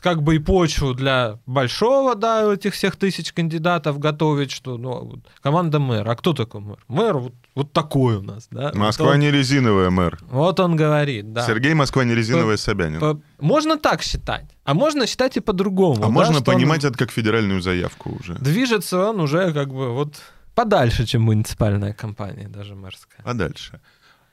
как 0.00 0.22
бы 0.22 0.36
и 0.36 0.38
почву 0.38 0.92
для 0.92 1.38
большого, 1.46 2.14
да, 2.14 2.52
этих 2.52 2.74
всех 2.74 2.96
тысяч 2.96 3.32
кандидатов 3.32 3.98
готовить, 3.98 4.50
что, 4.50 4.76
ну, 4.76 5.04
вот 5.06 5.20
команда 5.40 5.78
мэра. 5.78 6.10
А 6.10 6.16
кто 6.16 6.34
такой 6.34 6.60
мэр? 6.60 6.78
Мэр 6.88 7.16
вот, 7.16 7.34
вот 7.54 7.72
такой 7.72 8.16
у 8.16 8.22
нас, 8.22 8.46
да. 8.50 8.72
Москва 8.74 9.06
вот 9.06 9.14
он, 9.14 9.20
не 9.20 9.30
резиновая, 9.30 9.88
мэр. 9.88 10.18
Вот 10.30 10.60
он 10.60 10.76
говорит, 10.76 11.32
да. 11.32 11.46
Сергей 11.46 11.72
Москва 11.72 12.04
не 12.04 12.14
резиновая, 12.14 12.58
Собянин. 12.58 13.00
По- 13.00 13.18
Можно 13.40 13.78
так 13.78 14.02
считать, 14.02 14.44
а 14.64 14.74
можно 14.74 15.06
считать 15.06 15.38
и 15.38 15.40
по-другому. 15.40 15.96
а 16.02 16.06
да, 16.06 16.08
можно 16.08 16.42
понимать 16.42 16.84
это 16.84 16.98
как 16.98 17.10
федеральную 17.10 17.62
заявку 17.62 18.18
уже. 18.20 18.34
Движется 18.34 19.08
он 19.08 19.20
уже 19.20 19.52
как 19.54 19.68
бы 19.68 19.94
вот 19.94 20.16
подальше, 20.54 21.06
чем 21.06 21.22
муниципальная 21.22 21.94
компания, 21.94 22.48
даже 22.48 22.74
мэрская. 22.74 23.20
А 23.24 23.34
дальше? 23.34 23.80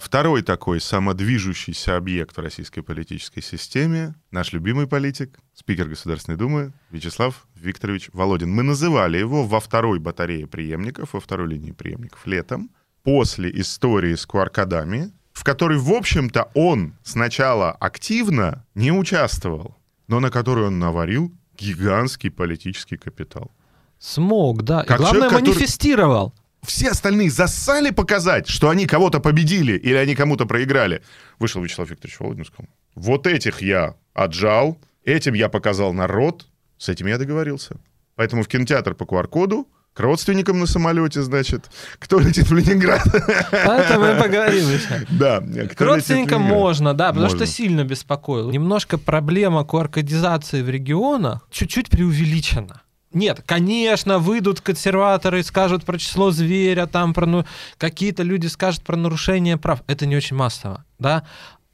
Второй 0.03 0.41
такой 0.41 0.81
самодвижущийся 0.81 1.95
объект 1.95 2.35
в 2.35 2.41
российской 2.41 2.81
политической 2.81 3.39
системе— 3.39 4.15
наш 4.31 4.51
любимый 4.51 4.85
политик, 4.85 5.39
спикер 5.53 5.87
Государственной 5.87 6.37
Думы 6.37 6.73
Вячеслав 6.91 7.47
Викторович 7.55 8.09
Володин. 8.11 8.51
Мы 8.51 8.63
называли 8.63 9.17
его 9.17 9.45
во 9.45 9.61
второй 9.61 9.99
батарее 9.99 10.45
преемников, 10.45 11.13
во 11.13 11.21
второй 11.21 11.47
линии 11.47 11.71
преемников 11.71 12.27
летом, 12.27 12.69
после 13.03 13.49
истории 13.61 14.13
с 14.15 14.27
QR-кодами, 14.27 15.13
в 15.31 15.45
которой, 15.45 15.77
в 15.77 15.93
общем-то, 15.93 16.49
он 16.53 16.95
сначала 17.03 17.71
активно 17.71 18.65
не 18.75 18.91
участвовал, 18.91 19.77
но 20.09 20.19
на 20.19 20.29
которой 20.29 20.67
он 20.67 20.79
наварил 20.79 21.31
гигантский 21.57 22.29
политический 22.29 22.97
капитал. 22.97 23.51
Смог, 23.99 24.63
да. 24.63 24.83
Как 24.83 24.97
и 24.99 25.01
главное, 25.01 25.21
человек, 25.21 25.39
который- 25.39 25.53
манифестировал. 25.53 26.33
Все 26.65 26.89
остальные 26.89 27.29
зассали 27.29 27.91
показать, 27.91 28.47
что 28.47 28.69
они 28.69 28.85
кого-то 28.85 29.19
победили 29.19 29.73
или 29.73 29.95
они 29.95 30.15
кому-то 30.15 30.45
проиграли. 30.45 31.01
Вышел 31.39 31.61
Вячеслав 31.61 31.89
Викторович 31.89 32.19
Володин 32.19 32.43
и 32.43 32.45
сказал, 32.45 32.69
вот 32.95 33.27
этих 33.27 33.61
я 33.61 33.95
отжал, 34.13 34.79
этим 35.03 35.33
я 35.33 35.49
показал 35.49 35.93
народ, 35.93 36.47
с 36.77 36.89
этим 36.89 37.07
я 37.07 37.17
договорился. 37.17 37.77
Поэтому 38.15 38.43
в 38.43 38.47
кинотеатр 38.47 38.93
по 38.93 39.03
QR-коду, 39.03 39.67
к 39.93 39.99
родственникам 39.99 40.59
на 40.59 40.65
самолете, 40.65 41.21
значит, 41.21 41.69
кто 41.99 42.19
летит 42.19 42.49
в 42.49 42.55
Ленинград. 42.55 43.03
Поэтому 43.51 44.05
и 44.05 44.19
поговорим 44.19 44.69
еще. 44.69 45.05
Да. 45.09 45.39
К 45.41 45.81
родственникам 45.81 46.41
можно, 46.41 46.93
да, 46.93 47.09
потому 47.09 47.25
Можно. 47.25 47.45
что 47.45 47.47
сильно 47.47 47.83
беспокоил. 47.83 48.49
Немножко 48.51 48.97
проблема 48.97 49.61
QR-кодизации 49.61 50.63
в 50.63 50.69
регионах 50.69 51.47
чуть-чуть 51.51 51.89
преувеличена. 51.89 52.81
Нет, 53.13 53.43
конечно, 53.45 54.17
выйдут 54.19 54.61
консерваторы 54.61 55.39
и 55.39 55.43
скажут 55.43 55.85
про 55.85 55.97
число 55.97 56.31
зверя, 56.31 56.87
там 56.87 57.13
про 57.13 57.25
ну, 57.25 57.45
какие-то 57.77 58.23
люди 58.23 58.47
скажут 58.47 58.81
про 58.83 58.95
нарушение 58.95 59.57
прав. 59.57 59.83
Это 59.87 60.05
не 60.05 60.15
очень 60.15 60.35
массово, 60.35 60.83
да. 60.99 61.23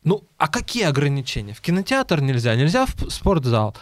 Ну, 0.03 0.23
а 0.37 0.47
какие 0.47 0.83
ограничения? 0.83 1.53
В 1.53 1.61
кинотеатр 1.61 2.21
нельзя, 2.21 2.55
нельзя 2.55 2.85
в 2.85 3.09
спортзал, 3.09 3.75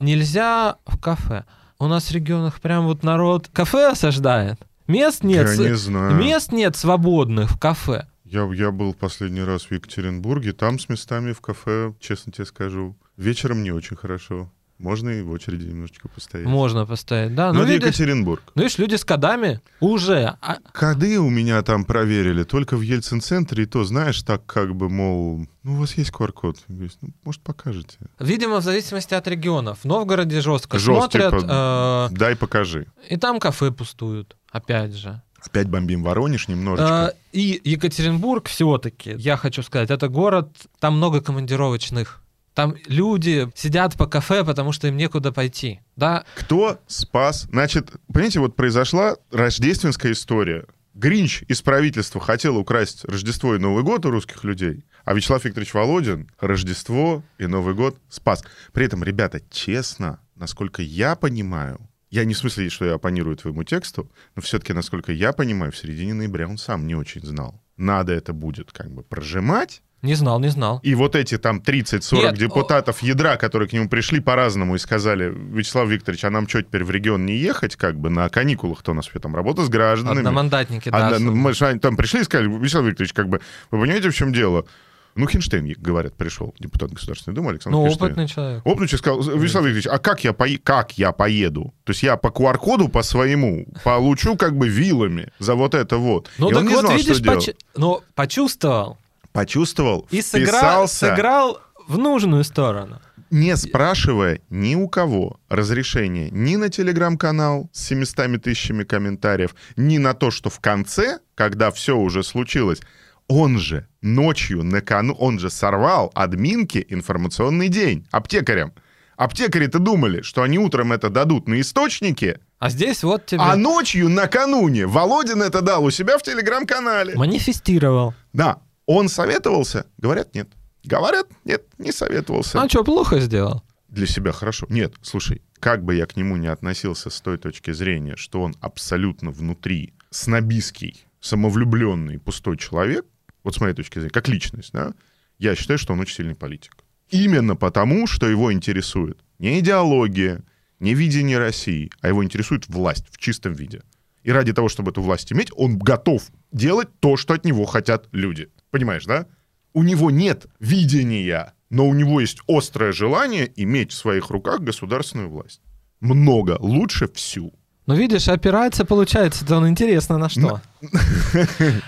нельзя 0.00 0.76
в 0.86 0.98
кафе. 0.98 1.44
У 1.78 1.86
нас 1.86 2.04
в 2.04 2.12
регионах 2.12 2.60
прям 2.60 2.86
вот 2.86 3.02
народ 3.02 3.48
кафе 3.52 3.90
осаждает. 3.90 4.60
Мест 4.86 5.22
нет, 5.22 5.48
Я 5.58 5.70
не 5.70 5.76
знаю. 5.76 6.14
мест 6.16 6.52
нет 6.52 6.76
свободных 6.76 7.50
в 7.50 7.58
кафе. 7.58 8.06
Я, 8.24 8.48
я 8.54 8.70
был 8.70 8.94
последний 8.94 9.42
раз 9.42 9.64
в 9.64 9.72
Екатеринбурге, 9.72 10.52
там 10.52 10.78
с 10.78 10.88
местами 10.88 11.32
в 11.32 11.40
кафе, 11.40 11.94
честно 12.00 12.32
тебе 12.32 12.46
скажу, 12.46 12.96
вечером 13.16 13.62
не 13.62 13.70
очень 13.70 13.96
хорошо. 13.96 14.50
Можно 14.82 15.10
и 15.10 15.22
в 15.22 15.30
очереди 15.30 15.66
немножечко 15.66 16.08
постоять. 16.08 16.46
Можно 16.46 16.84
поставить, 16.86 17.34
да. 17.34 17.52
Но 17.52 17.60
Ну, 17.60 17.62
это 17.62 17.72
видишь, 17.72 17.86
Екатеринбург. 17.88 18.42
ну, 18.54 18.62
видишь, 18.62 18.78
люди 18.78 18.96
с 18.96 19.04
кодами 19.04 19.60
уже. 19.80 20.36
А- 20.40 20.58
Коды 20.72 21.18
у 21.20 21.30
меня 21.30 21.62
там 21.62 21.84
проверили 21.84 22.42
только 22.42 22.76
в 22.76 22.80
Ельцин-центре, 22.80 23.62
и 23.62 23.66
то, 23.66 23.84
знаешь, 23.84 24.20
так 24.22 24.44
как 24.44 24.74
бы, 24.74 24.88
мол, 24.90 25.46
ну, 25.62 25.74
у 25.74 25.76
вас 25.76 25.94
есть 25.94 26.10
QR-код? 26.10 26.56
Ну, 26.68 26.88
может, 27.24 27.40
покажете? 27.42 27.96
видимо, 28.18 28.56
в 28.60 28.64
зависимости 28.64 29.14
от 29.14 29.28
регионов. 29.28 29.78
В 29.82 29.84
Новгороде 29.84 30.40
жестко 30.40 30.78
Жестко, 30.78 30.94
смотрят, 31.18 31.40
типа, 31.40 32.08
э, 32.10 32.14
Дай, 32.16 32.34
покажи. 32.36 32.86
и 33.08 33.16
там 33.16 33.38
кафе 33.38 33.70
пустуют, 33.70 34.36
опять 34.50 34.94
же. 34.94 35.22
Опять 35.44 35.68
бомбим 35.68 36.02
Воронеж 36.04 36.48
немножечко. 36.48 37.14
Э, 37.14 37.36
и 37.36 37.60
Екатеринбург 37.64 38.48
все-таки, 38.48 39.14
я 39.18 39.36
хочу 39.36 39.62
сказать, 39.62 39.90
это 39.90 40.08
город, 40.08 40.50
там 40.78 40.96
много 40.96 41.20
командировочных. 41.20 42.21
Там 42.54 42.76
люди 42.86 43.50
сидят 43.54 43.96
по 43.96 44.06
кафе, 44.06 44.44
потому 44.44 44.72
что 44.72 44.88
им 44.88 44.96
некуда 44.96 45.32
пойти. 45.32 45.80
Да, 45.96 46.24
Кто 46.36 46.80
спас? 46.86 47.46
Значит, 47.50 47.92
понимаете, 48.12 48.40
вот 48.40 48.56
произошла 48.56 49.16
рождественская 49.30 50.12
история. 50.12 50.66
Гринч 50.94 51.42
из 51.48 51.62
правительства 51.62 52.20
хотел 52.20 52.58
украсть 52.58 53.06
Рождество 53.06 53.54
и 53.54 53.58
Новый 53.58 53.82
год 53.82 54.04
у 54.04 54.10
русских 54.10 54.44
людей, 54.44 54.84
а 55.06 55.14
Вячеслав 55.14 55.42
Викторович 55.42 55.72
Володин 55.72 56.30
Рождество 56.38 57.24
и 57.38 57.46
Новый 57.46 57.74
год 57.74 57.96
спас. 58.10 58.44
При 58.72 58.84
этом, 58.84 59.02
ребята, 59.02 59.40
честно, 59.50 60.20
насколько 60.36 60.82
я 60.82 61.16
понимаю, 61.16 61.80
я 62.10 62.26
не 62.26 62.34
в 62.34 62.38
смысле, 62.38 62.68
что 62.68 62.84
я 62.84 62.94
оппонирую 62.94 63.36
твоему 63.36 63.64
тексту, 63.64 64.12
но 64.36 64.42
все-таки, 64.42 64.74
насколько 64.74 65.12
я 65.12 65.32
понимаю, 65.32 65.72
в 65.72 65.78
середине 65.78 66.12
ноября 66.12 66.46
он 66.46 66.58
сам 66.58 66.86
не 66.86 66.94
очень 66.94 67.22
знал. 67.22 67.62
Надо 67.78 68.12
это 68.12 68.34
будет 68.34 68.70
как 68.70 68.90
бы 68.90 69.02
прожимать, 69.02 69.82
не 70.02 70.14
знал, 70.14 70.40
не 70.40 70.48
знал. 70.48 70.80
и 70.82 70.94
вот 70.94 71.14
эти 71.14 71.38
там 71.38 71.60
30-40 71.64 72.16
Нет, 72.16 72.34
депутатов 72.34 73.02
ядра, 73.02 73.36
которые 73.36 73.68
к 73.68 73.72
нему 73.72 73.88
пришли 73.88 74.20
по-разному 74.20 74.74
и 74.74 74.78
сказали, 74.78 75.32
Вячеслав 75.32 75.88
Викторович, 75.88 76.24
а 76.24 76.30
нам 76.30 76.48
что, 76.48 76.62
теперь 76.62 76.84
в 76.84 76.90
регион 76.90 77.24
не 77.24 77.36
ехать, 77.36 77.76
как 77.76 77.98
бы 77.98 78.10
на 78.10 78.28
каникулах-то 78.28 78.90
у 78.90 78.94
нас 78.94 79.08
там 79.20 79.36
работа 79.36 79.64
с 79.64 79.68
гражданами. 79.68 80.18
Одномандатники, 80.18 80.88
да. 80.88 81.18
ну, 81.18 81.34
мы 81.34 81.54
же, 81.54 81.78
там 81.78 81.96
пришли 81.96 82.20
и 82.20 82.24
сказали, 82.24 82.48
Вячеслав 82.48 82.84
Викторович, 82.84 83.12
как 83.12 83.28
бы, 83.28 83.40
вы 83.70 83.80
понимаете, 83.80 84.10
в 84.10 84.14
чем 84.14 84.32
дело? 84.32 84.66
Ну, 85.14 85.26
Хинштейн, 85.26 85.74
говорят, 85.78 86.14
пришел, 86.14 86.54
депутат 86.58 86.90
Государственной 86.90 87.34
Думы 87.34 87.50
Александр 87.50 87.76
ну, 87.76 87.84
Хинштейн. 87.86 88.06
опытный 88.06 88.28
человек. 88.28 88.66
Опытный 88.66 88.88
человек 88.88 89.22
сказал, 89.22 89.38
Вячеслав 89.38 89.64
Викторович, 89.64 89.86
а 89.86 89.98
как 89.98 90.24
я, 90.24 90.30
пое- 90.30 90.58
как 90.58 90.92
я 90.98 91.12
поеду? 91.12 91.74
То 91.84 91.90
есть 91.90 92.02
я 92.02 92.16
по 92.16 92.28
QR-коду 92.28 92.88
по 92.88 93.02
своему 93.02 93.66
получу 93.84 94.36
как 94.36 94.56
бы 94.56 94.68
вилами 94.68 95.28
за 95.38 95.54
вот 95.54 95.74
это 95.74 95.98
вот. 95.98 96.30
Ну, 96.38 96.48
и 96.48 96.54
так 96.54 96.60
он 96.62 96.68
не 96.68 96.74
вот, 96.74 96.80
знал, 96.80 96.96
видишь, 96.96 97.16
что 97.16 97.24
делать. 97.24 97.46
поч- 97.46 97.56
ну, 97.76 98.00
почувствовал 98.14 98.96
Почувствовал, 99.32 100.06
и 100.10 100.22
сыграл, 100.22 100.54
вписался, 100.86 101.08
сыграл 101.08 101.60
в 101.88 101.98
нужную 101.98 102.44
сторону. 102.44 103.00
не 103.30 103.56
спрашивая 103.56 104.40
ни 104.50 104.74
у 104.74 104.88
кого 104.88 105.40
разрешения 105.48 106.28
ни 106.30 106.56
на 106.56 106.68
телеграм-канал 106.68 107.70
с 107.72 107.86
700 107.86 108.42
тысячами 108.42 108.84
комментариев, 108.84 109.54
ни 109.76 109.98
на 109.98 110.14
то, 110.14 110.30
что 110.30 110.50
в 110.50 110.60
конце, 110.60 111.18
когда 111.34 111.70
все 111.70 111.96
уже 111.96 112.22
случилось, 112.22 112.80
он 113.28 113.58
же 113.58 113.86
ночью 114.02 114.62
накану, 114.62 115.14
он 115.14 115.38
же 115.38 115.48
сорвал 115.48 116.10
админки 116.14 116.84
информационный 116.90 117.68
день 117.68 118.06
аптекарям. 118.10 118.72
Аптекари-то 119.16 119.78
думали, 119.78 120.22
что 120.22 120.42
они 120.42 120.58
утром 120.58 120.92
это 120.92 121.08
дадут 121.08 121.46
на 121.48 121.60
источнике, 121.60 122.40
А 122.58 122.70
здесь 122.70 123.02
вот 123.02 123.26
тебе 123.26 123.40
а 123.40 123.56
ночью 123.56 124.08
накануне 124.08 124.86
Володин 124.86 125.42
это 125.42 125.62
дал 125.62 125.84
у 125.84 125.90
себя 125.90 126.18
в 126.18 126.22
телеграм-канале. 126.22 127.14
манифестировал. 127.16 128.14
Да, 128.32 128.58
он 128.86 129.08
советовался? 129.08 129.86
Говорят, 129.98 130.34
нет. 130.34 130.48
Говорят, 130.84 131.26
нет, 131.44 131.64
не 131.78 131.92
советовался. 131.92 132.60
А 132.60 132.68
что, 132.68 132.84
плохо 132.84 133.20
сделал? 133.20 133.62
для 133.92 134.06
себя 134.06 134.32
хорошо. 134.32 134.66
Нет, 134.70 134.94
слушай, 135.02 135.42
как 135.60 135.84
бы 135.84 135.94
я 135.94 136.06
к 136.06 136.16
нему 136.16 136.36
не 136.36 136.48
относился 136.48 137.10
с 137.10 137.20
той 137.20 137.36
точки 137.36 137.72
зрения, 137.72 138.16
что 138.16 138.42
он 138.42 138.56
абсолютно 138.60 139.30
внутри 139.30 139.92
снобистский, 140.10 141.04
самовлюбленный, 141.20 142.18
пустой 142.18 142.56
человек, 142.56 143.04
вот 143.44 143.54
с 143.54 143.60
моей 143.60 143.74
точки 143.74 143.98
зрения, 143.98 144.10
как 144.10 144.28
личность, 144.28 144.72
да, 144.72 144.94
я 145.38 145.54
считаю, 145.54 145.78
что 145.78 145.92
он 145.92 146.00
очень 146.00 146.16
сильный 146.16 146.34
политик. 146.34 146.76
Именно 147.10 147.54
потому, 147.54 148.06
что 148.06 148.26
его 148.26 148.52
интересует 148.52 149.18
не 149.38 149.60
идеология, 149.60 150.42
не 150.80 150.94
видение 150.94 151.38
России, 151.38 151.90
а 152.00 152.08
его 152.08 152.24
интересует 152.24 152.68
власть 152.68 153.06
в 153.10 153.18
чистом 153.18 153.52
виде. 153.52 153.82
И 154.22 154.30
ради 154.30 154.52
того, 154.52 154.68
чтобы 154.68 154.90
эту 154.90 155.02
власть 155.02 155.32
иметь, 155.32 155.50
он 155.54 155.78
готов 155.78 156.22
делать 156.50 156.88
то, 157.00 157.16
что 157.16 157.34
от 157.34 157.44
него 157.44 157.66
хотят 157.66 158.08
люди. 158.12 158.48
Понимаешь, 158.72 159.04
да? 159.04 159.26
У 159.74 159.82
него 159.82 160.10
нет 160.10 160.46
видения, 160.58 161.54
но 161.70 161.86
у 161.86 161.94
него 161.94 162.20
есть 162.20 162.40
острое 162.48 162.92
желание 162.92 163.52
иметь 163.54 163.92
в 163.92 163.96
своих 163.96 164.30
руках 164.30 164.60
государственную 164.60 165.28
власть. 165.28 165.60
Много, 166.00 166.56
лучше 166.58 167.06
всю. 167.12 167.52
Ну, 167.86 167.94
видишь, 167.94 168.28
опирается, 168.28 168.84
получается, 168.84 169.46
то 169.46 169.58
он 169.58 169.68
интересно 169.68 170.16
на 170.18 170.28
что. 170.28 170.60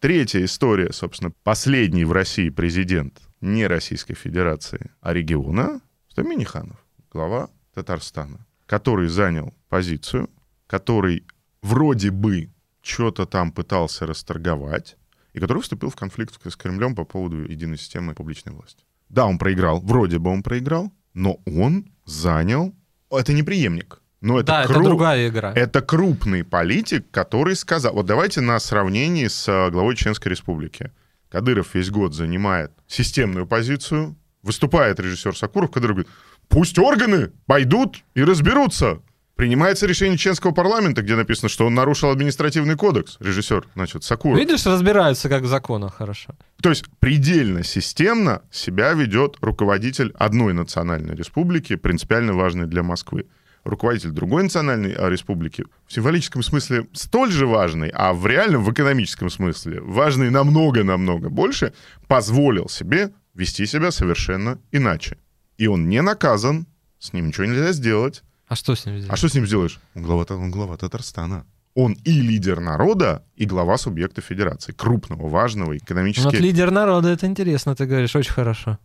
Третья 0.00 0.44
история, 0.44 0.92
собственно, 0.92 1.32
последний 1.44 2.04
в 2.04 2.12
России 2.12 2.50
президент 2.50 3.20
не 3.40 3.66
Российской 3.66 4.14
Федерации, 4.14 4.90
а 5.00 5.12
региона, 5.12 5.80
это 6.10 6.22
Миниханов, 6.22 6.76
глава 7.12 7.50
Татарстана, 7.72 8.46
который 8.66 9.08
занял 9.08 9.54
позицию, 9.68 10.28
который 10.66 11.24
вроде 11.62 12.10
бы 12.10 12.50
что-то 12.82 13.26
там 13.26 13.52
пытался 13.52 14.06
расторговать, 14.06 14.96
и 15.34 15.40
который 15.40 15.62
вступил 15.62 15.90
в 15.90 15.96
конфликт 15.96 16.34
с 16.42 16.56
Кремлем 16.56 16.94
по 16.94 17.04
поводу 17.04 17.42
единой 17.42 17.76
системы 17.76 18.14
публичной 18.14 18.52
власти. 18.52 18.84
Да, 19.08 19.26
он 19.26 19.36
проиграл, 19.36 19.80
вроде 19.80 20.18
бы 20.18 20.30
он 20.30 20.42
проиграл, 20.42 20.90
но 21.12 21.40
он 21.44 21.86
занял... 22.06 22.74
Это 23.10 23.32
не 23.32 23.42
преемник, 23.42 24.00
но 24.20 24.40
это, 24.40 24.46
да, 24.46 24.64
это 24.64 24.72
кру- 24.72 24.84
другая 24.84 25.28
игра. 25.28 25.52
это 25.54 25.82
крупный 25.82 26.44
политик, 26.44 27.10
который 27.10 27.54
сказал... 27.56 27.92
Вот 27.92 28.06
давайте 28.06 28.40
на 28.40 28.58
сравнении 28.58 29.26
с 29.26 29.46
э, 29.48 29.70
главой 29.70 29.96
Чеченской 29.96 30.30
Республики, 30.30 30.90
Кадыров 31.28 31.74
весь 31.74 31.90
год 31.90 32.14
занимает 32.14 32.72
системную 32.86 33.46
позицию, 33.46 34.16
выступает 34.42 35.00
режиссер 35.00 35.36
Сакуров, 35.36 35.70
который 35.70 35.92
говорит, 35.92 36.08
пусть 36.48 36.78
органы 36.78 37.32
пойдут 37.46 38.04
и 38.14 38.22
разберутся. 38.22 39.00
Принимается 39.36 39.86
решение 39.86 40.16
чеченского 40.16 40.52
парламента, 40.52 41.02
где 41.02 41.16
написано, 41.16 41.48
что 41.48 41.66
он 41.66 41.74
нарушил 41.74 42.10
административный 42.10 42.76
кодекс, 42.76 43.16
режиссер, 43.18 43.66
значит, 43.74 44.04
Сакуров. 44.04 44.38
Видишь, 44.38 44.64
разбираются 44.64 45.28
как 45.28 45.42
в 45.42 45.46
законах 45.46 45.96
хорошо. 45.96 46.36
То 46.62 46.68
есть 46.68 46.84
предельно 47.00 47.64
системно 47.64 48.42
себя 48.52 48.92
ведет 48.92 49.36
руководитель 49.40 50.12
одной 50.16 50.52
национальной 50.52 51.16
республики, 51.16 51.74
принципиально 51.74 52.34
важной 52.34 52.66
для 52.66 52.84
Москвы. 52.84 53.26
Руководитель 53.64 54.10
другой 54.10 54.44
национальной 54.44 54.92
а, 54.92 55.08
республики 55.08 55.64
в 55.86 55.92
символическом 55.92 56.42
смысле 56.42 56.86
столь 56.92 57.32
же 57.32 57.46
важный, 57.46 57.90
а 57.92 58.12
в 58.12 58.26
реальном, 58.26 58.62
в 58.62 58.70
экономическом 58.70 59.30
смысле, 59.30 59.80
важный 59.80 60.30
намного-намного 60.30 61.28
больше, 61.28 61.72
позволил 62.06 62.68
себе 62.68 63.10
вести 63.34 63.66
себя 63.66 63.90
совершенно 63.90 64.60
иначе. 64.70 65.18
И 65.56 65.66
он 65.66 65.88
не 65.88 66.02
наказан, 66.02 66.66
с 66.98 67.12
ним 67.12 67.28
ничего 67.28 67.46
нельзя 67.46 67.72
сделать. 67.72 68.22
А 68.54 68.56
что 68.56 68.76
с 68.76 68.86
ним 68.86 68.98
сделать? 68.98 69.12
А 69.12 69.16
что 69.16 69.28
с 69.28 69.34
ним 69.34 69.46
сделаешь? 69.46 69.80
Он 69.96 70.02
глава, 70.04 70.24
он 70.30 70.50
глава 70.52 70.76
Татарстана. 70.76 71.44
Он 71.74 71.94
и 72.04 72.20
лидер 72.20 72.60
народа, 72.60 73.24
и 73.34 73.46
глава 73.46 73.76
субъекта 73.78 74.20
федерации. 74.20 74.70
Крупного, 74.70 75.28
важного, 75.28 75.76
экономически... 75.76 76.26
Вот 76.26 76.34
лидер 76.34 76.70
народа, 76.70 77.08
это 77.08 77.26
интересно, 77.26 77.74
ты 77.74 77.86
говоришь, 77.86 78.14
очень 78.14 78.32
хорошо. 78.32 78.78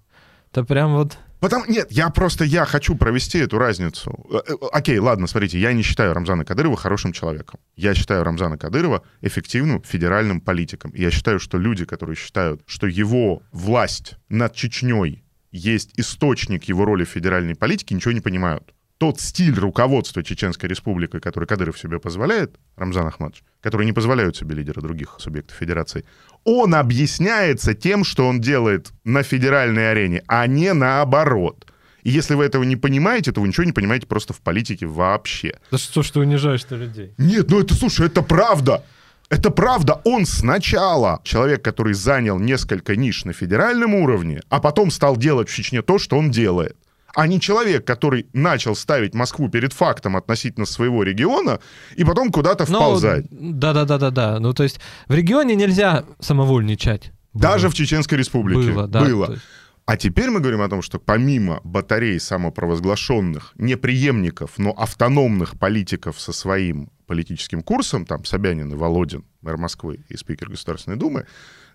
Это 0.51 0.63
прям 0.63 0.95
вот... 0.95 1.19
Потому, 1.39 1.65
нет, 1.67 1.91
я 1.91 2.09
просто, 2.09 2.45
я 2.45 2.65
хочу 2.65 2.95
провести 2.95 3.37
эту 3.37 3.59
разницу. 3.59 4.11
Э, 4.31 4.37
э, 4.51 4.55
Окей, 4.71 4.97
ладно, 4.97 5.27
смотрите, 5.27 5.59
я 5.59 5.71
не 5.71 5.83
считаю 5.83 6.15
Рамзана 6.15 6.45
Кадырова 6.45 6.75
хорошим 6.75 7.13
человеком. 7.13 7.59
Я 7.75 7.93
считаю 7.93 8.23
Рамзана 8.23 8.57
Кадырова 8.57 9.03
эффективным 9.21 9.83
федеральным 9.83 10.41
политиком. 10.41 10.89
И 10.91 11.03
я 11.03 11.11
считаю, 11.11 11.39
что 11.39 11.59
люди, 11.59 11.85
которые 11.85 12.15
считают, 12.15 12.63
что 12.65 12.87
его 12.87 13.43
власть 13.51 14.15
над 14.29 14.55
Чечней 14.55 15.23
есть 15.51 15.91
источник 15.95 16.63
его 16.63 16.85
роли 16.85 17.03
в 17.03 17.09
федеральной 17.09 17.53
политике, 17.55 17.93
ничего 17.93 18.13
не 18.13 18.21
понимают 18.21 18.73
тот 18.99 19.21
стиль 19.21 19.57
руководства 19.57 20.23
Чеченской 20.23 20.69
Республикой, 20.69 21.21
который 21.21 21.45
Кадыров 21.45 21.79
себе 21.79 21.99
позволяет, 21.99 22.55
Рамзан 22.75 23.07
Ахмадович, 23.07 23.43
который 23.61 23.85
не 23.85 23.93
позволяют 23.93 24.35
себе 24.35 24.55
лидеры 24.55 24.81
других 24.81 25.15
субъектов 25.19 25.57
федерации, 25.57 26.03
он 26.43 26.75
объясняется 26.75 27.73
тем, 27.73 28.03
что 28.03 28.27
он 28.27 28.41
делает 28.41 28.91
на 29.05 29.23
федеральной 29.23 29.89
арене, 29.91 30.21
а 30.27 30.45
не 30.47 30.73
наоборот. 30.73 31.65
И 32.03 32.09
если 32.09 32.35
вы 32.35 32.43
этого 32.43 32.63
не 32.63 32.75
понимаете, 32.75 33.31
то 33.31 33.39
вы 33.39 33.47
ничего 33.47 33.63
не 33.63 33.71
понимаете 33.71 34.05
просто 34.05 34.33
в 34.33 34.41
политике 34.41 34.85
вообще. 34.85 35.57
Да 35.71 35.77
что 35.77 36.03
ж 36.03 36.11
ты 36.11 36.19
унижаешь-то 36.19 36.75
людей? 36.75 37.13
Нет, 37.17 37.49
ну 37.49 37.61
это, 37.61 37.75
слушай, 37.75 38.05
это 38.05 38.21
правда. 38.21 38.83
Это 39.29 39.49
правда. 39.49 40.01
Он 40.03 40.25
сначала 40.25 41.21
человек, 41.23 41.61
который 41.61 41.93
занял 41.93 42.37
несколько 42.37 42.97
ниш 42.97 43.23
на 43.23 43.31
федеральном 43.31 43.93
уровне, 43.95 44.41
а 44.49 44.59
потом 44.59 44.91
стал 44.91 45.15
делать 45.15 45.47
в 45.47 45.55
Чечне 45.55 45.81
то, 45.81 45.99
что 45.99 46.17
он 46.17 46.31
делает 46.31 46.75
а 47.15 47.27
не 47.27 47.39
человек, 47.39 47.85
который 47.85 48.27
начал 48.33 48.75
ставить 48.75 49.13
Москву 49.13 49.49
перед 49.49 49.73
фактом 49.73 50.15
относительно 50.15 50.65
своего 50.65 51.03
региона 51.03 51.59
и 51.95 52.03
потом 52.03 52.31
куда-то 52.31 52.65
ну, 52.69 52.77
вползать. 52.77 53.25
Да-да-да-да-да. 53.29 54.39
Ну, 54.39 54.53
то 54.53 54.63
есть 54.63 54.79
в 55.07 55.13
регионе 55.13 55.55
нельзя 55.55 56.05
самовольничать. 56.19 57.11
Даже 57.33 57.69
в 57.69 57.73
Чеченской 57.73 58.17
Республике. 58.17 58.71
Было, 58.71 58.87
да. 58.87 59.03
Было. 59.03 59.37
А 59.85 59.97
теперь 59.97 60.29
мы 60.29 60.39
говорим 60.39 60.61
о 60.61 60.69
том, 60.69 60.83
что 60.83 60.99
помимо 60.99 61.61
батарей 61.63 62.19
самопровозглашенных, 62.19 63.53
неприемников, 63.57 64.59
но 64.59 64.69
автономных 64.71 65.57
политиков 65.57 66.19
со 66.19 66.31
своим 66.31 66.91
политическим 67.07 67.63
курсом, 67.63 68.05
там 68.05 68.23
Собянин 68.23 68.71
и 68.71 68.75
Володин, 68.75 69.25
мэр 69.41 69.57
Москвы 69.57 70.01
и 70.07 70.15
спикер 70.15 70.49
Государственной 70.49 70.95
Думы, 70.95 71.25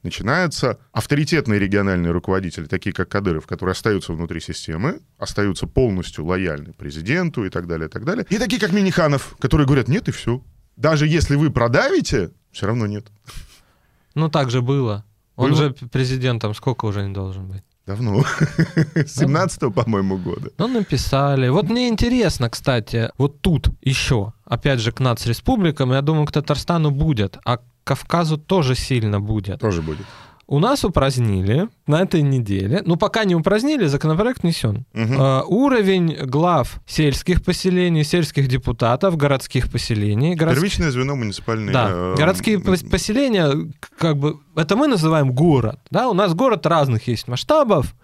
начинаются 0.04 0.78
авторитетные 0.92 1.58
региональные 1.58 2.12
руководители, 2.12 2.66
такие 2.66 2.92
как 2.92 3.08
Кадыров, 3.08 3.46
которые 3.46 3.72
остаются 3.72 4.12
внутри 4.12 4.40
системы, 4.40 5.00
остаются 5.18 5.66
полностью 5.66 6.24
лояльны 6.24 6.72
президенту 6.72 7.44
и 7.44 7.50
так 7.50 7.66
далее, 7.66 7.88
и 7.88 7.90
так 7.90 8.04
далее. 8.04 8.26
И 8.30 8.38
такие 8.38 8.60
как 8.60 8.72
Миниханов, 8.72 9.36
которые 9.40 9.66
говорят, 9.66 9.88
нет, 9.88 10.08
и 10.08 10.12
все. 10.12 10.42
Даже 10.76 11.06
если 11.06 11.36
вы 11.36 11.50
продавите, 11.50 12.30
все 12.52 12.66
равно 12.66 12.86
нет. 12.86 13.06
Ну, 14.14 14.28
так 14.28 14.50
же 14.50 14.62
было. 14.62 15.04
Он 15.36 15.50
было? 15.50 15.58
же 15.58 15.72
президентом 15.72 16.54
сколько 16.54 16.84
уже 16.84 17.02
не 17.06 17.12
должен 17.12 17.48
быть? 17.48 17.64
Давно. 17.86 18.20
17-го, 18.94 19.70
по-моему, 19.70 20.16
года. 20.16 20.50
Ну, 20.56 20.68
написали. 20.68 21.48
Вот 21.48 21.68
мне 21.68 21.88
интересно, 21.88 22.48
кстати, 22.48 23.10
вот 23.18 23.40
тут 23.42 23.68
еще, 23.82 24.32
опять 24.44 24.80
же, 24.80 24.90
к 24.90 25.00
нацреспубликам, 25.00 25.92
я 25.92 26.00
думаю, 26.00 26.26
к 26.26 26.32
Татарстану 26.32 26.90
будет. 26.90 27.36
А 27.44 27.58
Кавказу 27.84 28.38
тоже 28.38 28.74
сильно 28.74 29.20
будет. 29.20 29.60
Тоже 29.60 29.82
будет. 29.82 30.06
У 30.46 30.58
нас 30.58 30.84
упразднили 30.84 31.68
на 31.86 32.02
этой 32.02 32.20
неделе, 32.20 32.82
ну 32.84 32.96
пока 32.96 33.24
не 33.24 33.34
упразднили, 33.34 33.86
законопроект 33.86 34.42
внесен. 34.42 34.84
Угу. 34.92 35.14
Э, 35.14 35.42
уровень 35.46 36.16
глав 36.26 36.80
сельских 36.86 37.42
поселений, 37.42 38.04
сельских 38.04 38.46
депутатов, 38.48 39.16
городских 39.16 39.70
поселений. 39.72 40.34
Городск... 40.34 40.60
Первичное 40.60 40.90
звено 40.90 41.16
муниципальные. 41.16 41.72
Да, 41.72 41.88
э, 41.90 42.14
городские 42.18 42.60
поселения, 42.60 43.72
как 43.98 44.18
бы, 44.18 44.38
это 44.54 44.76
мы 44.76 44.86
называем 44.86 45.32
город. 45.32 45.80
Да, 45.90 46.10
у 46.10 46.14
нас 46.14 46.34
город 46.34 46.66
разных 46.66 47.08
есть 47.08 47.26
масштабов. 47.26 47.94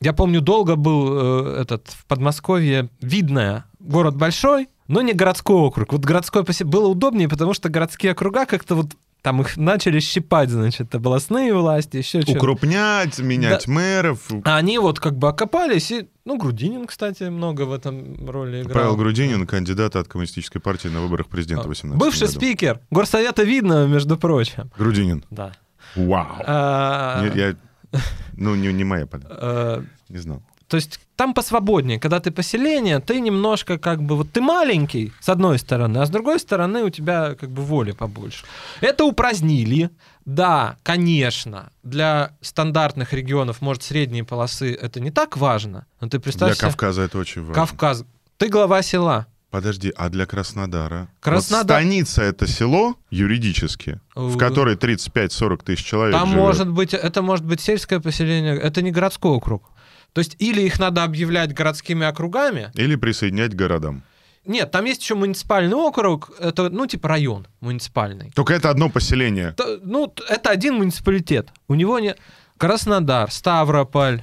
Я 0.00 0.12
помню, 0.12 0.40
долго 0.40 0.74
был 0.74 1.46
э, 1.46 1.60
этот 1.60 1.86
в 1.88 2.06
Подмосковье 2.06 2.88
видное. 3.00 3.66
Город 3.78 4.16
большой, 4.16 4.68
но 4.88 5.00
не 5.00 5.12
городской 5.12 5.56
округ. 5.56 5.92
Вот 5.92 6.04
городской 6.04 6.44
поселение 6.44 6.72
было 6.72 6.88
удобнее, 6.88 7.28
потому 7.28 7.54
что 7.54 7.68
городские 7.68 8.12
округа 8.12 8.46
как-то 8.46 8.74
вот 8.74 8.96
там 9.24 9.40
их 9.40 9.56
начали 9.56 10.00
щипать, 10.00 10.50
значит, 10.50 10.94
областные 10.94 11.54
власти, 11.54 11.96
еще 11.96 12.20
что-то. 12.20 12.36
Укрупнять, 12.36 13.18
менять 13.20 13.64
да. 13.66 13.72
мэров. 13.72 14.20
А 14.44 14.58
они 14.58 14.78
вот 14.78 15.00
как 15.00 15.16
бы 15.16 15.28
окопались, 15.28 15.90
и, 15.92 16.10
ну, 16.26 16.36
Грудинин, 16.36 16.86
кстати, 16.86 17.22
много 17.22 17.62
в 17.62 17.72
этом 17.72 18.28
роли 18.28 18.60
играл. 18.60 18.74
Павел 18.74 18.96
Грудинин, 18.96 19.46
кандидат 19.46 19.96
от 19.96 20.08
Коммунистической 20.08 20.60
партии 20.60 20.88
на 20.88 21.00
выборах 21.00 21.28
президента 21.28 21.66
18 21.66 21.98
Бывший 21.98 22.26
году. 22.26 22.32
спикер 22.32 22.80
Горсовета 22.90 23.44
видно, 23.44 23.86
между 23.86 24.18
прочим. 24.18 24.70
Грудинин? 24.76 25.24
Да. 25.30 25.54
Вау. 25.96 26.42
А... 26.46 27.22
Нет, 27.24 27.34
я... 27.34 27.56
Ну, 28.36 28.54
не, 28.54 28.74
не 28.74 28.84
моя 28.84 29.06
политика. 29.06 29.38
А... 29.40 29.84
Не 30.10 30.18
знал. 30.18 30.42
То 30.68 30.76
есть 30.76 31.00
там 31.16 31.34
посвободнее. 31.34 32.00
Когда 32.00 32.20
ты 32.20 32.30
поселение, 32.30 33.00
ты 33.00 33.20
немножко 33.20 33.78
как 33.78 34.02
бы... 34.02 34.16
Вот 34.16 34.32
ты 34.32 34.40
маленький, 34.40 35.12
с 35.20 35.28
одной 35.28 35.58
стороны, 35.58 35.98
а 35.98 36.06
с 36.06 36.10
другой 36.10 36.40
стороны 36.40 36.82
у 36.84 36.90
тебя 36.90 37.34
как 37.34 37.50
бы 37.50 37.62
воли 37.62 37.92
побольше. 37.92 38.44
Это 38.80 39.04
упразднили. 39.04 39.90
Да, 40.24 40.76
конечно, 40.82 41.70
для 41.82 42.30
стандартных 42.40 43.12
регионов, 43.12 43.60
может, 43.60 43.82
средние 43.82 44.24
полосы 44.24 44.72
это 44.74 44.98
не 44.98 45.10
так 45.10 45.36
важно, 45.36 45.86
но 46.00 46.08
ты 46.08 46.18
представь 46.18 46.56
Для 46.56 46.68
Кавказа 46.68 47.02
это 47.02 47.18
очень 47.18 47.42
важно. 47.42 47.54
Кавказ. 47.54 48.04
Ты 48.38 48.48
глава 48.48 48.82
села. 48.82 49.26
Подожди, 49.50 49.92
а 49.96 50.08
для 50.08 50.26
Краснодара? 50.26 51.08
Краснодар... 51.20 51.76
Вот 51.76 51.84
станица— 51.84 52.22
это 52.24 52.48
село 52.48 52.96
юридически, 53.10 54.00
в 54.16 54.36
которой 54.36 54.74
35-40 54.74 55.64
тысяч 55.64 55.84
человек 55.84 56.12
Там 56.12 56.30
живет. 56.30 56.42
может 56.42 56.68
быть, 56.70 56.92
это 56.92 57.22
может 57.22 57.44
быть 57.44 57.60
сельское 57.60 58.00
поселение, 58.00 58.56
это 58.56 58.82
не 58.82 58.90
городской 58.90 59.30
округ. 59.30 59.70
То 60.14 60.20
есть 60.20 60.36
или 60.38 60.62
их 60.62 60.78
надо 60.78 61.04
объявлять 61.04 61.52
городскими 61.52 62.06
округами... 62.06 62.70
Или 62.74 62.96
присоединять 62.96 63.52
к 63.52 63.56
городам. 63.56 64.02
Нет, 64.46 64.70
там 64.70 64.84
есть 64.84 65.02
еще 65.02 65.14
муниципальный 65.14 65.74
округ, 65.74 66.30
это, 66.38 66.70
ну, 66.70 66.86
типа 66.86 67.08
район 67.08 67.46
муниципальный. 67.60 68.30
Только 68.34 68.54
это 68.54 68.70
одно 68.70 68.88
поселение. 68.88 69.52
То, 69.52 69.80
ну, 69.82 70.14
это 70.28 70.50
один 70.50 70.76
муниципалитет. 70.76 71.48
У 71.68 71.74
него 71.74 71.98
не... 71.98 72.14
Краснодар, 72.56 73.32
Ставрополь, 73.32 74.22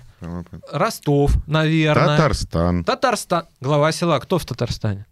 Ростов, 0.71 1.33
наверное. 1.47 2.17
Татарстан. 2.17 2.83
Татарстан. 2.85 3.45
Глава 3.59 3.91
села. 3.91 4.19
Кто 4.19 4.39
в 4.39 4.45
Татарстане? 4.45 5.05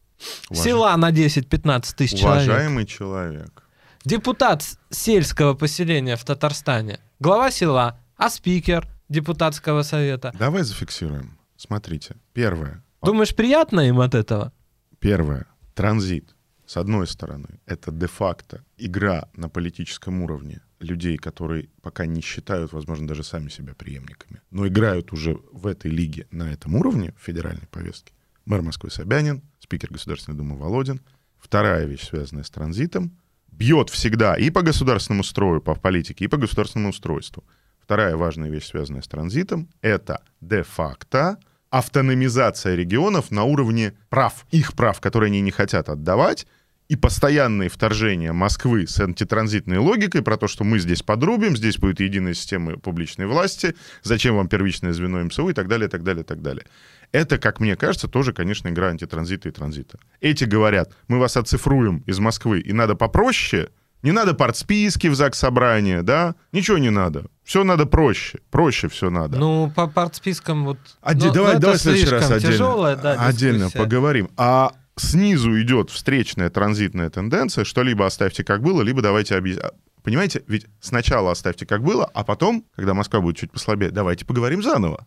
Уваж... 0.49 0.63
Села 0.63 0.95
на 0.95 1.11
10-15 1.11 1.95
тысяч 1.95 2.23
Уважаемый 2.23 2.85
человек. 2.85 3.37
человек. 3.37 3.63
Депутат 4.05 4.63
сельского 4.89 5.53
поселения 5.53 6.15
в 6.15 6.23
Татарстане. 6.23 6.99
Глава 7.19 7.51
села. 7.51 7.99
А 8.15 8.29
спикер? 8.29 8.87
Депутатского 9.09 9.83
совета. 9.83 10.31
Давай 10.37 10.63
зафиксируем. 10.63 11.37
Смотрите. 11.57 12.15
Первое. 12.33 12.83
Думаешь, 13.01 13.35
приятно 13.35 13.81
им 13.81 13.99
от 13.99 14.15
этого? 14.15 14.53
Первое. 14.99 15.45
Транзит. 15.73 16.35
С 16.65 16.77
одной 16.77 17.07
стороны, 17.07 17.59
это 17.65 17.91
де-факто 17.91 18.63
игра 18.77 19.27
на 19.33 19.49
политическом 19.49 20.21
уровне 20.21 20.61
людей, 20.79 21.17
которые 21.17 21.69
пока 21.81 22.05
не 22.05 22.21
считают, 22.21 22.73
возможно, 22.73 23.07
даже 23.07 23.23
сами 23.23 23.49
себя 23.49 23.73
преемниками, 23.73 24.41
но 24.51 24.67
играют 24.67 25.11
уже 25.11 25.39
в 25.51 25.65
этой 25.65 25.89
лиге 25.89 26.27
на 26.31 26.51
этом 26.51 26.75
уровне 26.75 27.15
федеральной 27.19 27.67
повестки. 27.71 28.13
Мэр 28.45 28.61
Москвы 28.61 28.91
Собянин, 28.91 29.41
спикер 29.59 29.91
Государственной 29.91 30.37
Думы 30.37 30.57
Володин. 30.57 31.01
Вторая 31.37 31.85
вещь, 31.85 32.07
связанная 32.07 32.43
с 32.43 32.49
транзитом, 32.49 33.17
бьет 33.51 33.89
всегда 33.89 34.35
и 34.35 34.49
по 34.49 34.61
государственному 34.61 35.23
строю, 35.23 35.61
по 35.61 35.75
политике, 35.75 36.25
и 36.25 36.27
по 36.27 36.37
государственному 36.37 36.91
устройству. 36.91 37.43
Вторая 37.89 38.15
важная 38.15 38.51
вещь, 38.51 38.67
связанная 38.67 39.01
с 39.01 39.07
транзитом, 39.07 39.67
это 39.81 40.21
де-факто 40.41 41.39
автономизация 41.71 42.75
регионов 42.75 43.31
на 43.31 43.45
уровне 43.45 43.95
прав, 44.09 44.45
их 44.51 44.75
прав, 44.75 45.01
которые 45.01 45.29
они 45.29 45.41
не 45.41 45.49
хотят 45.49 45.89
отдавать, 45.89 46.45
и 46.87 46.95
постоянные 46.95 47.67
вторжения 47.67 48.31
Москвы 48.31 48.85
с 48.85 48.99
антитранзитной 48.99 49.79
логикой 49.79 50.21
про 50.21 50.37
то, 50.37 50.47
что 50.47 50.63
мы 50.63 50.77
здесь 50.77 51.01
подрубим, 51.01 51.57
здесь 51.57 51.79
будет 51.79 51.99
единая 51.99 52.35
система 52.35 52.77
публичной 52.77 53.25
власти, 53.25 53.75
зачем 54.03 54.35
вам 54.35 54.49
первичное 54.49 54.93
звено 54.93 55.23
МСУ 55.23 55.49
и 55.49 55.53
так 55.53 55.67
далее, 55.67 55.89
так 55.89 56.03
далее, 56.03 56.23
так 56.23 56.43
далее. 56.43 56.67
Это, 57.11 57.39
как 57.39 57.59
мне 57.59 57.75
кажется, 57.75 58.07
тоже, 58.07 58.33
конечно, 58.33 58.67
игра 58.67 58.89
антитранзита 58.89 59.49
и 59.49 59.51
транзита. 59.51 59.97
Эти 60.21 60.43
говорят, 60.43 60.93
мы 61.07 61.17
вас 61.17 61.37
оцифруем 61.37 62.03
из 62.05 62.19
Москвы, 62.19 62.59
и 62.59 62.71
надо 62.71 62.93
попроще, 62.93 63.69
не 64.01 64.11
надо 64.11 64.33
партсписки 64.33 65.07
в 65.07 65.15
ЗАГС 65.15 65.39
собрания, 65.39 66.01
да? 66.03 66.35
Ничего 66.51 66.77
не 66.77 66.89
надо. 66.89 67.25
Все 67.43 67.63
надо 67.63 67.85
проще. 67.85 68.39
Проще 68.51 68.87
все 68.87 69.09
надо. 69.09 69.37
Ну, 69.37 69.71
по 69.75 69.87
партспискам 69.87 70.65
вот... 70.65 70.77
Оде- 71.01 71.27
ну, 71.27 71.33
давай, 71.33 71.53
ну, 71.55 71.59
давай 71.59 71.77
в 71.77 71.81
следующий 71.81 72.09
раз 72.09 72.31
отдельно, 72.31 72.53
тяжелая, 72.53 72.95
да, 72.95 73.13
отдельно 73.25 73.69
поговорим. 73.69 74.29
А 74.37 74.71
снизу 74.95 75.59
идет 75.61 75.89
встречная 75.89 76.49
транзитная 76.49 77.09
тенденция, 77.09 77.65
что 77.65 77.83
либо 77.83 78.05
оставьте 78.05 78.43
как 78.43 78.61
было, 78.61 78.81
либо 78.81 79.01
давайте 79.01 79.35
объяснить. 79.35 79.65
Понимаете, 80.03 80.43
ведь 80.47 80.65
сначала 80.79 81.31
оставьте 81.31 81.65
как 81.65 81.83
было, 81.83 82.09
а 82.13 82.23
потом, 82.23 82.65
когда 82.75 82.93
Москва 82.93 83.19
будет 83.19 83.37
чуть 83.37 83.51
послабее, 83.51 83.91
давайте 83.91 84.25
поговорим 84.25 84.63
заново. 84.63 85.05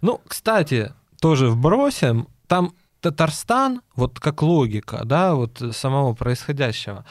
Ну, 0.00 0.20
кстати, 0.28 0.92
тоже 1.20 1.48
вбросим, 1.48 2.28
там 2.46 2.74
Татарстан, 3.00 3.80
вот 3.96 4.20
как 4.20 4.42
логика, 4.42 5.02
да, 5.04 5.34
вот 5.34 5.62
самого 5.72 6.14
происходящего, 6.14 7.04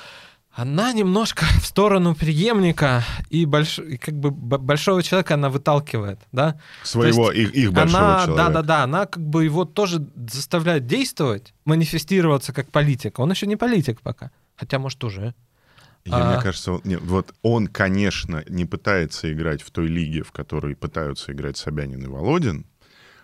она 0.55 0.93
немножко 0.93 1.45
в 1.45 1.65
сторону 1.65 2.13
преемника 2.15 3.03
и, 3.29 3.45
больш... 3.45 3.79
и 3.79 3.97
как 3.97 4.13
бы 4.13 4.29
большого 4.31 5.01
человека 5.01 5.33
она 5.33 5.49
выталкивает, 5.49 6.19
да. 6.31 6.59
Своего, 6.83 7.31
их, 7.31 7.53
их 7.55 7.73
большого 7.73 8.15
она, 8.15 8.25
человека. 8.25 8.43
да, 8.43 8.49
да, 8.49 8.61
да, 8.61 8.83
она 8.83 9.05
как 9.07 9.23
бы 9.23 9.43
его 9.43 9.65
тоже 9.65 10.05
заставляет 10.15 10.85
действовать, 10.85 11.53
манифестироваться 11.65 12.53
как 12.53 12.69
политик. 12.69 13.19
Он 13.19 13.31
еще 13.31 13.47
не 13.47 13.55
политик 13.55 14.01
пока, 14.01 14.29
хотя 14.55 14.77
может 14.77 15.03
уже. 15.03 15.33
Я, 16.05 16.17
А. 16.17 16.33
Мне 16.33 16.43
кажется, 16.43 16.73
он, 16.73 16.81
не, 16.83 16.97
вот 16.97 17.33
он, 17.41 17.67
конечно, 17.67 18.43
не 18.47 18.65
пытается 18.65 19.31
играть 19.31 19.61
в 19.61 19.71
той 19.71 19.87
лиге, 19.87 20.21
в 20.21 20.31
которой 20.31 20.75
пытаются 20.75 21.31
играть 21.31 21.57
Собянин 21.57 22.03
и 22.03 22.07
Володин, 22.07 22.65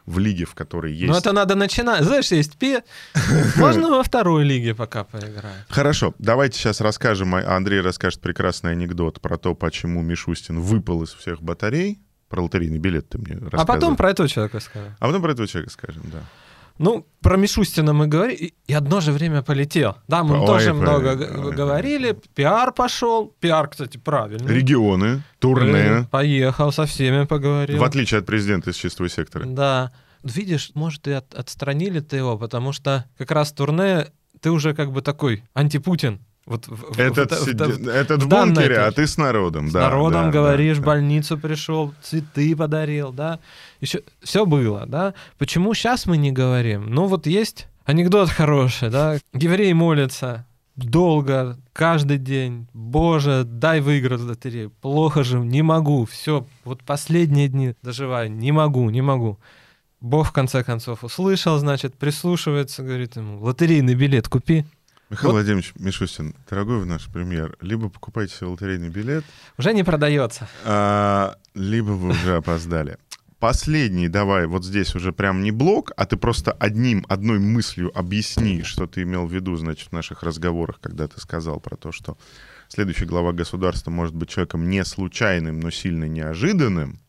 в 0.05 0.19
лиге, 0.19 0.45
в 0.45 0.55
которой 0.55 0.93
есть... 0.93 1.11
Но 1.11 1.17
это 1.17 1.31
надо 1.31 1.55
начинать. 1.55 2.03
Знаешь, 2.03 2.31
есть 2.31 2.57
пе. 2.57 2.83
Можно 3.55 3.89
во 3.89 4.03
второй 4.03 4.43
лиге 4.43 4.75
пока 4.75 5.03
поиграть. 5.03 5.65
Хорошо, 5.69 6.13
давайте 6.19 6.57
сейчас 6.57 6.81
расскажем, 6.81 7.35
а 7.35 7.41
Андрей 7.55 7.81
расскажет 7.81 8.21
прекрасный 8.21 8.71
анекдот 8.71 9.21
про 9.21 9.37
то, 9.37 9.55
почему 9.55 10.01
Мишустин 10.01 10.59
выпал 10.59 11.03
из 11.03 11.13
всех 11.13 11.41
батарей. 11.41 11.99
Про 12.27 12.43
лотерейный 12.43 12.77
билет 12.77 13.09
ты 13.09 13.17
мне 13.17 13.33
рассказывал. 13.33 13.61
А 13.61 13.65
потом 13.65 13.95
про 13.95 14.11
этого 14.11 14.29
человека 14.29 14.59
скажем. 14.59 14.95
А 14.99 15.07
потом 15.07 15.21
про 15.21 15.31
этого 15.31 15.47
человека 15.47 15.73
скажем, 15.73 16.03
да. 16.11 16.23
Ну, 16.79 17.05
про 17.21 17.35
Мишустина 17.37 17.93
мы 17.93 18.07
говорили, 18.07 18.53
и- 18.67 18.73
одно 18.73 19.01
же 19.01 19.11
время 19.11 19.41
полетел. 19.41 19.97
Да, 20.07 20.23
мы 20.23 20.39
Ой, 20.39 20.47
тоже 20.47 20.71
ой, 20.71 20.79
много 20.79 21.09
ой, 21.09 21.53
говорили, 21.53 22.17
пиар 22.33 22.71
пошел, 22.71 23.27
пиар, 23.39 23.67
кстати, 23.67 23.97
правильный. 23.97 24.51
Регионы, 24.53 25.05
Э, 25.05 25.19
турне, 25.39 26.07
Поехал, 26.09 26.71
со 26.71 26.85
всеми 26.85 27.25
поговорил. 27.25 27.77
в 27.79 27.83
отличие 27.83 28.19
от 28.19 28.25
президента 28.25 28.69
из 28.71 28.77
чистого 28.77 29.09
сектора. 29.09 29.45
Да. 29.45 29.91
Видишь, 30.23 30.71
может, 30.73 31.07
и 31.07 31.11
от- 31.11 31.33
отстранили-то 31.35 32.15
его, 32.15 32.37
потому 32.37 32.71
что 32.71 33.05
как 33.17 33.31
раз 33.31 33.51
турне 33.51 34.07
ты 34.41 34.49
уже 34.51 34.73
как 34.73 34.91
бы 34.93 35.01
такой 35.01 35.43
антипутин. 35.53 36.19
Вот 36.49 36.67
в, 36.67 36.99
Этот, 36.99 37.31
в- 37.31 37.45
сиди- 37.45 37.63
в- 37.83 37.87
этот 37.87 38.23
в 38.23 38.27
бункере, 38.27 38.79
а 38.79 38.85
точке. 38.87 39.01
ты 39.03 39.07
с 39.07 39.17
народом. 39.17 39.69
с 39.69 39.71
да, 39.71 39.81
народом 39.81 40.25
да, 40.25 40.31
говоришь, 40.31 40.79
да, 40.79 40.83
больницу 40.83 41.37
пришел, 41.37 41.93
цветы 42.01 42.55
подарил, 42.55 43.13
да. 43.13 43.39
Еще 43.81 44.01
все 44.21 44.45
было, 44.45 44.85
да. 44.87 45.13
Почему 45.37 45.73
сейчас 45.75 46.05
мы 46.07 46.17
не 46.17 46.31
говорим? 46.31 46.89
Ну 46.89 47.05
вот 47.05 47.27
есть 47.27 47.67
анекдот 47.85 48.29
хороший, 48.29 48.89
да. 48.89 49.19
Евреи 49.33 49.73
молятся 49.73 50.45
долго, 50.75 51.57
каждый 51.71 52.17
день. 52.17 52.67
Боже, 52.73 53.43
дай 53.45 53.79
выиграть 53.79 54.21
в 54.21 54.27
лотерею. 54.27 54.71
Плохо 54.81 55.23
же, 55.23 55.37
не 55.39 55.61
могу. 55.61 56.05
Все, 56.05 56.47
вот 56.65 56.83
последние 56.83 57.47
дни 57.47 57.75
доживаю, 57.83 58.31
не 58.31 58.51
могу, 58.51 58.89
не 58.89 59.01
могу. 59.01 59.37
Бог 60.01 60.27
в 60.29 60.31
конце 60.31 60.63
концов 60.63 61.03
услышал, 61.03 61.57
значит, 61.59 61.93
прислушивается, 61.95 62.81
говорит 62.83 63.17
ему, 63.17 63.39
лотерейный 63.43 63.95
билет 63.95 64.27
купи. 64.29 64.65
Михаил 65.09 65.31
Вот. 65.31 65.37
Владимирович 65.37 65.73
Мишустин, 65.75 66.35
дорогой 66.49 66.85
наш 66.85 67.07
премьер, 67.07 67.57
либо 67.61 67.89
покупайте 67.89 68.35
себе 68.35 68.47
лотерейный 68.47 68.89
билет, 68.89 69.25
Уже 69.57 69.73
не 69.73 69.83
продается. 69.83 70.47
а, 70.65 71.35
либо 71.55 71.91
вы 71.91 72.09
уже 72.09 72.35
опоздали. 72.37 72.97
Последний, 73.39 74.09
давай, 74.09 74.47
вот 74.47 74.65
здесь 74.65 74.93
уже 74.95 75.13
прям 75.13 75.41
не 75.43 75.51
блок, 75.51 75.93
а 75.95 76.05
ты 76.05 76.17
просто 76.17 76.51
одним, 76.51 77.05
одной 77.07 77.39
мыслью 77.39 77.89
объясни, 77.97 78.63
что 78.63 78.85
ты 78.85 79.03
имел 79.03 79.25
в 79.25 79.33
виду, 79.33 79.55
значит, 79.55 79.87
в 79.89 79.91
наших 79.93 80.23
разговорах, 80.23 80.79
когда 80.81 81.07
ты 81.07 81.21
сказал 81.21 81.61
про 81.61 81.77
то, 81.77 81.93
что 81.93 82.17
следующий 82.67 83.05
глава 83.05 83.31
государства 83.31 83.91
может 83.91 84.13
быть 84.13 84.29
человеком 84.29 84.69
не 84.69 84.83
случайным, 84.83 85.61
но 85.61 85.71
сильно 85.71 86.03
неожиданным. 86.03 86.99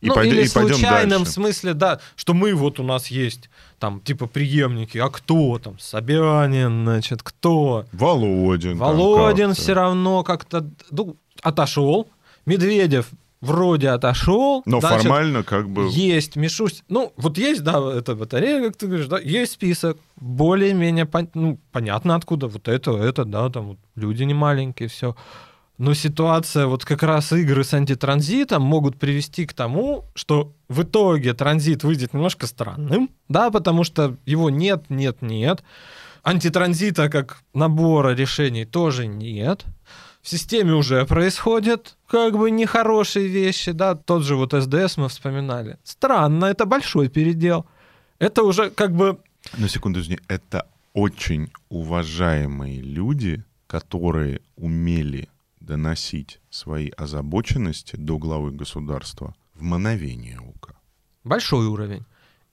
И 0.00 0.08
ну, 0.08 0.14
пойдем- 0.14 0.34
или 0.34 0.46
и 0.46 0.50
пойдем 0.52 0.74
случайным, 0.74 1.10
дальше. 1.10 1.24
в 1.24 1.28
смысле, 1.28 1.74
да, 1.74 2.00
что 2.16 2.34
мы 2.34 2.54
вот 2.54 2.78
у 2.80 2.82
нас 2.82 3.08
есть, 3.08 3.50
там, 3.78 4.00
типа, 4.00 4.26
преемники, 4.26 4.98
а 4.98 5.08
кто 5.08 5.58
там, 5.58 5.78
Собянин, 5.78 6.84
значит, 6.84 7.22
кто? 7.22 7.84
Володин. 7.92 8.76
Володин 8.78 9.54
все 9.54 9.72
равно 9.74 10.22
как-то, 10.22 10.68
ну, 10.90 11.16
отошел, 11.42 12.08
Медведев 12.46 13.08
вроде 13.40 13.90
отошел. 13.90 14.62
Но 14.66 14.80
значит, 14.80 15.02
формально 15.02 15.42
как 15.42 15.68
бы... 15.68 15.88
Есть 15.90 16.36
Мишусь. 16.36 16.82
Ну, 16.88 17.12
вот 17.16 17.38
есть, 17.38 17.62
да, 17.62 17.80
эта 17.94 18.14
батарея, 18.14 18.66
как 18.66 18.76
ты 18.76 18.86
говоришь, 18.86 19.06
да, 19.06 19.18
есть 19.18 19.52
список. 19.52 19.96
Более-менее 20.16 21.04
пон- 21.04 21.30
ну, 21.34 21.58
понятно, 21.70 22.14
откуда 22.16 22.48
вот 22.48 22.66
это, 22.68 22.92
это, 22.92 23.24
да, 23.24 23.48
там 23.48 23.68
вот 23.68 23.78
люди 23.94 24.24
не 24.24 24.34
маленькие, 24.34 24.88
все. 24.88 25.14
Но 25.78 25.94
ситуация, 25.94 26.66
вот 26.66 26.84
как 26.84 27.04
раз 27.04 27.32
игры 27.32 27.62
с 27.62 27.72
антитранзитом 27.72 28.62
могут 28.62 28.98
привести 28.98 29.46
к 29.46 29.54
тому, 29.54 30.04
что 30.16 30.52
в 30.68 30.82
итоге 30.82 31.34
транзит 31.34 31.84
выйдет 31.84 32.12
немножко 32.14 32.48
странным, 32.48 33.10
да, 33.28 33.50
потому 33.52 33.84
что 33.84 34.16
его 34.26 34.50
нет, 34.50 34.86
нет, 34.88 35.22
нет. 35.22 35.62
Антитранзита 36.24 37.08
как 37.08 37.42
набора 37.54 38.14
решений 38.14 38.64
тоже 38.64 39.06
нет. 39.06 39.64
В 40.20 40.28
системе 40.28 40.74
уже 40.74 41.06
происходят 41.06 41.96
как 42.08 42.36
бы 42.36 42.50
нехорошие 42.50 43.28
вещи, 43.28 43.70
да, 43.70 43.94
тот 43.94 44.24
же 44.24 44.34
вот 44.34 44.52
СДС 44.52 44.96
мы 44.96 45.08
вспоминали. 45.08 45.78
Странно, 45.84 46.46
это 46.46 46.66
большой 46.66 47.08
передел. 47.08 47.66
Это 48.18 48.42
уже 48.42 48.70
как 48.70 48.96
бы 48.96 49.20
На 49.56 49.68
секунду, 49.68 50.00
извини. 50.00 50.18
Это 50.26 50.66
очень 50.92 51.52
уважаемые 51.68 52.80
люди, 52.80 53.44
которые 53.68 54.40
умели 54.56 55.28
доносить 55.68 56.40
свои 56.50 56.88
озабоченности 56.96 57.94
до 57.96 58.18
главы 58.18 58.50
государства 58.52 59.34
в 59.54 59.62
мановение 59.62 60.40
ока. 60.40 60.74
большой 61.24 61.66
уровень. 61.66 62.04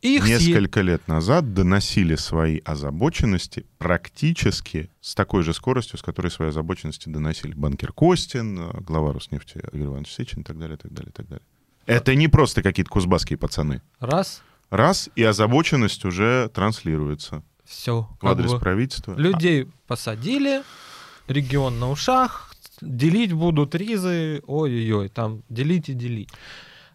Их 0.01 0.27
Несколько 0.27 0.81
лет 0.81 1.07
назад 1.07 1.53
доносили 1.53 2.15
свои 2.15 2.59
озабоченности 2.65 3.65
практически 3.79 4.91
с 5.01 5.15
такой 5.15 5.41
же 5.43 5.53
скоростью, 5.53 5.97
с 5.97 6.01
которой 6.03 6.27
свои 6.29 6.49
озабоченности 6.49 7.09
доносили 7.09 7.53
банкир 7.53 7.91
Костин, 7.93 8.59
э, 8.59 8.81
глава 8.81 9.13
Роснефти 9.13 9.57
Игорь 9.71 9.87
Иванович 9.87 10.11
Сечин 10.11 10.41
и 10.41 10.43
так 10.43 10.59
далее, 10.59 10.75
и 10.75 10.79
так 10.79 10.91
далее, 10.93 11.09
и 11.09 11.13
так 11.13 11.27
далее. 11.27 11.45
Это 11.87 12.13
не 12.15 12.27
просто 12.27 12.61
какие-то 12.61 12.91
кузбасские 12.91 13.37
пацаны. 13.37 13.81
Раз, 13.99 14.43
Раз, 14.69 15.09
и 15.15 15.23
озабоченность 15.23 16.03
уже 16.05 16.49
транслируется 16.53 17.43
все. 17.63 18.07
в 18.21 18.27
адрес 18.27 18.53
правительства. 18.59 19.15
Людей 19.15 19.67
посадили, 19.87 20.61
регион 21.27 21.79
на 21.79 21.89
ушах, 21.89 22.54
делить 22.81 23.33
будут 23.33 23.75
ризы, 23.75 24.41
ой-ой-ой, 24.45 25.09
там 25.09 25.43
делить 25.49 25.89
и 25.89 25.93
делить. 25.93 26.29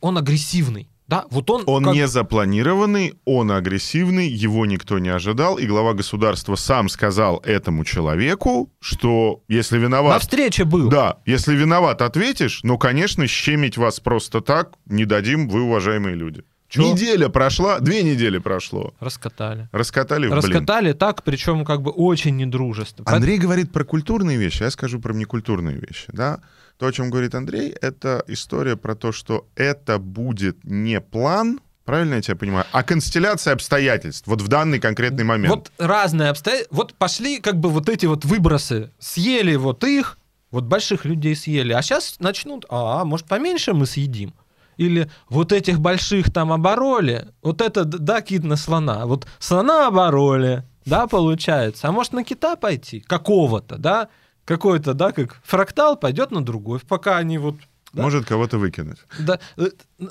Он 0.01 0.17
агрессивный, 0.19 0.89
да, 1.11 1.25
вот 1.31 1.51
он... 1.51 1.65
Он 1.67 1.85
как- 1.85 1.95
не 1.95 2.07
запланированный, 2.07 3.15
он 3.25 3.51
агрессивный, 3.51 4.29
его 4.29 4.65
никто 4.65 5.01
не 5.01 5.09
ожидал, 5.09 5.59
и 5.59 5.67
глава 5.67 5.93
государства 5.93 6.55
сам 6.55 6.89
сказал 6.89 7.43
этому 7.45 7.85
человеку, 7.85 8.71
что 8.79 9.43
если 9.49 9.79
На 9.79 9.83
виноват... 9.83 10.23
встрече 10.23 10.65
был. 10.65 10.89
Да, 10.89 11.19
если 11.27 11.57
виноват 11.57 12.01
ответишь, 12.01 12.61
ну, 12.63 12.79
конечно, 12.79 13.27
щемить 13.27 13.77
вас 13.77 13.99
просто 13.99 14.41
так 14.41 14.75
не 14.87 15.05
дадим, 15.05 15.49
вы 15.49 15.63
уважаемые 15.63 16.15
люди. 16.15 16.45
Чё? 16.71 16.93
Неделя 16.93 17.29
прошла, 17.29 17.81
две 17.81 18.05
недели 18.05 18.39
прошло. 18.39 18.95
Раскатали. 19.01 19.69
Раскатали 19.73 20.29
блин. 20.29 20.35
Раскатали 20.35 20.93
так, 20.93 21.25
причем 21.25 21.65
как 21.65 21.83
бы 21.83 21.91
очень 21.91 22.37
недружественно. 22.37 23.11
Андрей 23.11 23.39
говорит 23.39 23.73
про 23.73 23.85
культурные 23.85 24.39
вещи, 24.39 24.63
а 24.63 24.67
я 24.67 24.71
скажу 24.71 25.01
про 25.01 25.13
некультурные 25.13 25.77
вещи, 25.77 26.07
да. 26.13 26.39
То, 26.79 26.87
о 26.87 26.93
чем 26.93 27.11
говорит 27.11 27.35
Андрей, 27.35 27.71
это 27.71 28.25
история 28.29 28.77
про 28.77 28.95
то, 28.95 29.11
что 29.11 29.49
это 29.57 29.99
будет 29.99 30.63
не 30.63 31.01
план, 31.01 31.59
правильно 31.85 32.15
я 32.15 32.23
тебя 32.23 32.37
понимаю, 32.37 32.67
а 32.71 32.85
констелляция 32.85 33.55
обстоятельств 33.55 34.29
вот 34.29 34.41
в 34.41 34.47
данный 34.47 34.79
конкретный 34.79 35.25
момент. 35.25 35.53
Вот 35.53 35.73
разные 35.77 36.31
обстоятельства. 36.31 36.77
Вот 36.77 36.95
пошли 36.95 37.41
как 37.41 37.59
бы 37.59 37.69
вот 37.69 37.89
эти 37.89 38.07
вот 38.07 38.25
выбросы. 38.25 38.93
Съели 39.01 39.57
вот 39.57 39.83
их, 39.83 40.19
вот 40.53 40.65
больших 40.65 41.05
людей 41.05 41.35
съели. 41.35 41.73
А 41.73 41.83
сейчас 41.83 42.21
начнут, 42.21 42.65
а, 42.69 43.05
может, 43.05 43.27
поменьше 43.27 43.73
мы 43.73 43.87
съедим. 43.87 44.35
Или 44.81 45.11
вот 45.29 45.53
этих 45.53 45.79
больших 45.79 46.33
там 46.33 46.53
обороли. 46.53 47.27
Вот 47.43 47.61
это, 47.61 47.85
да, 47.85 48.23
кит 48.23 48.45
на 48.45 48.57
слона. 48.57 49.05
Вот 49.05 49.27
слона 49.39 49.89
обороли. 49.89 50.63
да, 50.87 51.07
получается. 51.07 51.89
А 51.89 51.93
может 51.93 52.15
на 52.15 52.25
кита 52.25 52.57
пойти, 52.57 53.01
какого-то, 53.01 53.77
да, 53.77 54.09
какой-то, 54.47 54.95
да, 54.95 55.13
как 55.13 55.39
фрактал 55.45 55.97
пойдет 55.97 56.31
на 56.31 56.43
другой, 56.43 56.81
пока 56.81 57.19
они 57.19 57.37
вот... 57.37 57.57
Да, 57.93 58.03
Может 58.03 58.25
кого-то 58.25 58.57
выкинуть. 58.57 58.99
да, 59.19 59.39
э, 59.59 59.67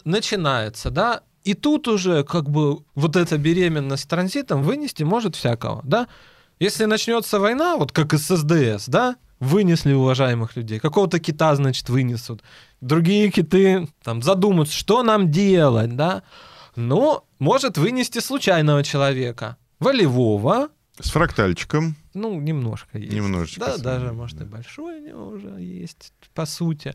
начинается, 0.06 0.92
да, 0.92 1.22
и 1.44 1.56
тут 1.56 1.88
уже 1.88 2.24
как 2.24 2.48
бы 2.50 2.84
вот 2.94 3.16
эта 3.16 3.40
беременность 3.40 4.08
транзитом 4.08 4.62
вынести 4.62 5.02
может 5.02 5.36
всякого, 5.36 5.82
да. 5.84 6.08
Если 6.60 6.86
начнется 6.86 7.40
война, 7.40 7.78
вот 7.78 7.92
как 7.92 8.14
из 8.14 8.28
СДС, 8.28 8.88
да, 8.88 9.16
вынесли 9.40 9.94
уважаемых 9.94 10.56
людей, 10.56 10.80
какого-то 10.80 11.20
кита, 11.20 11.56
значит, 11.56 11.90
вынесут, 11.90 12.44
другие 12.82 13.30
киты 13.32 13.88
там 14.04 14.22
задумаются, 14.22 14.76
что 14.76 15.04
нам 15.04 15.32
делать, 15.32 15.96
да, 15.96 16.24
но 16.76 17.26
может 17.40 17.78
вынести 17.78 18.20
случайного 18.20 18.84
человека, 18.84 19.58
волевого, 19.80 20.70
С 21.00 21.12
фрактальчиком. 21.12 21.96
ну, 22.14 22.40
немножко 22.40 22.98
есть. 22.98 23.14
Немножечко 23.14 23.60
Да, 23.62 23.78
даже, 23.78 24.12
может, 24.14 24.38
да. 24.38 24.46
и 24.46 24.48
большой 24.48 25.00
у 25.02 25.08
него 25.08 25.28
уже 25.28 25.50
есть, 25.62 26.12
по 26.34 26.46
сути. 26.46 26.94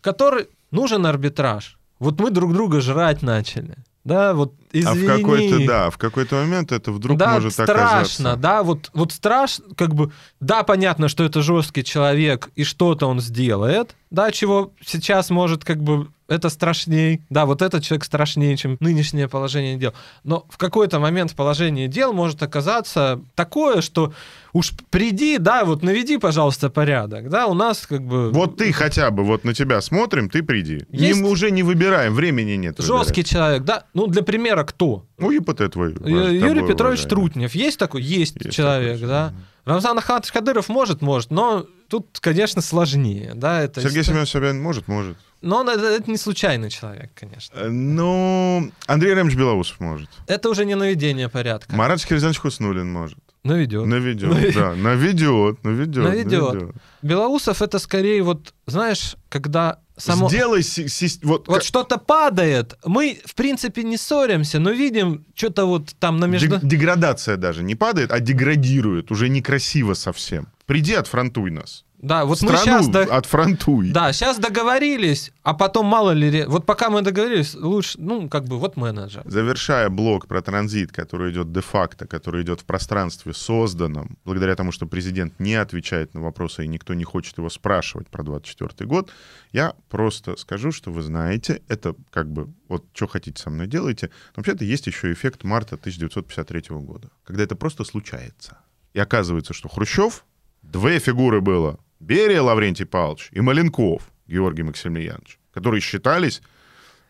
Который 0.00 0.48
нужен 0.70 1.06
арбитраж. 1.06 1.78
Вот 1.98 2.18
мы 2.20 2.30
друг 2.30 2.52
друга 2.52 2.80
жрать 2.80 3.22
начали. 3.22 3.76
Да, 4.04 4.32
вот 4.34 4.54
извини. 4.72 5.06
А 5.06 5.14
в 5.14 5.16
какой-то, 5.16 5.66
да, 5.66 5.90
в 5.90 5.98
какой-то 5.98 6.36
момент 6.36 6.72
это 6.72 6.92
вдруг 6.92 7.18
да, 7.18 7.34
может 7.34 7.52
страшно, 7.52 7.72
оказаться. 7.72 8.36
да, 8.36 8.62
вот, 8.62 8.90
вот 8.94 9.12
страшно, 9.12 9.64
как 9.76 9.94
бы, 9.94 10.12
да, 10.40 10.62
понятно, 10.62 11.08
что 11.08 11.24
это 11.24 11.42
жесткий 11.42 11.84
человек, 11.84 12.50
и 12.56 12.64
что-то 12.64 13.06
он 13.06 13.20
сделает, 13.20 13.96
да, 14.10 14.30
чего 14.30 14.72
сейчас 14.84 15.30
может, 15.30 15.64
как 15.64 15.82
бы, 15.82 16.08
это 16.30 16.48
страшней, 16.48 17.22
да, 17.28 17.44
вот 17.44 17.60
этот 17.60 17.82
человек 17.82 18.04
страшнее, 18.04 18.56
чем 18.56 18.76
нынешнее 18.78 19.28
положение 19.28 19.76
дел. 19.76 19.94
Но 20.22 20.46
в 20.48 20.58
какой-то 20.58 21.00
момент 21.00 21.34
положение 21.34 21.88
дел 21.88 22.12
может 22.12 22.40
оказаться 22.42 23.20
такое, 23.34 23.80
что 23.80 24.12
уж 24.52 24.72
приди, 24.90 25.38
да, 25.38 25.64
вот 25.64 25.82
наведи, 25.82 26.18
пожалуйста, 26.18 26.70
порядок, 26.70 27.28
да, 27.30 27.46
у 27.46 27.54
нас 27.54 27.84
как 27.84 28.02
бы... 28.02 28.30
Вот 28.30 28.56
ты 28.56 28.72
хотя 28.72 29.10
бы, 29.10 29.24
вот 29.24 29.44
на 29.44 29.54
тебя 29.54 29.80
смотрим, 29.80 30.30
ты 30.30 30.44
приди. 30.44 30.84
Есть- 30.90 31.20
мы 31.20 31.30
уже 31.30 31.50
не 31.50 31.64
выбираем, 31.64 32.14
времени 32.14 32.52
нет. 32.52 32.76
Жесткий 32.78 33.24
человек, 33.24 33.64
да, 33.64 33.84
ну, 33.92 34.06
для 34.06 34.22
примера, 34.22 34.59
кто? 34.64 35.06
выбирать. 35.18 35.46
Ну, 35.48 35.52
ИПТ 35.52 35.72
твой. 35.72 35.92
Юрий 35.92 36.66
Петрович 36.66 37.00
уважаемый. 37.00 37.08
Трутнев. 37.08 37.54
Есть 37.54 37.78
такой? 37.78 38.02
Есть, 38.02 38.36
Есть 38.42 38.56
человек, 38.56 38.94
такой 38.94 39.08
да. 39.08 39.28
человек. 39.28 39.46
Рамзан 39.64 39.98
Ахматович 39.98 40.32
Кадыров 40.32 40.68
может, 40.68 41.02
может, 41.02 41.30
но 41.30 41.66
тут, 41.88 42.18
конечно, 42.20 42.62
сложнее, 42.62 43.32
да, 43.34 43.60
это... 43.60 43.80
Сергей 43.82 44.00
ист- 44.00 44.06
Семенович 44.08 44.30
Собянин 44.30 44.62
может, 44.62 44.88
может. 44.88 45.16
Но 45.42 45.58
он, 45.58 45.68
это, 45.68 45.84
это 45.86 46.10
не 46.10 46.16
случайный 46.16 46.70
человек, 46.70 47.10
конечно. 47.14 47.54
Э, 47.56 47.68
Ну, 47.68 48.70
Андрей 48.86 49.14
Ремович 49.14 49.36
Белоусов 49.36 49.78
может. 49.80 50.08
Это 50.26 50.48
уже 50.48 50.64
не 50.64 50.74
наведение 50.74 51.28
порядка. 51.28 51.74
Марат 51.76 52.00
Шкирзянович 52.00 52.38
Хуснулин 52.38 52.90
может. 52.90 53.18
Наведет. 53.44 53.86
Наведет, 53.86 54.30
Наведет. 54.30 54.54
да, 54.54 54.74
наведет, 54.74 55.64
наведет. 55.64 56.04
Наведет. 56.04 56.74
Белоусов 57.02 57.62
это 57.62 57.78
скорее 57.78 58.22
вот, 58.22 58.52
знаешь, 58.66 59.16
когда 59.30 59.78
само... 59.96 60.28
Сделай 60.28 60.62
си- 60.62 60.88
си- 60.88 61.20
вот, 61.22 61.48
Вот 61.48 61.54
как- 61.58 61.62
что-то 61.64 61.96
падает, 61.98 62.74
мы, 62.84 63.18
в 63.24 63.34
принципе, 63.34 63.82
не 63.82 63.96
ссоримся, 63.96 64.58
но 64.58 64.70
видим 64.72 65.24
что-то 65.34 65.64
вот 65.66 65.94
там 65.98 66.18
на 66.18 66.26
между... 66.26 66.56
дег- 66.56 66.60
деградация 66.66 67.36
даже 67.36 67.62
не 67.62 67.74
падает, 67.74 68.12
а 68.12 68.20
деградирует, 68.20 69.10
уже 69.10 69.28
некрасиво 69.28 69.94
совсем. 69.94 70.48
Приди, 70.66 70.92
отфронтуй 70.94 71.50
нас. 71.50 71.84
Да, 72.02 72.24
вот 72.24 72.38
Страну 72.38 72.54
мы 72.54 72.82
сейчас... 72.82 73.10
отфронтуй. 73.10 73.90
Да, 73.90 74.12
сейчас 74.12 74.38
договорились, 74.38 75.32
а 75.42 75.52
потом 75.52 75.86
мало 75.86 76.12
ли... 76.12 76.44
Вот 76.46 76.64
пока 76.64 76.88
мы 76.88 77.02
договорились, 77.02 77.54
лучше, 77.54 77.98
ну, 78.00 78.28
как 78.28 78.44
бы, 78.44 78.58
вот 78.58 78.76
менеджер. 78.76 79.22
Завершая 79.26 79.90
блок 79.90 80.26
про 80.26 80.40
транзит, 80.40 80.92
который 80.92 81.30
идет 81.30 81.52
де-факто, 81.52 82.06
который 82.06 82.42
идет 82.42 82.62
в 82.62 82.64
пространстве 82.64 83.34
созданном, 83.34 84.16
благодаря 84.24 84.56
тому, 84.56 84.72
что 84.72 84.86
президент 84.86 85.38
не 85.38 85.54
отвечает 85.54 86.14
на 86.14 86.22
вопросы 86.22 86.64
и 86.64 86.68
никто 86.68 86.94
не 86.94 87.04
хочет 87.04 87.36
его 87.36 87.50
спрашивать 87.50 88.08
про 88.08 88.22
24 88.22 88.88
год, 88.88 89.10
я 89.52 89.74
просто 89.90 90.36
скажу, 90.36 90.72
что 90.72 90.90
вы 90.90 91.02
знаете, 91.02 91.60
это 91.68 91.94
как 92.10 92.32
бы, 92.32 92.48
вот 92.68 92.84
что 92.94 93.08
хотите 93.08 93.42
со 93.42 93.50
мной 93.50 93.66
делайте, 93.66 94.08
вообще-то 94.36 94.64
есть 94.64 94.86
еще 94.86 95.12
эффект 95.12 95.44
марта 95.44 95.74
1953 95.74 96.76
года, 96.78 97.10
когда 97.24 97.42
это 97.42 97.56
просто 97.56 97.84
случается. 97.84 98.56
И 98.94 98.98
оказывается, 98.98 99.52
что 99.52 99.68
Хрущев, 99.68 100.24
две 100.62 100.98
фигуры 100.98 101.42
было, 101.42 101.78
Берия 102.00 102.42
Лаврентий 102.42 102.86
Павлович 102.86 103.28
и 103.32 103.40
Маленков 103.40 104.10
Георгий 104.26 104.62
Максимiliaнович, 104.62 105.38
которые 105.52 105.80
считались 105.80 106.42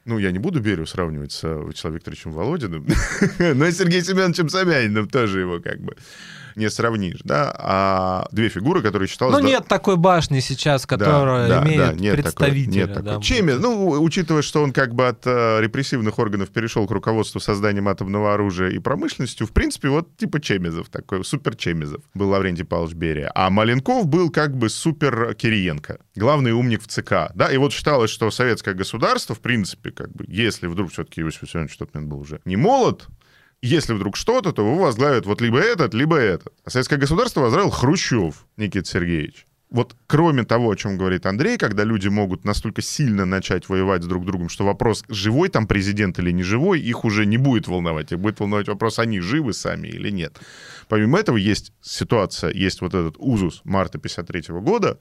ну, 0.07 0.19
я 0.19 0.33
не 0.33 0.39
буду 0.39 0.61
Берию 0.61 0.87
сравнивать 0.87 1.31
с 1.31 1.45
э, 1.45 1.63
Вячеславом 1.69 1.97
Викторовичем 1.97 2.33
Володиным, 2.33 2.87
но 3.39 3.67
и 3.67 3.73
Сергеем 3.73 4.03
Семеновичем 4.03 4.49
Собяниным 4.49 5.09
тоже 5.09 5.41
его 5.41 5.61
как 5.61 5.81
бы 5.81 5.95
не 6.57 6.71
сравнишь, 6.71 7.21
да, 7.25 7.55
а 7.57 8.29
две 8.33 8.49
фигуры, 8.49 8.83
которые 8.83 9.09
считалось... 9.09 9.37
Ну, 9.37 9.43
да- 9.43 9.49
нет 9.49 9.67
такой 9.67 9.97
башни 9.97 10.41
сейчас, 10.41 10.83
да, 10.83 10.89
которая 10.89 11.49
да, 11.49 11.63
имеет 11.63 11.79
да, 11.79 11.93
нет 11.93 12.17
такой- 12.17 12.23
представителя. 12.23 12.75
нет 12.75 12.95
такой. 12.95 13.03
да. 13.03 13.21
Чемес, 13.21 13.59
ну, 13.61 13.89
учитывая, 14.03 14.43
что 14.43 14.63
он 14.63 14.73
как 14.73 14.95
бы 14.95 15.09
от 15.09 15.27
э, 15.27 15.61
репрессивных 15.61 16.19
органов 16.19 16.51
перешел 16.51 16.87
к 16.87 16.91
руководству 16.91 17.41
созданием 17.41 17.89
атомного 17.89 18.35
оружия 18.35 18.71
и 18.71 18.79
промышленностью, 18.79 19.47
в 19.47 19.53
принципе, 19.53 19.89
вот 19.89 20.17
типа 20.17 20.41
Чемезов 20.41 20.89
такой, 20.89 21.25
супер 21.25 21.57
Чемезов 21.57 22.03
был 22.15 22.31
Лаврентий 22.31 22.65
Павлович 22.65 22.95
Берия. 22.95 23.31
А 23.35 23.51
Маленков 23.51 24.07
был 24.07 24.31
как 24.31 24.57
бы 24.57 24.69
супер 24.69 25.35
Кириенко, 25.35 25.99
главный 26.17 26.53
умник 26.53 26.83
в 26.83 26.87
ЦК, 26.89 27.31
да, 27.35 27.51
и 27.53 27.57
вот 27.57 27.73
считалось, 27.73 28.11
что 28.11 28.31
советское 28.31 28.75
государство, 28.75 29.35
в 29.35 29.41
принципе, 29.41 29.91
как 29.91 30.13
бы, 30.13 30.25
если 30.29 30.67
вдруг 30.67 30.93
все-таки 30.93 31.21
Иосиф 31.21 31.43
Виссарионович 31.43 31.79
момент 31.95 32.11
был 32.11 32.21
уже 32.21 32.41
не 32.45 32.57
молод, 32.57 33.07
если 33.63 33.93
вдруг 33.93 34.17
что-то, 34.17 34.53
то 34.53 34.63
его 34.63 34.77
возглавят 34.77 35.27
вот 35.27 35.41
либо 35.41 35.59
этот, 35.59 35.95
либо 35.95 36.17
этот. 36.17 36.53
А 36.65 36.71
советское 36.71 36.97
государство 36.97 37.41
возглавил 37.41 37.71
Хрущев 37.71 38.47
Никита 38.57 38.89
Сергеевич. 38.89 39.47
Вот 39.71 39.95
кроме 40.09 40.43
того, 40.43 40.71
о 40.71 40.77
чем 40.77 40.99
говорит 40.99 41.27
Андрей, 41.27 41.57
когда 41.57 41.85
люди 41.85 42.09
могут 42.09 42.45
настолько 42.45 42.83
сильно 42.83 43.25
начать 43.25 43.69
воевать 43.69 44.03
с 44.03 44.07
друг 44.07 44.25
другом, 44.27 44.49
что 44.49 44.65
вопрос, 44.65 45.05
живой 45.09 45.49
там 45.49 45.69
президент 45.69 46.19
или 46.19 46.33
не 46.33 46.43
живой, 46.43 46.81
их 46.81 47.05
уже 47.05 47.25
не 47.25 47.37
будет 47.37 47.69
волновать. 47.69 48.11
Их 48.11 48.19
будет 48.19 48.41
волновать 48.41 48.67
вопрос, 48.67 48.99
они 48.99 49.21
живы 49.21 49.53
сами 49.53 49.87
или 49.87 50.11
нет. 50.11 50.41
Помимо 50.89 51.21
этого 51.21 51.37
есть 51.37 51.73
ситуация, 51.81 52.53
есть 52.53 52.81
вот 52.81 52.95
этот 52.95 53.15
узус 53.19 53.61
марта 53.63 53.99
53 53.99 54.55
года, 54.61 54.99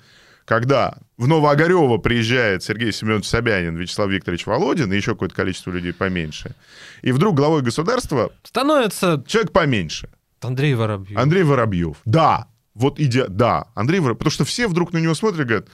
когда 0.50 0.98
в 1.16 1.28
Новоогарево 1.28 2.00
приезжает 2.00 2.64
Сергей 2.64 2.92
Семенович 2.92 3.28
Собянин, 3.28 3.78
Вячеслав 3.78 4.10
Викторович 4.10 4.48
Володин 4.48 4.92
и 4.92 4.96
еще 4.96 5.12
какое-то 5.12 5.36
количество 5.36 5.70
людей 5.70 5.94
поменьше. 5.94 6.56
И 7.04 7.12
вдруг 7.12 7.36
главой 7.36 7.62
государства 7.62 8.32
Становится 8.42 9.24
человек 9.28 9.52
поменьше. 9.52 10.10
Андрей 10.42 10.74
Воробьев. 10.74 11.20
Андрей 11.20 11.44
Воробьев. 11.44 11.98
Да, 12.06 12.48
вот 12.74 13.00
иде... 13.00 13.28
да, 13.28 13.68
Андрей 13.76 14.00
Воробьев. 14.00 14.18
Потому 14.18 14.32
что 14.32 14.44
все 14.44 14.68
вдруг 14.68 14.92
на 14.92 14.98
него 14.98 15.14
смотрят 15.14 15.42
и 15.42 15.44
говорят, 15.44 15.68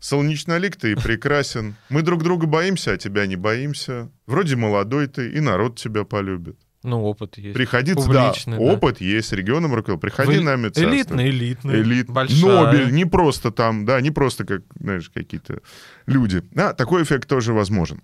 солнечнолик 0.00 0.76
ты 0.76 0.92
и 0.92 0.94
прекрасен. 0.94 1.76
Мы 1.90 2.00
друг 2.00 2.22
друга 2.22 2.46
боимся, 2.46 2.92
а 2.92 2.96
тебя 2.96 3.26
не 3.26 3.36
боимся. 3.36 4.10
Вроде 4.26 4.56
молодой 4.56 5.08
ты, 5.08 5.28
и 5.28 5.40
народ 5.40 5.78
тебя 5.78 6.04
полюбит. 6.04 6.56
Ну, 6.86 7.02
опыт 7.02 7.36
есть. 7.36 7.54
Приходи, 7.54 7.94
да, 7.94 8.00
Публичный, 8.00 8.58
да. 8.58 8.62
опыт 8.64 9.00
есть, 9.00 9.32
регионом 9.32 9.74
руководил. 9.74 10.00
Приходи 10.00 10.38
Вы- 10.38 10.44
нами. 10.44 10.70
Элитный, 10.74 11.28
элитный. 11.30 11.80
Элит. 11.82 12.08
Большая. 12.08 12.40
Нобель, 12.40 12.92
не 12.92 13.04
просто 13.04 13.50
там, 13.50 13.84
да, 13.84 14.00
не 14.00 14.12
просто 14.12 14.44
как, 14.44 14.62
знаешь, 14.78 15.10
какие-то 15.12 15.60
люди. 16.06 16.42
Да, 16.52 16.72
такой 16.72 17.02
эффект 17.02 17.28
тоже 17.28 17.52
возможен. 17.52 18.00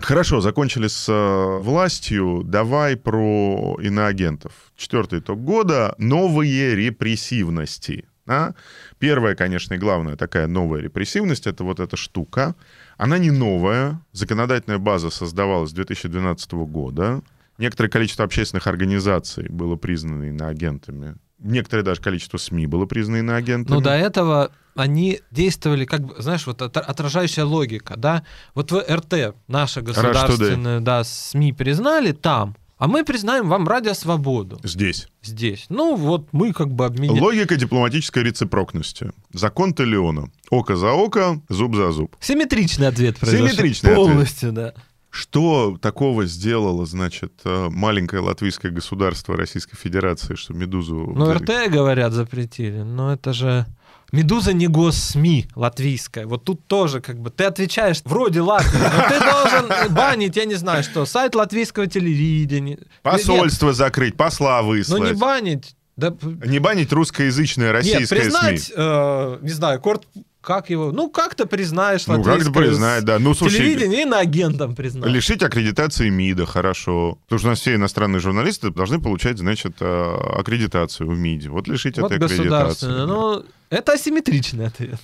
Хорошо, 0.00 0.40
закончили 0.40 0.86
с 0.86 1.08
э, 1.08 1.58
властью. 1.62 2.42
Давай 2.44 2.96
про 2.96 3.76
иноагентов. 3.82 4.52
Четвертый 4.76 5.18
итог 5.18 5.42
года. 5.42 5.94
Новые 5.98 6.76
репрессивности. 6.76 8.04
да? 8.26 8.54
Первая, 9.00 9.34
конечно, 9.34 9.74
и 9.74 9.78
главная 9.78 10.14
такая 10.16 10.46
новая 10.46 10.80
репрессивность— 10.80 11.46
это 11.48 11.64
вот 11.64 11.80
эта 11.80 11.96
штука. 11.96 12.54
Она 12.96 13.18
не 13.18 13.30
новая. 13.30 14.00
Законодательная 14.12 14.78
база 14.78 15.10
создавалась 15.10 15.70
с 15.70 15.72
2012 15.74 16.52
года. 16.52 17.22
Некоторое 17.58 17.88
количество 17.88 18.24
общественных 18.24 18.66
организаций 18.66 19.48
было 19.48 19.76
признано 19.76 20.24
иноагентами. 20.24 21.16
Некоторое 21.38 21.82
даже 21.82 22.00
количество 22.00 22.38
СМИ 22.38 22.66
было 22.66 22.86
признано 22.86 23.18
иноагентами. 23.18 23.74
Но 23.74 23.80
до 23.82 23.90
этого 23.90 24.50
они 24.74 25.20
действовали, 25.30 25.84
как 25.84 26.02
бы, 26.02 26.14
знаешь, 26.18 26.46
вот 26.46 26.60
отра- 26.60 26.80
отражающая 26.80 27.44
логика, 27.44 27.94
да? 27.96 28.24
Вот 28.54 28.72
вы 28.72 28.80
РТ, 28.80 29.34
наше 29.48 29.80
государственное, 29.82 30.80
да, 30.80 31.04
СМИ 31.04 31.52
признали 31.52 32.12
там, 32.12 32.56
а 32.78 32.88
мы 32.88 33.04
признаем 33.04 33.48
вам 33.48 33.66
радио 33.66 33.94
«Свободу» 33.94 34.60
Здесь. 34.62 35.08
здесь. 35.22 35.66
Ну, 35.68 35.96
вот 35.96 36.28
мы 36.32 36.52
как 36.52 36.72
бы 36.72 36.84
обменяли. 36.84 37.18
Логика 37.18 37.56
дипломатической 37.56 38.22
рецепрокности. 38.22 39.12
Закон 39.32 39.72
Талиона. 39.72 40.30
Око 40.50 40.76
за 40.76 40.92
око, 40.92 41.40
зуб 41.48 41.74
за 41.74 41.90
зуб. 41.92 42.14
Симметричный 42.20 42.88
ответ 42.88 43.16
произошел. 43.16 43.48
Симметричный 43.48 43.92
ответ. 43.92 44.06
Полностью, 44.06 44.52
да. 44.52 44.74
Что 45.10 45.78
такого 45.80 46.26
сделало, 46.26 46.84
значит, 46.84 47.32
э, 47.44 47.68
маленькое 47.70 48.20
латвийское 48.20 48.70
государство 48.70 49.34
Российской 49.34 49.76
Федерации, 49.76 50.34
что 50.34 50.52
«Медузу»... 50.52 51.10
Ну, 51.16 51.32
РТ, 51.32 51.70
говорят, 51.70 52.12
запретили, 52.12 52.82
но 52.82 53.14
это 53.14 53.32
же 53.32 53.64
Медуза 54.12 54.52
не 54.52 54.68
госсми 54.68 55.48
латвийская. 55.54 56.26
Вот 56.26 56.44
тут 56.44 56.66
тоже 56.66 57.00
как 57.00 57.18
бы 57.18 57.30
ты 57.30 57.44
отвечаешь 57.44 58.00
вроде 58.04 58.40
Латвии, 58.40 58.78
но 58.78 59.08
ты 59.08 59.20
должен 59.20 59.94
банить, 59.94 60.36
я 60.36 60.44
не 60.44 60.54
знаю 60.54 60.82
что, 60.82 61.06
сайт 61.06 61.34
латвийского 61.34 61.86
телевидения. 61.86 62.78
Посольство 63.02 63.68
Нет. 63.68 63.76
закрыть, 63.76 64.16
посла 64.16 64.62
выслать. 64.62 65.02
Ну 65.02 65.08
не 65.08 65.14
банить. 65.14 65.74
Да... 65.96 66.14
Не 66.22 66.58
банить 66.58 66.92
русскоязычное 66.92 67.72
российское 67.72 68.00
Нет, 68.00 68.08
признать, 68.24 68.62
СМИ. 68.64 68.74
Э, 68.76 69.38
не 69.40 69.50
знаю, 69.50 69.80
корт 69.80 70.06
как 70.46 70.70
его, 70.70 70.92
ну, 70.92 71.10
как-то 71.10 71.44
признаешь 71.44 72.06
Ну, 72.06 72.22
как-то 72.22 72.52
признать, 72.52 73.04
да. 73.04 73.18
Ну, 73.18 73.34
слушай, 73.34 73.58
телевидение 73.58 74.02
и 74.02 74.04
на 74.04 74.20
агентом 74.20 74.76
признать. 74.76 75.10
Лишить 75.10 75.42
аккредитации 75.42 76.08
МИДа, 76.08 76.46
хорошо. 76.46 77.18
Потому 77.24 77.38
что 77.40 77.48
у 77.48 77.50
нас 77.50 77.60
все 77.60 77.74
иностранные 77.74 78.20
журналисты 78.20 78.70
должны 78.70 79.00
получать, 79.00 79.38
значит, 79.38 79.74
э, 79.80 80.16
аккредитацию 80.38 81.10
в 81.10 81.18
МИДе. 81.18 81.48
Вот 81.48 81.66
лишить 81.66 81.98
вот 81.98 82.12
этой 82.12 82.26
аккредитации. 82.26 82.86
Ну, 82.86 83.44
это 83.70 83.94
асимметричный 83.94 84.66
ответ. 84.66 85.00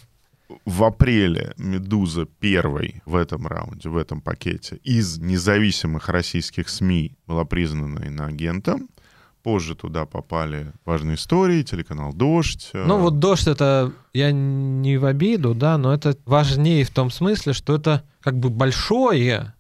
В 0.65 0.85
апреле 0.85 1.55
«Медуза» 1.57 2.27
первой 2.39 3.03
в 3.05 3.17
этом 3.17 3.49
раунде, 3.49 3.89
в 3.89 3.97
этом 3.97 4.21
пакете 4.21 4.77
из 4.85 5.19
независимых 5.19 6.09
российских 6.09 6.69
СМИ 6.69 7.17
была 7.27 7.45
признана 7.45 8.05
иноагентом. 8.05 8.89
Позже 9.43 9.75
туда 9.75 10.07
попали 10.07 10.73
важные 10.85 11.17
истории, 11.17 11.65
телеканал 11.65 12.13
«Дождь». 12.13 12.71
Э. 12.73 12.85
Ну 12.87 12.99
вот 12.99 13.19
«Дождь»— 13.19 13.47
это, 13.49 13.93
я 14.13 14.31
не 14.31 14.99
в 14.99 15.05
обиду, 15.05 15.55
да, 15.55 15.79
но 15.79 15.93
это 15.93 16.17
важнее 16.27 16.85
в 16.85 16.91
том 16.91 17.11
смысле, 17.11 17.53
что 17.53 17.75
это 17.75 18.05
как 18.21 18.39
бы 18.39 18.51
большое, 18.51 19.55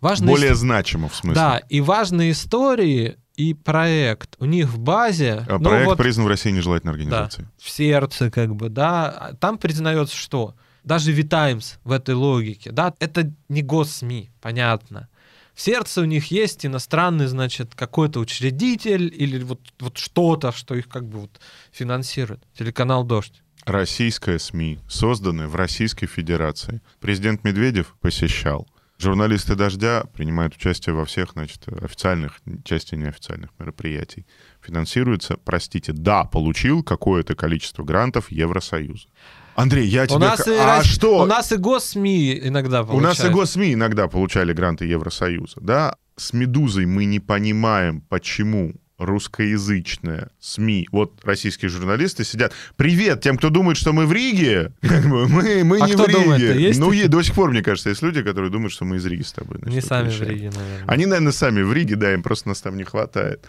важное... 0.00 0.30
Более 0.30 0.52
ист... 0.52 0.60
значимо 0.60 1.10
в 1.10 1.14
смысле. 1.14 1.34
Да, 1.34 1.58
и 1.68 1.82
важные 1.82 2.32
истории 2.32 3.18
и 3.36 3.52
проект 3.52 4.36
у 4.38 4.46
них 4.46 4.68
в 4.68 4.78
базе. 4.78 5.44
А 5.46 5.58
ну, 5.58 5.68
проект 5.68 5.86
вот, 5.86 5.98
признан 5.98 6.24
в 6.24 6.28
России 6.28 6.50
нежелательной 6.50 6.92
организацией. 6.92 7.44
Да, 7.44 7.52
в 7.58 7.68
сердце, 7.68 8.30
как 8.30 8.56
бы, 8.56 8.70
да. 8.70 9.32
Там 9.38 9.58
признается, 9.58 10.16
что 10.16 10.54
даже 10.82 11.12
Витаймс 11.12 11.74
в 11.84 11.92
этой 11.92 12.14
логике, 12.14 12.70
да, 12.72 12.94
это 13.00 13.30
не 13.50 13.60
госсми, 13.60 14.30
понятно 14.40 15.10
в 15.56 15.60
сердце 15.62 16.02
у 16.02 16.04
них 16.04 16.30
есть 16.30 16.66
иностранный, 16.66 17.26
значит, 17.26 17.74
какой-то 17.74 18.20
учредитель 18.20 19.10
или 19.12 19.42
вот, 19.42 19.60
вот 19.80 19.96
что-то, 19.96 20.52
что 20.52 20.74
их 20.74 20.86
как 20.86 21.08
бы 21.08 21.20
вот 21.20 21.40
финансирует. 21.72 22.44
Телеканал 22.52 23.04
«Дождь». 23.04 23.42
Российская 23.64 24.38
СМИ, 24.38 24.78
созданная 24.86 25.48
в 25.48 25.56
Российской 25.56 26.06
Федерации. 26.06 26.82
Президент 27.00 27.42
Медведев 27.42 27.96
посещал. 28.02 28.68
Журналисты 28.98 29.54
«Дождя» 29.54 30.04
принимают 30.12 30.54
участие 30.54 30.94
во 30.94 31.06
всех, 31.06 31.32
значит, 31.32 31.66
официальных, 31.68 32.40
части 32.62 32.94
неофициальных 32.94 33.48
мероприятий. 33.58 34.26
Финансируется, 34.60 35.38
простите, 35.42 35.92
да, 35.92 36.24
получил 36.24 36.82
какое-то 36.82 37.34
количество 37.34 37.82
грантов 37.82 38.30
Евросоюза. 38.30 39.08
Андрей, 39.56 39.86
я 39.88 40.06
тебе... 40.06 40.16
У 40.16 40.18
нас, 40.18 40.46
и, 40.46 40.52
а 40.52 40.84
что? 40.84 41.22
у 41.22 41.26
нас 41.26 41.50
и 41.50 41.56
госсми 41.56 42.38
иногда 42.46 42.84
получают. 42.84 43.02
У 43.02 43.08
нас 43.08 43.24
и 43.24 43.28
госсми 43.32 43.72
иногда 43.72 44.06
получали 44.06 44.52
гранты 44.52 44.84
Евросоюза, 44.84 45.60
да? 45.60 45.96
С 46.16 46.34
«Медузой» 46.34 46.84
мы 46.84 47.06
не 47.06 47.20
понимаем, 47.20 48.02
почему 48.02 48.74
русскоязычная 48.98 50.30
СМИ, 50.40 50.88
вот 50.92 51.20
российские 51.24 51.70
журналисты 51.70 52.24
сидят. 52.24 52.52
Привет 52.76 53.22
тем, 53.22 53.38
кто 53.38 53.48
думает, 53.48 53.78
что 53.78 53.92
мы 53.92 54.06
в 54.06 54.12
Риге. 54.12 54.72
мы 54.82 55.26
мы 55.64 55.80
а 55.80 55.86
не 55.86 55.96
в 55.96 56.06
Риге. 56.06 56.12
Думает, 56.12 56.56
есть 56.56 56.80
ну, 56.80 57.08
до 57.08 57.22
сих 57.22 57.34
пор, 57.34 57.50
мне 57.50 57.62
кажется, 57.62 57.88
есть 57.88 58.02
люди, 58.02 58.22
которые 58.22 58.50
думают, 58.50 58.72
что 58.72 58.84
мы 58.84 58.96
из 58.96 59.06
Риги 59.06 59.22
с 59.22 59.32
тобой. 59.32 59.58
Значит, 59.58 59.74
не 59.74 59.80
сами 59.80 60.10
в 60.10 60.22
Риге, 60.22 60.50
наверное. 60.54 60.84
Они, 60.86 61.06
наверное, 61.06 61.32
сами 61.32 61.62
в 61.62 61.72
Риге, 61.72 61.96
да, 61.96 62.12
им 62.12 62.22
просто 62.22 62.48
нас 62.48 62.60
там 62.60 62.76
не 62.76 62.84
хватает. 62.84 63.46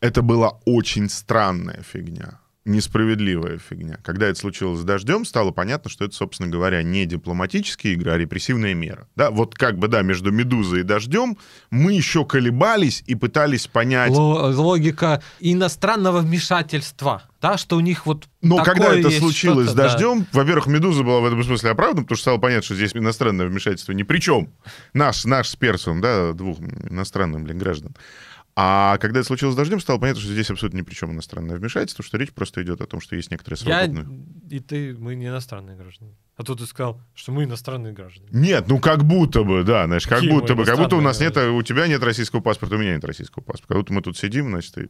Это 0.00 0.22
была 0.22 0.58
очень 0.64 1.08
странная 1.08 1.82
фигня 1.82 2.41
несправедливая 2.64 3.58
фигня. 3.58 3.98
Когда 4.02 4.26
это 4.28 4.38
случилось 4.38 4.80
с 4.80 4.84
дождем, 4.84 5.24
стало 5.24 5.50
понятно, 5.50 5.90
что 5.90 6.04
это, 6.04 6.14
собственно 6.14 6.48
говоря, 6.48 6.82
не 6.82 7.06
дипломатические 7.06 7.94
игры, 7.94 8.12
а 8.12 8.18
репрессивная 8.18 8.74
мера. 8.74 9.08
Да, 9.16 9.30
вот 9.30 9.54
как 9.54 9.78
бы, 9.78 9.88
да, 9.88 10.02
между 10.02 10.30
«Медузой» 10.30 10.80
и 10.80 10.82
«Дождем» 10.84 11.38
мы 11.70 11.92
еще 11.92 12.24
колебались 12.24 13.02
и 13.06 13.14
пытались 13.14 13.66
понять... 13.66 14.12
Логика 14.12 15.22
иностранного 15.40 16.20
вмешательства 16.20 17.22
да, 17.42 17.58
что 17.58 17.76
у 17.76 17.80
них 17.80 18.06
вот 18.06 18.28
Но 18.40 18.62
когда 18.62 18.94
это 18.94 19.10
случилось 19.10 19.70
с 19.70 19.74
дождем, 19.74 20.20
да. 20.20 20.26
во-первых, 20.32 20.68
Медуза 20.68 21.02
была 21.02 21.18
в 21.18 21.26
этом 21.26 21.42
смысле 21.42 21.70
оправдана, 21.70 22.04
потому 22.04 22.16
что 22.16 22.22
стало 22.22 22.38
понятно, 22.38 22.62
что 22.62 22.76
здесь 22.76 22.94
иностранное 22.94 23.48
вмешательство 23.48 23.90
ни 23.92 24.04
при 24.04 24.20
чем. 24.20 24.50
Наш, 24.94 25.24
наш 25.24 25.48
с 25.48 25.56
Персом, 25.56 26.00
да, 26.00 26.32
двух 26.32 26.60
иностранных, 26.60 27.42
блин, 27.42 27.58
граждан. 27.58 27.96
А 28.54 28.98
когда 28.98 29.20
это 29.20 29.26
случилось 29.26 29.54
с 29.54 29.56
дождем, 29.56 29.80
стало 29.80 29.98
понятно, 29.98 30.20
что 30.20 30.30
здесь 30.30 30.50
абсолютно 30.50 30.78
ни 30.78 30.82
при 30.82 30.94
чем 30.94 31.10
иностранное 31.10 31.56
вмешательство, 31.56 32.04
что 32.04 32.18
речь 32.18 32.32
просто 32.32 32.62
идет 32.62 32.82
о 32.82 32.86
том, 32.86 33.00
что 33.00 33.16
есть 33.16 33.30
некоторые 33.30 33.58
свободные... 33.58 34.04
Я 34.50 34.56
и 34.56 34.60
ты, 34.60 34.94
мы 34.94 35.14
не 35.14 35.28
иностранные 35.28 35.74
граждане. 35.74 36.14
А 36.36 36.42
тут 36.42 36.58
ты 36.58 36.66
сказал, 36.66 37.00
что 37.14 37.32
мы 37.32 37.44
иностранные 37.44 37.94
граждане. 37.94 38.28
Нет, 38.30 38.68
ну 38.68 38.78
как 38.78 39.04
будто 39.04 39.42
бы, 39.42 39.64
да, 39.64 39.86
знаешь, 39.86 40.06
как 40.06 40.18
Какие 40.18 40.32
будто 40.32 40.54
бы, 40.54 40.66
как 40.66 40.76
будто 40.76 40.96
у 40.96 41.00
нас 41.00 41.20
нет, 41.20 41.34
у 41.38 41.62
тебя 41.62 41.86
нет 41.86 42.02
российского 42.02 42.40
паспорта, 42.40 42.76
у 42.76 42.78
меня 42.78 42.94
нет 42.94 43.04
российского 43.04 43.42
паспорта. 43.42 43.68
Как 43.68 43.76
будто 43.78 43.92
мы 43.94 44.02
тут 44.02 44.18
сидим, 44.18 44.50
значит, 44.50 44.76
и... 44.76 44.88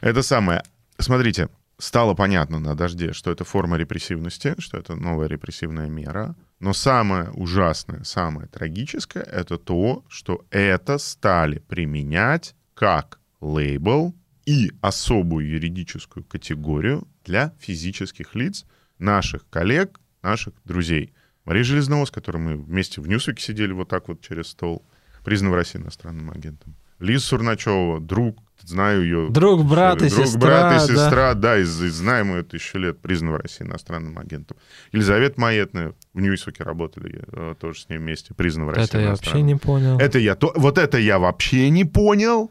это 0.00 0.22
самое. 0.22 0.64
Смотрите, 0.98 1.48
стало 1.78 2.14
понятно 2.14 2.58
на 2.58 2.74
дожде, 2.74 3.12
что 3.12 3.30
это 3.30 3.44
форма 3.44 3.76
репрессивности, 3.76 4.56
что 4.58 4.78
это 4.78 4.96
новая 4.96 5.28
репрессивная 5.28 5.88
мера. 5.88 6.34
Но 6.58 6.72
самое 6.72 7.30
ужасное, 7.30 8.02
самое 8.02 8.48
трагическое— 8.48 9.22
это 9.32 9.58
то, 9.58 10.04
что 10.08 10.44
это 10.50 10.98
стали 10.98 11.60
применять 11.60 12.54
как 12.80 13.20
лейбл 13.42 14.14
и 14.46 14.72
особую 14.80 15.46
юридическую 15.46 16.24
категорию 16.24 17.06
для 17.26 17.52
физических 17.60 18.34
лиц, 18.34 18.64
наших 18.98 19.46
коллег, 19.50 20.00
наших 20.22 20.54
друзей. 20.64 21.12
Мария 21.44 21.62
Железновой, 21.62 22.06
с 22.06 22.10
которой 22.10 22.38
мы 22.38 22.56
вместе 22.56 23.02
в 23.02 23.06
Ньюсвике 23.06 23.42
сидели 23.42 23.72
вот 23.72 23.90
так 23.90 24.08
вот 24.08 24.22
через 24.22 24.46
стол, 24.46 24.82
признан 25.26 25.50
в 25.50 25.54
России 25.56 25.78
иностранным 25.78 26.30
агентом. 26.30 26.74
Лиза 27.00 27.26
Сурначева, 27.26 28.00
друг, 28.00 28.38
знаю 28.62 29.02
ее. 29.02 29.28
Друг, 29.28 29.62
брат 29.66 30.00
и 30.00 30.08
друг, 30.08 30.26
сестра. 30.26 30.40
брат 30.40 30.76
и 30.76 30.86
сестра, 30.86 31.34
да, 31.34 31.34
да 31.34 31.58
и, 31.58 31.64
и 31.64 31.64
знаем 31.64 32.34
ее 32.34 32.44
тысячу 32.44 32.78
лет, 32.78 32.98
признан 33.00 33.32
в 33.32 33.36
России 33.36 33.62
иностранным 33.62 34.18
агентом. 34.18 34.56
Елизавета 34.92 35.38
Маетная, 35.38 35.94
в 36.14 36.20
Ньюсвике 36.20 36.64
работали, 36.64 37.26
я, 37.30 37.54
тоже 37.56 37.80
с 37.82 37.88
ней 37.90 37.98
вместе, 37.98 38.32
признан 38.32 38.64
в 38.64 38.70
России 38.70 38.88
Это 38.88 39.00
я 39.00 39.10
вообще 39.10 39.42
не 39.42 39.56
понял. 39.56 39.98
Это 39.98 40.18
я, 40.18 40.34
то, 40.34 40.52
вот 40.56 40.78
это 40.78 40.96
я 40.96 41.18
вообще 41.18 41.68
не 41.68 41.84
понял. 41.84 42.50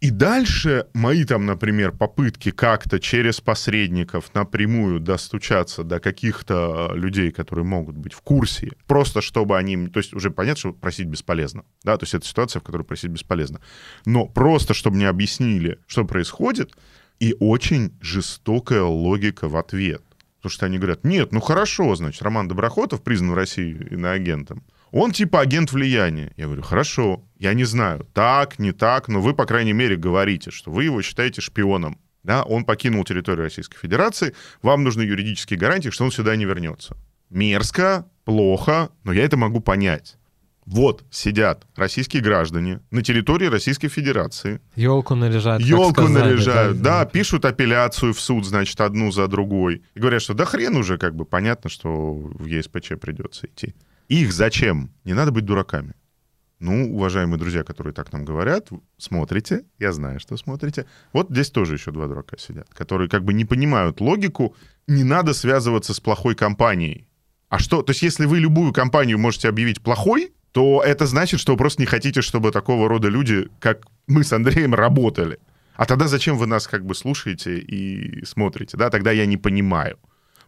И 0.00 0.10
дальше 0.10 0.86
мои 0.94 1.24
там, 1.24 1.44
например, 1.44 1.90
попытки 1.90 2.52
как-то 2.52 3.00
через 3.00 3.40
посредников 3.40 4.32
напрямую 4.32 5.00
достучаться 5.00 5.82
до 5.82 5.98
каких-то 5.98 6.92
людей, 6.94 7.32
которые 7.32 7.64
могут 7.64 7.96
быть 7.96 8.12
в 8.12 8.20
курсе, 8.20 8.72
просто 8.86 9.20
чтобы 9.20 9.58
они... 9.58 9.88
То 9.88 9.98
есть 9.98 10.14
уже 10.14 10.30
понятно, 10.30 10.58
что 10.58 10.72
просить 10.72 11.06
бесполезно. 11.06 11.64
Да, 11.82 11.96
то 11.96 12.04
есть 12.04 12.14
это 12.14 12.26
ситуация, 12.26 12.60
в 12.60 12.62
которой 12.62 12.84
просить 12.84 13.10
бесполезно. 13.10 13.60
Но 14.06 14.26
просто, 14.26 14.72
чтобы 14.72 14.96
мне 14.96 15.08
объяснили, 15.08 15.80
что 15.88 16.04
происходит, 16.04 16.76
и 17.18 17.34
очень 17.40 17.92
жестокая 18.00 18.82
логика 18.82 19.48
в 19.48 19.56
ответ. 19.56 20.02
Потому 20.36 20.52
что 20.52 20.66
они 20.66 20.78
говорят, 20.78 21.02
нет, 21.02 21.32
ну 21.32 21.40
хорошо, 21.40 21.96
значит, 21.96 22.22
Роман 22.22 22.46
Доброхотов 22.46 23.02
признан 23.02 23.32
в 23.32 23.34
России 23.34 23.74
иноагентом. 23.90 24.62
Он 24.90 25.12
типа 25.12 25.40
агент 25.40 25.72
влияния. 25.72 26.32
Я 26.36 26.46
говорю, 26.46 26.62
хорошо, 26.62 27.24
я 27.38 27.54
не 27.54 27.64
знаю, 27.64 28.06
так, 28.14 28.58
не 28.58 28.72
так, 28.72 29.08
но 29.08 29.20
вы, 29.20 29.34
по 29.34 29.44
крайней 29.46 29.72
мере, 29.72 29.96
говорите, 29.96 30.50
что 30.50 30.70
вы 30.70 30.84
его 30.84 31.02
считаете 31.02 31.40
шпионом. 31.40 31.98
Да, 32.22 32.42
он 32.42 32.64
покинул 32.64 33.04
территорию 33.04 33.44
Российской 33.44 33.78
Федерации, 33.78 34.34
вам 34.60 34.84
нужны 34.84 35.02
юридические 35.02 35.58
гарантии, 35.58 35.90
что 35.90 36.04
он 36.04 36.10
сюда 36.10 36.36
не 36.36 36.44
вернется. 36.44 36.96
Мерзко, 37.30 38.06
плохо, 38.24 38.90
но 39.04 39.12
я 39.12 39.24
это 39.24 39.36
могу 39.36 39.60
понять. 39.60 40.18
Вот 40.68 41.02
сидят 41.10 41.66
российские 41.76 42.22
граждане 42.22 42.80
на 42.90 43.02
территории 43.02 43.46
Российской 43.46 43.88
Федерации. 43.88 44.60
Елку 44.76 45.14
наряжают. 45.14 45.62
Елку 45.62 46.02
сказали, 46.02 46.24
наряжают, 46.24 46.82
да, 46.82 47.04
да, 47.04 47.06
пишут 47.06 47.46
апелляцию 47.46 48.12
в 48.12 48.20
суд, 48.20 48.44
значит, 48.44 48.78
одну 48.82 49.10
за 49.10 49.28
другой. 49.28 49.82
И 49.94 49.98
говорят, 49.98 50.20
что 50.20 50.34
да 50.34 50.44
хрен 50.44 50.76
уже, 50.76 50.98
как 50.98 51.16
бы 51.16 51.24
понятно, 51.24 51.70
что 51.70 51.88
в 52.12 52.44
ЕСПЧ 52.44 52.98
придется 53.00 53.46
идти. 53.46 53.74
Их 54.08 54.32
зачем? 54.32 54.90
Не 55.04 55.14
надо 55.14 55.32
быть 55.32 55.44
дураками. 55.44 55.94
Ну, 56.60 56.92
уважаемые 56.92 57.38
друзья, 57.38 57.62
которые 57.62 57.92
так 57.92 58.12
нам 58.12 58.24
говорят, 58.24 58.68
смотрите, 58.96 59.64
я 59.78 59.92
знаю, 59.92 60.18
что 60.18 60.36
смотрите. 60.36 60.86
Вот 61.12 61.30
здесь 61.30 61.50
тоже 61.50 61.74
еще 61.74 61.92
два 61.92 62.08
дурака 62.08 62.36
сидят, 62.36 62.68
которые 62.74 63.08
как 63.08 63.22
бы 63.22 63.32
не 63.32 63.44
понимают 63.44 64.00
логику, 64.00 64.56
не 64.88 65.04
надо 65.04 65.34
связываться 65.34 65.94
с 65.94 66.00
плохой 66.00 66.34
компанией. 66.34 67.06
А 67.48 67.60
что, 67.60 67.82
то 67.82 67.90
есть 67.90 68.02
если 68.02 68.26
вы 68.26 68.40
любую 68.40 68.72
компанию 68.72 69.18
можете 69.18 69.48
объявить 69.48 69.80
плохой, 69.80 70.32
то 70.50 70.82
это 70.84 71.06
значит, 71.06 71.38
что 71.38 71.52
вы 71.52 71.58
просто 71.58 71.82
не 71.82 71.86
хотите, 71.86 72.22
чтобы 72.22 72.50
такого 72.50 72.88
рода 72.88 73.08
люди, 73.08 73.48
как 73.60 73.86
мы 74.08 74.24
с 74.24 74.32
Андреем, 74.32 74.74
работали. 74.74 75.38
А 75.76 75.84
тогда 75.84 76.08
зачем 76.08 76.36
вы 76.36 76.46
нас 76.46 76.66
как 76.66 76.84
бы 76.84 76.96
слушаете 76.96 77.58
и 77.58 78.24
смотрите, 78.24 78.76
да? 78.76 78.90
Тогда 78.90 79.12
я 79.12 79.26
не 79.26 79.36
понимаю 79.36 79.98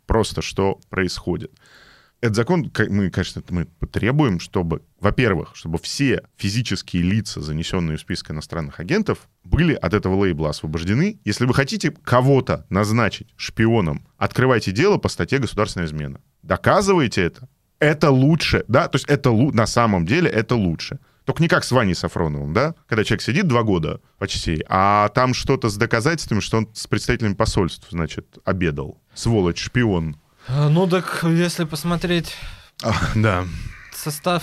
просто, 0.07 0.43
что 0.43 0.81
происходит. 0.89 1.53
Этот 2.21 2.37
закон, 2.37 2.71
мы, 2.89 3.11
конечно, 3.11 3.43
мы 3.49 3.65
потребуем, 3.65 4.41
чтобы, 4.41 4.83
во-первых, 5.01 5.53
чтобы 5.55 5.79
все 5.79 6.23
физические 6.37 7.03
лица, 7.03 7.41
занесенные 7.41 7.97
в 7.97 8.01
список 8.01 8.33
иностранных 8.33 8.79
агентов, 8.79 9.29
были 9.43 9.75
от 9.75 9.95
этого 9.95 10.17
лейбла 10.17 10.51
освобождены. 10.51 11.19
Если 11.25 11.47
вы 11.47 11.55
хотите 11.55 11.91
кого-то 11.91 12.67
назначить 12.69 13.29
шпионом, 13.37 14.07
открывайте 14.19 14.71
дело 14.71 14.99
по 14.99 15.09
статье 15.09 15.39
«Государственная 15.39 15.87
измена». 15.87 16.21
Доказывайте 16.43 17.23
это. 17.23 17.49
Это 17.79 18.11
лучше, 18.11 18.65
да, 18.69 18.89
то 18.89 18.97
есть 18.97 19.09
это 19.09 19.33
на 19.33 19.67
самом 19.67 20.05
деле 20.05 20.29
это 20.29 20.55
лучше. 20.55 20.99
Только 21.25 21.43
не 21.43 21.49
как 21.49 21.65
с 21.65 21.71
Ваней 21.71 21.95
Сафроновым, 21.95 22.53
да? 22.53 22.75
Когда 22.87 23.05
человек 23.05 23.23
сидит 23.23 23.47
два 23.47 23.63
года 23.63 24.01
почти, 24.19 24.63
а 24.69 25.09
там 25.11 25.33
что-то 25.33 25.69
с 25.71 25.77
доказательствами, 25.77 26.41
что 26.41 26.59
он 26.59 26.69
с 26.75 26.87
представителями 26.87 27.35
посольств, 27.35 27.87
значит, 27.91 28.39
обедал. 28.45 29.01
Сволочь, 29.15 29.63
шпион. 29.63 30.17
А, 30.49 30.69
ну 30.69 30.87
так, 30.89 31.25
если 31.25 31.65
посмотреть... 31.65 32.35
А, 32.83 32.95
да. 33.15 33.45
Состав 33.93 34.43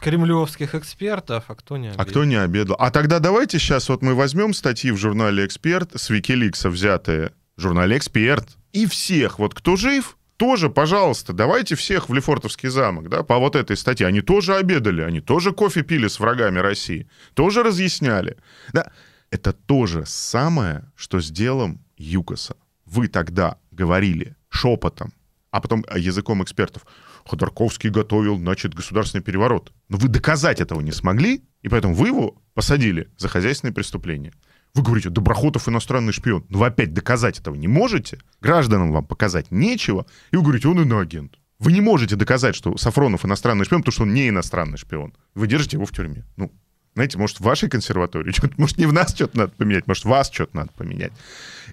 кремлевских 0.00 0.74
экспертов, 0.74 1.44
а 1.48 1.54
кто 1.54 1.76
не 1.76 1.88
обедал? 1.88 2.06
А 2.06 2.08
кто 2.08 2.24
не 2.24 2.36
обедал? 2.36 2.76
А 2.78 2.90
тогда 2.90 3.18
давайте 3.18 3.58
сейчас 3.58 3.88
вот 3.88 4.02
мы 4.02 4.14
возьмем 4.14 4.54
статьи 4.54 4.90
в 4.90 4.96
журнале 4.96 5.46
«Эксперт» 5.46 5.92
с 5.94 6.10
Викиликса 6.10 6.68
взятые, 6.68 7.32
в 7.56 7.62
журнале 7.62 7.96
«Эксперт», 7.96 8.48
и 8.72 8.86
всех, 8.86 9.38
вот 9.38 9.54
кто 9.54 9.76
жив, 9.76 10.16
тоже, 10.36 10.68
пожалуйста, 10.68 11.32
давайте 11.32 11.76
всех 11.76 12.08
в 12.08 12.14
Лефортовский 12.14 12.68
замок, 12.68 13.08
да, 13.08 13.22
по 13.22 13.38
вот 13.38 13.56
этой 13.56 13.76
статье. 13.76 14.06
Они 14.06 14.20
тоже 14.20 14.54
обедали, 14.54 15.00
они 15.00 15.20
тоже 15.20 15.52
кофе 15.52 15.82
пили 15.82 16.08
с 16.08 16.20
врагами 16.20 16.58
России, 16.58 17.08
тоже 17.34 17.62
разъясняли. 17.62 18.36
Да, 18.72 18.90
это 19.30 19.52
то 19.54 19.86
же 19.86 20.04
самое, 20.04 20.84
что 20.94 21.20
с 21.20 21.30
делом 21.30 21.80
ЮКОСа. 21.96 22.56
Вы 22.84 23.08
тогда 23.08 23.56
говорили 23.70 24.36
шепотом, 24.50 25.12
а 25.56 25.60
потом 25.60 25.86
языком 25.96 26.42
экспертов. 26.42 26.84
Ходорковский 27.24 27.88
готовил, 27.88 28.36
значит, 28.36 28.74
государственный 28.74 29.22
переворот. 29.22 29.72
Но 29.88 29.96
вы 29.96 30.08
доказать 30.08 30.60
этого 30.60 30.82
не 30.82 30.92
смогли, 30.92 31.44
и 31.62 31.68
поэтому 31.68 31.94
вы 31.94 32.08
его 32.08 32.36
посадили 32.52 33.08
за 33.16 33.28
хозяйственные 33.28 33.72
преступления. 33.72 34.34
Вы 34.74 34.82
говорите, 34.82 35.08
Доброхотов 35.08 35.66
иностранный 35.66 36.12
шпион. 36.12 36.44
Но 36.50 36.58
вы 36.58 36.66
опять 36.66 36.92
доказать 36.92 37.38
этого 37.40 37.54
не 37.54 37.68
можете. 37.68 38.18
Гражданам 38.42 38.92
вам 38.92 39.06
показать 39.06 39.50
нечего. 39.50 40.04
И 40.30 40.36
вы 40.36 40.42
говорите, 40.42 40.68
он 40.68 40.82
иноагент. 40.82 41.38
Вы 41.58 41.72
не 41.72 41.80
можете 41.80 42.16
доказать, 42.16 42.54
что 42.54 42.76
Сафронов 42.76 43.24
иностранный 43.24 43.64
шпион, 43.64 43.80
потому 43.80 43.92
что 43.92 44.02
он 44.02 44.12
не 44.12 44.28
иностранный 44.28 44.76
шпион. 44.76 45.14
Вы 45.34 45.46
держите 45.46 45.78
его 45.78 45.86
в 45.86 45.92
тюрьме. 45.92 46.26
Ну, 46.36 46.52
знаете, 46.96 47.18
может, 47.18 47.40
в 47.40 47.42
вашей 47.42 47.68
консерватории, 47.68 48.34
может, 48.56 48.78
не 48.78 48.86
в 48.86 48.92
нас 48.92 49.14
что-то 49.14 49.36
надо 49.36 49.52
поменять, 49.52 49.86
может, 49.86 50.06
вас 50.06 50.30
что-то 50.32 50.56
надо 50.56 50.70
поменять. 50.74 51.12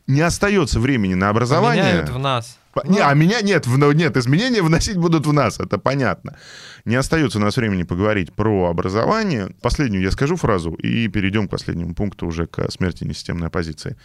Не 0.05 0.19
остается 0.19 0.81
времени 0.81 1.13
на 1.13 1.29
образование. 1.29 1.83
Поменяют 1.83 2.09
в 2.09 2.19
нас. 2.19 2.59
Не, 2.85 2.99
а 2.99 3.13
меня 3.13 3.41
нет, 3.41 3.65
в, 3.65 3.93
нет, 3.93 4.17
изменения 4.17 4.61
вносить 4.61 4.97
будут 4.97 5.25
в 5.25 5.31
нас, 5.31 5.61
это 5.61 5.77
понятно. 5.77 6.35
Не 6.83 6.95
остается 6.95 7.37
у 7.37 7.41
нас 7.41 7.55
времени 7.55 7.83
поговорить 7.83 8.33
про 8.33 8.69
образование. 8.69 9.55
Последнюю 9.61 10.03
я 10.03 10.11
скажу 10.11 10.35
фразу 10.35 10.73
и 10.73 11.07
перейдем 11.07 11.47
к 11.47 11.51
последнему 11.51 11.95
пункту 11.95 12.27
уже 12.27 12.45
к 12.45 12.69
смерти 12.69 13.05
несистемной 13.05 13.47
оппозиции. 13.47 13.95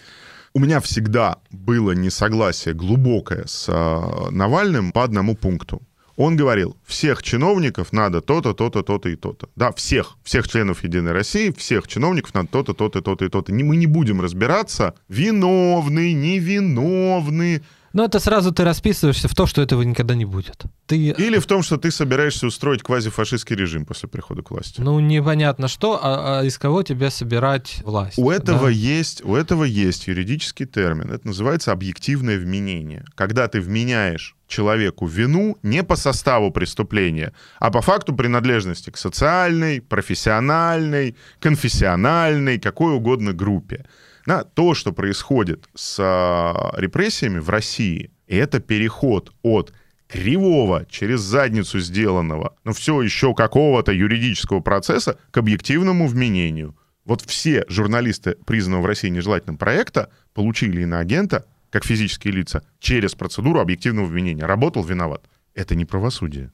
У 0.54 0.60
меня 0.60 0.80
всегда 0.80 1.38
было 1.50 1.92
несогласие 1.92 2.74
глубокое 2.74 3.44
с 3.46 3.68
э, 3.68 4.30
Навальным 4.30 4.92
по 4.92 5.02
одному 5.02 5.34
пункту. 5.34 5.82
Он 6.18 6.36
говорил, 6.36 6.76
всех 6.84 7.22
чиновников 7.22 7.92
надо 7.92 8.20
то-то, 8.20 8.52
то-то, 8.52 8.82
то-то 8.82 9.08
и 9.08 9.14
то-то. 9.14 9.48
Да, 9.54 9.70
всех, 9.70 10.16
всех 10.24 10.48
членов 10.48 10.82
Единой 10.82 11.12
России, 11.12 11.52
всех 11.56 11.86
чиновников 11.86 12.34
надо 12.34 12.48
то-то, 12.48 12.74
то-то, 12.74 13.00
то-то 13.00 13.24
и 13.24 13.28
то-то. 13.28 13.52
Мы 13.54 13.76
не 13.76 13.86
будем 13.86 14.20
разбираться, 14.20 14.94
виновный, 15.08 16.12
невиновный, 16.14 17.62
но 17.94 18.04
это 18.04 18.20
сразу 18.20 18.52
ты 18.52 18.64
расписываешься 18.64 19.28
в 19.28 19.34
то, 19.34 19.46
что 19.46 19.62
этого 19.62 19.80
никогда 19.82 20.14
не 20.14 20.26
будет. 20.26 20.64
Ты... 20.86 20.96
Или 20.96 21.38
в 21.38 21.46
том, 21.46 21.62
что 21.62 21.78
ты 21.78 21.90
собираешься 21.90 22.46
устроить 22.46 22.82
квазифашистский 22.82 23.56
режим 23.56 23.86
после 23.86 24.10
прихода 24.10 24.42
к 24.42 24.50
власти. 24.50 24.80
Ну, 24.80 25.00
непонятно 25.00 25.68
что, 25.68 25.98
а, 26.00 26.40
а 26.40 26.44
из 26.44 26.58
кого 26.58 26.82
тебе 26.82 27.10
собирать 27.10 27.80
власть. 27.84 28.18
У 28.18 28.30
этого, 28.30 28.66
да? 28.66 28.68
есть, 28.68 29.24
у 29.24 29.34
этого 29.34 29.64
есть 29.64 30.06
юридический 30.06 30.66
термин. 30.66 31.10
Это 31.10 31.26
называется 31.26 31.72
объективное 31.72 32.38
вменение. 32.38 33.06
Когда 33.14 33.48
ты 33.48 33.60
вменяешь 33.60 34.36
человеку 34.48 35.06
вину 35.06 35.58
не 35.62 35.84
по 35.84 35.94
составу 35.94 36.50
преступления, 36.50 37.32
а 37.60 37.70
по 37.70 37.80
факту 37.80 38.14
принадлежности 38.14 38.90
к 38.90 38.96
социальной, 38.96 39.80
профессиональной, 39.80 41.16
конфессиональной, 41.38 42.58
какой 42.58 42.94
угодно 42.94 43.32
группе. 43.32 43.84
На 44.26 44.42
то, 44.42 44.74
что 44.74 44.92
происходит 44.92 45.68
с 45.74 45.96
а, 46.00 46.72
репрессиями 46.76 47.38
в 47.38 47.48
России, 47.48 48.10
это 48.26 48.60
переход 48.60 49.32
от 49.42 49.72
кривого, 50.08 50.86
через 50.90 51.20
задницу 51.20 51.78
сделанного, 51.80 52.56
но 52.64 52.72
все 52.72 53.00
еще 53.02 53.34
какого-то 53.34 53.92
юридического 53.92 54.60
процесса 54.60 55.18
к 55.30 55.36
объективному 55.36 56.08
вменению. 56.08 56.76
Вот 57.04 57.22
все 57.22 57.64
журналисты, 57.68 58.36
признанного 58.46 58.82
в 58.82 58.86
России 58.86 59.08
нежелательным 59.08 59.56
проекта, 59.56 60.10
получили 60.34 60.82
иноагента, 60.82 61.46
как 61.70 61.84
физические 61.84 62.34
лица, 62.34 62.62
через 62.78 63.14
процедуру 63.14 63.60
объективного 63.60 64.06
вменения. 64.06 64.46
Работал, 64.46 64.84
виноват. 64.84 65.22
Это 65.54 65.74
не 65.74 65.84
правосудие. 65.84 66.52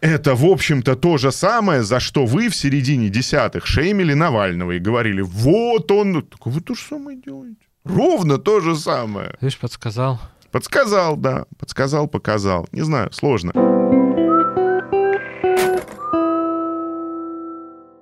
Это, 0.00 0.34
в 0.34 0.44
общем-то, 0.44 0.96
то 0.96 1.16
же 1.16 1.32
самое, 1.32 1.82
за 1.82 2.00
что 2.00 2.26
вы 2.26 2.48
в 2.48 2.56
середине 2.56 3.08
десятых 3.08 3.66
шеймили 3.66 4.12
Навального 4.14 4.72
и 4.72 4.78
говорили, 4.78 5.22
вот 5.22 5.90
он... 5.90 6.22
Так 6.22 6.46
вы 6.46 6.60
то 6.60 6.74
же 6.74 6.82
самое 6.82 7.18
делаете. 7.18 7.56
Ровно 7.84 8.38
то 8.38 8.60
же 8.60 8.76
самое. 8.76 9.34
Видишь, 9.40 9.58
подсказал. 9.58 10.20
Подсказал, 10.50 11.16
да. 11.16 11.46
Подсказал, 11.58 12.08
показал. 12.08 12.68
Не 12.72 12.82
знаю, 12.82 13.12
сложно. 13.12 13.52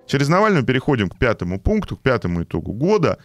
Через 0.06 0.28
Навального 0.28 0.66
переходим 0.66 1.08
к 1.08 1.16
пятому 1.16 1.60
пункту, 1.60 1.96
к 1.96 2.02
пятому 2.02 2.42
итогу 2.42 2.72
года. 2.72 3.18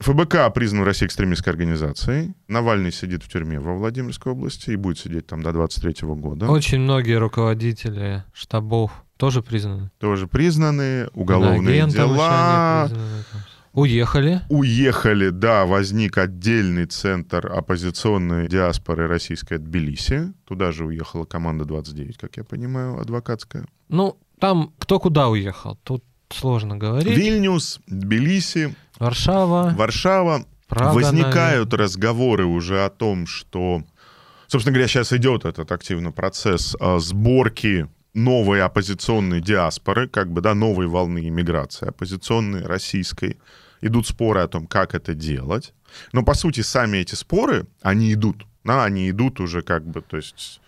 ФБК 0.00 0.52
признан 0.54 0.82
в 0.82 0.84
России 0.84 1.06
экстремистской 1.06 1.52
организацией. 1.52 2.34
Навальный 2.46 2.92
сидит 2.92 3.24
в 3.24 3.28
тюрьме 3.28 3.58
во 3.58 3.74
Владимирской 3.74 4.32
области 4.32 4.70
и 4.70 4.76
будет 4.76 4.98
сидеть 4.98 5.26
там 5.26 5.42
до 5.42 5.52
23 5.52 6.08
года. 6.08 6.48
Очень 6.48 6.80
многие 6.80 7.18
руководители 7.18 8.22
штабов 8.32 8.92
тоже 9.16 9.42
признаны. 9.42 9.90
Тоже 9.98 10.28
признаны. 10.28 11.08
Уголовные 11.14 11.86
дела. 11.88 12.88
Уехали. 13.72 14.40
Уехали, 14.48 15.28
да, 15.28 15.64
возник 15.64 16.18
отдельный 16.18 16.86
центр 16.86 17.52
оппозиционной 17.52 18.48
диаспоры 18.48 19.06
российской 19.06 19.58
Тбилиси. 19.58 20.32
Туда 20.46 20.72
же 20.72 20.84
уехала 20.86 21.24
команда 21.24 21.64
29, 21.64 22.16
как 22.16 22.36
я 22.38 22.44
понимаю, 22.44 22.98
адвокатская. 22.98 23.66
Ну, 23.88 24.18
там 24.40 24.72
кто 24.78 24.98
куда 24.98 25.28
уехал, 25.28 25.78
тут 25.84 26.02
сложно 26.30 26.76
говорить. 26.76 27.16
Вильнюс, 27.16 27.80
Тбилиси, 27.86 28.74
Варшава. 28.98 29.74
Варшава. 29.76 30.44
Прага, 30.68 30.94
Возникают 30.94 31.70
наверное. 31.70 31.78
разговоры 31.78 32.44
уже 32.44 32.84
о 32.84 32.90
том, 32.90 33.26
что, 33.26 33.82
собственно 34.48 34.74
говоря, 34.74 34.86
сейчас 34.86 35.12
идет 35.14 35.46
этот 35.46 35.72
активный 35.72 36.12
процесс 36.12 36.76
а, 36.78 36.98
сборки 36.98 37.88
новой 38.12 38.62
оппозиционной 38.62 39.40
диаспоры, 39.40 40.08
как 40.08 40.30
бы, 40.30 40.40
да, 40.42 40.54
новой 40.54 40.86
волны 40.86 41.26
иммиграции 41.26 41.88
оппозиционной, 41.88 42.66
российской. 42.66 43.38
Идут 43.80 44.08
споры 44.08 44.40
о 44.40 44.48
том, 44.48 44.66
как 44.66 44.94
это 44.94 45.14
делать. 45.14 45.72
Но, 46.12 46.22
по 46.22 46.34
сути, 46.34 46.60
сами 46.60 46.98
эти 46.98 47.14
споры, 47.14 47.66
они 47.80 48.12
идут. 48.12 48.44
Да, 48.64 48.84
они 48.84 49.08
идут 49.08 49.40
уже 49.40 49.62
как 49.62 49.86
бы, 49.86 50.02
то 50.02 50.16
есть... 50.16 50.60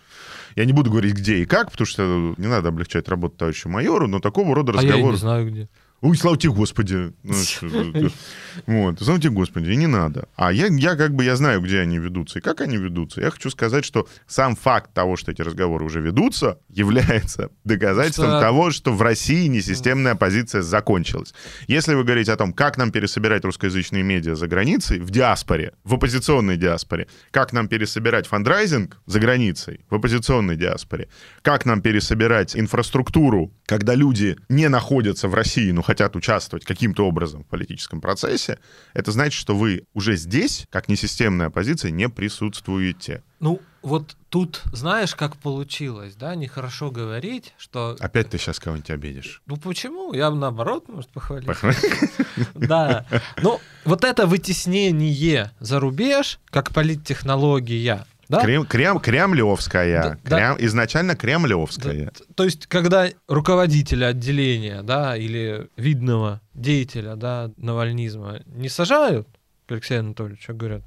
Я 0.55 0.65
не 0.65 0.73
буду 0.73 0.91
говорить, 0.91 1.13
где 1.13 1.37
и 1.37 1.45
как, 1.45 1.71
потому 1.71 1.85
что 1.85 2.33
не 2.37 2.47
надо 2.47 2.69
облегчать 2.69 3.07
работу 3.07 3.37
товарищу 3.37 3.69
майору, 3.69 4.07
но 4.07 4.19
такого 4.19 4.55
рода 4.55 4.73
разговоры... 4.73 4.97
А 4.97 5.05
я 5.05 5.11
не 5.11 5.17
знаю, 5.17 5.51
где. 5.51 5.69
Ой, 6.01 6.17
слава 6.17 6.35
тебе, 6.35 6.51
Господи. 6.53 7.13
Ну, 7.21 8.09
вот, 8.65 8.99
слава 8.99 9.19
тебе, 9.19 9.29
Господи, 9.29 9.69
и 9.69 9.75
не 9.75 9.85
надо. 9.85 10.27
А 10.35 10.51
я, 10.51 10.65
я 10.65 10.95
как 10.95 11.13
бы, 11.13 11.23
я 11.23 11.35
знаю, 11.35 11.61
где 11.61 11.79
они 11.79 11.99
ведутся 11.99 12.39
и 12.39 12.41
как 12.41 12.61
они 12.61 12.77
ведутся. 12.77 13.21
Я 13.21 13.29
хочу 13.29 13.51
сказать, 13.51 13.85
что 13.85 14.07
сам 14.25 14.55
факт 14.55 14.91
того, 14.95 15.15
что 15.15 15.31
эти 15.31 15.43
разговоры 15.43 15.85
уже 15.85 16.01
ведутся, 16.01 16.57
является 16.69 17.51
доказательством 17.65 18.29
что... 18.29 18.41
того, 18.41 18.71
что 18.71 18.91
в 18.93 19.01
России 19.03 19.45
несистемная 19.45 20.13
оппозиция 20.13 20.63
закончилась. 20.63 21.35
Если 21.67 21.93
вы 21.93 22.03
говорите 22.03 22.31
о 22.31 22.37
том, 22.37 22.51
как 22.51 22.77
нам 22.77 22.91
пересобирать 22.91 23.45
русскоязычные 23.45 24.01
медиа 24.01 24.33
за 24.33 24.47
границей, 24.47 24.99
в 24.99 25.11
диаспоре, 25.11 25.73
в 25.83 25.93
оппозиционной 25.93 26.57
диаспоре, 26.57 27.09
как 27.29 27.53
нам 27.53 27.67
пересобирать 27.67 28.25
фандрайзинг 28.25 28.99
за 29.05 29.19
границей, 29.19 29.81
в 29.91 29.95
оппозиционной 29.95 30.55
диаспоре, 30.55 31.09
как 31.43 31.67
нам 31.67 31.79
пересобирать 31.83 32.55
инфраструктуру, 32.55 33.53
когда 33.67 33.93
люди 33.93 34.35
не 34.49 34.67
находятся 34.67 35.27
в 35.27 35.35
России, 35.35 35.69
но 35.69 35.83
хотят 35.91 36.15
участвовать 36.15 36.63
каким-то 36.63 37.05
образом 37.05 37.43
в 37.43 37.47
политическом 37.47 37.99
процессе, 37.99 38.59
это 38.93 39.11
значит, 39.11 39.33
что 39.33 39.57
вы 39.57 39.83
уже 39.93 40.15
здесь, 40.15 40.65
как 40.69 40.87
несистемная 40.87 41.47
оппозиция, 41.47 41.91
не 41.91 42.07
присутствуете. 42.07 43.23
Ну, 43.41 43.59
вот 43.81 44.15
тут, 44.29 44.61
знаешь, 44.71 45.15
как 45.15 45.35
получилось, 45.35 46.15
да, 46.15 46.35
нехорошо 46.35 46.91
говорить, 46.91 47.53
что... 47.57 47.97
Опять 47.99 48.29
ты 48.29 48.37
сейчас 48.37 48.59
кого-нибудь 48.59 48.89
обидишь. 48.89 49.41
Ну, 49.47 49.57
почему? 49.57 50.13
Я 50.13 50.31
наоборот, 50.31 50.87
может, 50.87 51.09
похвалить. 51.09 51.49
Да. 52.55 53.05
Ну, 53.41 53.59
вот 53.83 54.05
это 54.05 54.27
вытеснение 54.27 55.51
за 55.59 55.81
рубеж, 55.81 56.39
как 56.49 56.71
политтехнология, 56.71 58.05
Да? 58.31 58.41
Крем, 58.43 58.65
крем, 58.65 58.99
кремлевская. 59.01 60.17
Да, 60.23 60.37
Крем- 60.55 60.65
Изначально 60.65 61.17
кремлевская. 61.17 62.05
Да, 62.05 62.25
То 62.33 62.45
есть, 62.45 62.65
когда 62.67 63.09
руководителя 63.27 64.07
отделения, 64.07 64.83
да, 64.83 65.17
или 65.17 65.69
видного 65.75 66.39
деятеля, 66.53 67.17
да, 67.17 67.51
навальнизма 67.57 68.39
не 68.45 68.69
сажают 68.69 69.27
к 69.65 69.71
Алексею 69.73 69.99
Анатольевичу, 69.99 70.53
а 70.53 70.55
говорят, 70.55 70.83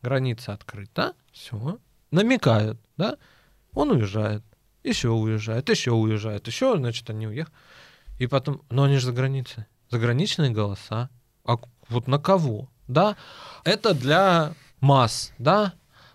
граница 0.00 0.54
открыта, 0.54 1.12
все, 1.32 1.78
намекают, 2.10 2.80
да, 2.96 3.18
он 3.74 3.90
уезжает, 3.90 4.42
еще 4.82 5.10
уезжает, 5.10 5.68
еще 5.68 5.90
уезжает, 5.90 6.46
еще, 6.46 6.78
значит, 6.78 7.10
они 7.10 7.26
уехали. 7.26 7.54
И 8.18 8.26
потом, 8.26 8.62
но 8.70 8.84
они 8.84 8.96
же 8.96 9.06
за 9.06 9.12
границей, 9.12 9.64
заграничные 9.90 10.48
голоса. 10.48 11.10
А 11.44 11.56
вот 11.90 12.06
на 12.06 12.18
кого, 12.18 12.70
да? 12.88 13.16
Это 13.64 13.92
для 13.92 14.54
масс, 14.80 15.32
да? 15.38 15.74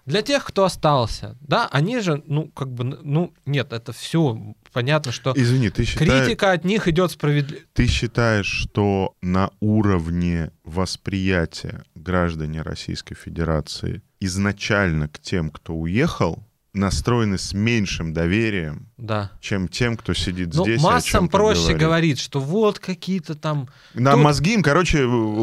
Для 0.10 0.24
тех, 0.24 0.44
кто 0.44 0.64
остался, 0.66 1.38
да, 1.40 1.68
они 1.72 2.00
же, 2.00 2.24
ну, 2.26 2.48
как 2.50 2.74
бы, 2.74 2.84
ну, 2.84 3.32
нет, 3.46 3.72
это 3.74 3.94
все 3.94 4.56
понятно, 4.74 5.12
что 5.12 5.34
Извини, 5.36 5.70
ты 5.70 5.86
считаешь, 5.86 6.26
критика 6.26 6.52
от 6.52 6.66
них 6.66 6.88
идет 6.88 7.12
справедливо. 7.12 7.62
ты 7.74 7.86
считаешь, 7.86 8.48
что 8.48 9.14
на 9.22 9.52
уровне 9.60 10.52
восприятия 10.64 11.84
граждане 11.94 12.64
Российской 12.64 13.14
Федерации 13.14 14.02
изначально 14.20 15.10
к 15.10 15.20
тем, 15.20 15.52
кто 15.52 15.76
уехал, 15.76 16.44
настроены 16.74 17.38
с 17.40 17.54
меньшим 17.54 18.14
доверием, 18.14 18.88
Да. 18.98 19.32
чем 19.42 19.68
тем, 19.68 19.98
кто 19.98 20.14
сидит 20.14 20.54
Ну, 20.54 20.64
здесь. 20.64 20.82
массам 20.84 21.28
проще 21.28 21.62
говорит. 21.62 21.80
говорить, 21.82 22.20
что 22.20 22.40
вот 22.40 22.78
какие-то 22.78 23.34
там... 23.34 23.70
На 23.96 24.12
Тут- 24.14 24.22
мозги 24.24 24.54
им, 24.54 24.62
короче, 24.62 25.00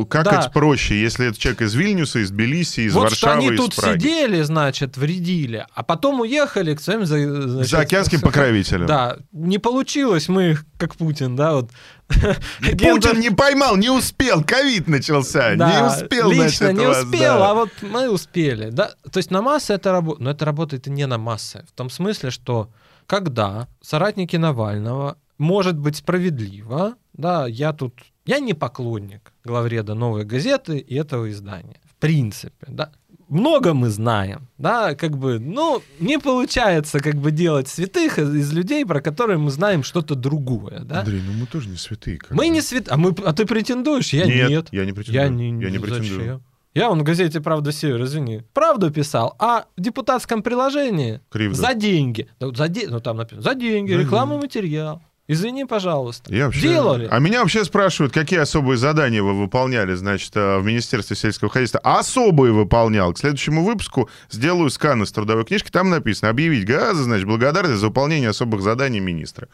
как 0.08 0.24
Да. 0.26 0.40
это 0.40 0.50
проще, 0.50 1.00
если 1.00 1.26
это 1.28 1.36
человек 1.38 1.62
из 1.62 1.74
Вильнюса, 1.74 2.20
из 2.20 2.30
Тбилиси, 2.30 2.80
из 2.86 2.94
вот 2.94 3.02
Варшавы, 3.10 3.16
что 3.16 3.32
они 3.32 3.48
из 3.54 3.56
тут 3.56 3.74
Праги. 3.74 3.98
сидели, 3.98 4.42
значит, 4.42 4.96
вредили, 4.96 5.66
а 5.74 5.82
потом 5.82 6.20
уехали 6.20 6.74
к 6.76 6.80
своим... 6.80 7.04
за- 7.06 7.48
значит, 7.48 7.70
За 7.70 7.80
океанским 7.80 8.20
покровителем. 8.22 8.86
Да, 8.86 9.16
не 9.32 9.58
получилось 9.58 10.28
мы 10.28 10.50
их, 10.52 10.64
как 10.78 10.94
Путин, 10.94 11.34
да, 11.34 11.54
вот. 11.54 11.70
Путин 12.60 13.18
не 13.18 13.30
поймал, 13.30 13.76
не 13.76 13.90
успел, 13.90 14.44
ковид 14.44 14.86
начался, 14.86 15.50
не 15.52 15.56
Да, 15.56 15.88
успел, 16.00 16.30
лично 16.30 16.66
значит, 16.70 16.78
не 16.78 16.86
вас, 16.86 17.02
успел, 17.04 17.20
да. 17.38 17.50
а 17.50 17.54
вот 17.54 17.70
мы 17.82 18.08
успели, 18.08 18.70
да. 18.70 18.92
То 19.10 19.16
есть 19.18 19.32
на 19.32 19.42
массы 19.42 19.72
это 19.72 19.90
работает, 19.90 20.20
но 20.24 20.30
это 20.30 20.44
работает 20.44 20.86
и 20.86 20.90
не 20.90 21.04
на 21.06 21.15
массы, 21.18 21.64
в 21.68 21.72
том 21.72 21.90
смысле, 21.90 22.30
что 22.30 22.70
когда 23.06 23.68
соратники 23.80 24.36
Навального, 24.36 25.16
может 25.38 25.78
быть 25.78 25.96
справедливо, 25.96 26.94
да, 27.12 27.46
я 27.46 27.72
тут, 27.72 27.94
я 28.24 28.38
не 28.40 28.54
поклонник 28.54 29.32
главреда 29.44 29.94
«Новой 29.94 30.24
газеты» 30.24 30.78
и 30.78 30.94
этого 30.94 31.30
издания, 31.30 31.80
в 31.88 31.94
принципе, 31.96 32.66
да. 32.68 32.90
Много 33.28 33.74
мы 33.74 33.88
знаем, 33.90 34.46
да, 34.56 34.94
как 34.94 35.18
бы, 35.18 35.40
ну, 35.40 35.82
не 35.98 36.16
получается 36.20 37.00
как 37.00 37.16
бы 37.16 37.32
делать 37.32 37.66
святых 37.66 38.20
из, 38.20 38.32
из 38.32 38.52
людей, 38.52 38.86
про 38.86 39.00
которые 39.00 39.36
мы 39.36 39.50
знаем 39.50 39.82
что-то 39.82 40.14
другое, 40.14 40.80
да. 40.84 41.00
Андрей, 41.00 41.20
ну 41.26 41.32
мы 41.32 41.46
тоже 41.46 41.68
не 41.68 41.76
святые. 41.76 42.18
как 42.18 42.30
Мы 42.30 42.44
бы. 42.44 42.48
не 42.48 42.60
свят... 42.60 42.86
А, 42.88 42.96
мы... 42.96 43.12
а 43.24 43.32
ты 43.32 43.44
претендуешь? 43.44 44.12
Я 44.12 44.26
Нет, 44.26 44.48
нет. 44.48 44.68
я 44.70 44.84
не 44.84 44.92
претендую. 44.92 45.22
Я 45.24 45.28
не, 45.28 45.48
Я 45.60 45.70
не 45.70 45.78
зачем? 45.78 45.82
претендую. 45.98 46.42
Я 46.76 46.90
вон 46.90 47.00
в 47.00 47.02
газете 47.04 47.40
«Правда 47.40 47.72
Север», 47.72 48.02
извини, 48.04 48.42
правду 48.52 48.90
писал, 48.90 49.34
а 49.38 49.64
в 49.76 49.80
депутатском 49.80 50.42
приложении 50.42 51.20
Кривда. 51.30 51.56
за 51.56 51.74
деньги, 51.74 52.28
вот 52.38 52.56
за 52.56 52.68
де- 52.68 52.86
ну 52.88 53.00
там 53.00 53.16
написано, 53.16 53.40
за 53.42 53.54
деньги, 53.54 53.92
За 53.94 54.00
рекламный 54.00 54.36
материал. 54.36 55.02
Извини, 55.28 55.64
пожалуйста. 55.64 56.32
Я 56.32 56.44
вообще... 56.44 56.60
Делали. 56.60 57.08
А 57.10 57.18
меня 57.18 57.40
вообще 57.40 57.64
спрашивают, 57.64 58.12
какие 58.12 58.38
особые 58.38 58.76
задания 58.76 59.22
вы 59.22 59.32
выполняли, 59.32 59.94
значит, 59.94 60.36
э, 60.36 60.58
в 60.58 60.64
Министерстве 60.64 61.16
сельского 61.16 61.50
хозяйства. 61.50 61.80
Особые 61.82 62.52
выполнял. 62.52 63.12
К 63.12 63.18
следующему 63.18 63.64
выпуску 63.64 64.08
сделаю 64.30 64.70
скан 64.70 65.02
из 65.02 65.10
трудовой 65.10 65.44
книжки. 65.44 65.70
Там 65.70 65.90
написано 65.90 66.30
«Объявить 66.30 66.64
газы, 66.64 67.02
значит, 67.02 67.26
благодарность 67.26 67.80
за 67.80 67.86
выполнение 67.88 68.28
особых 68.28 68.60
заданий 68.60 69.00
министра». 69.00 69.48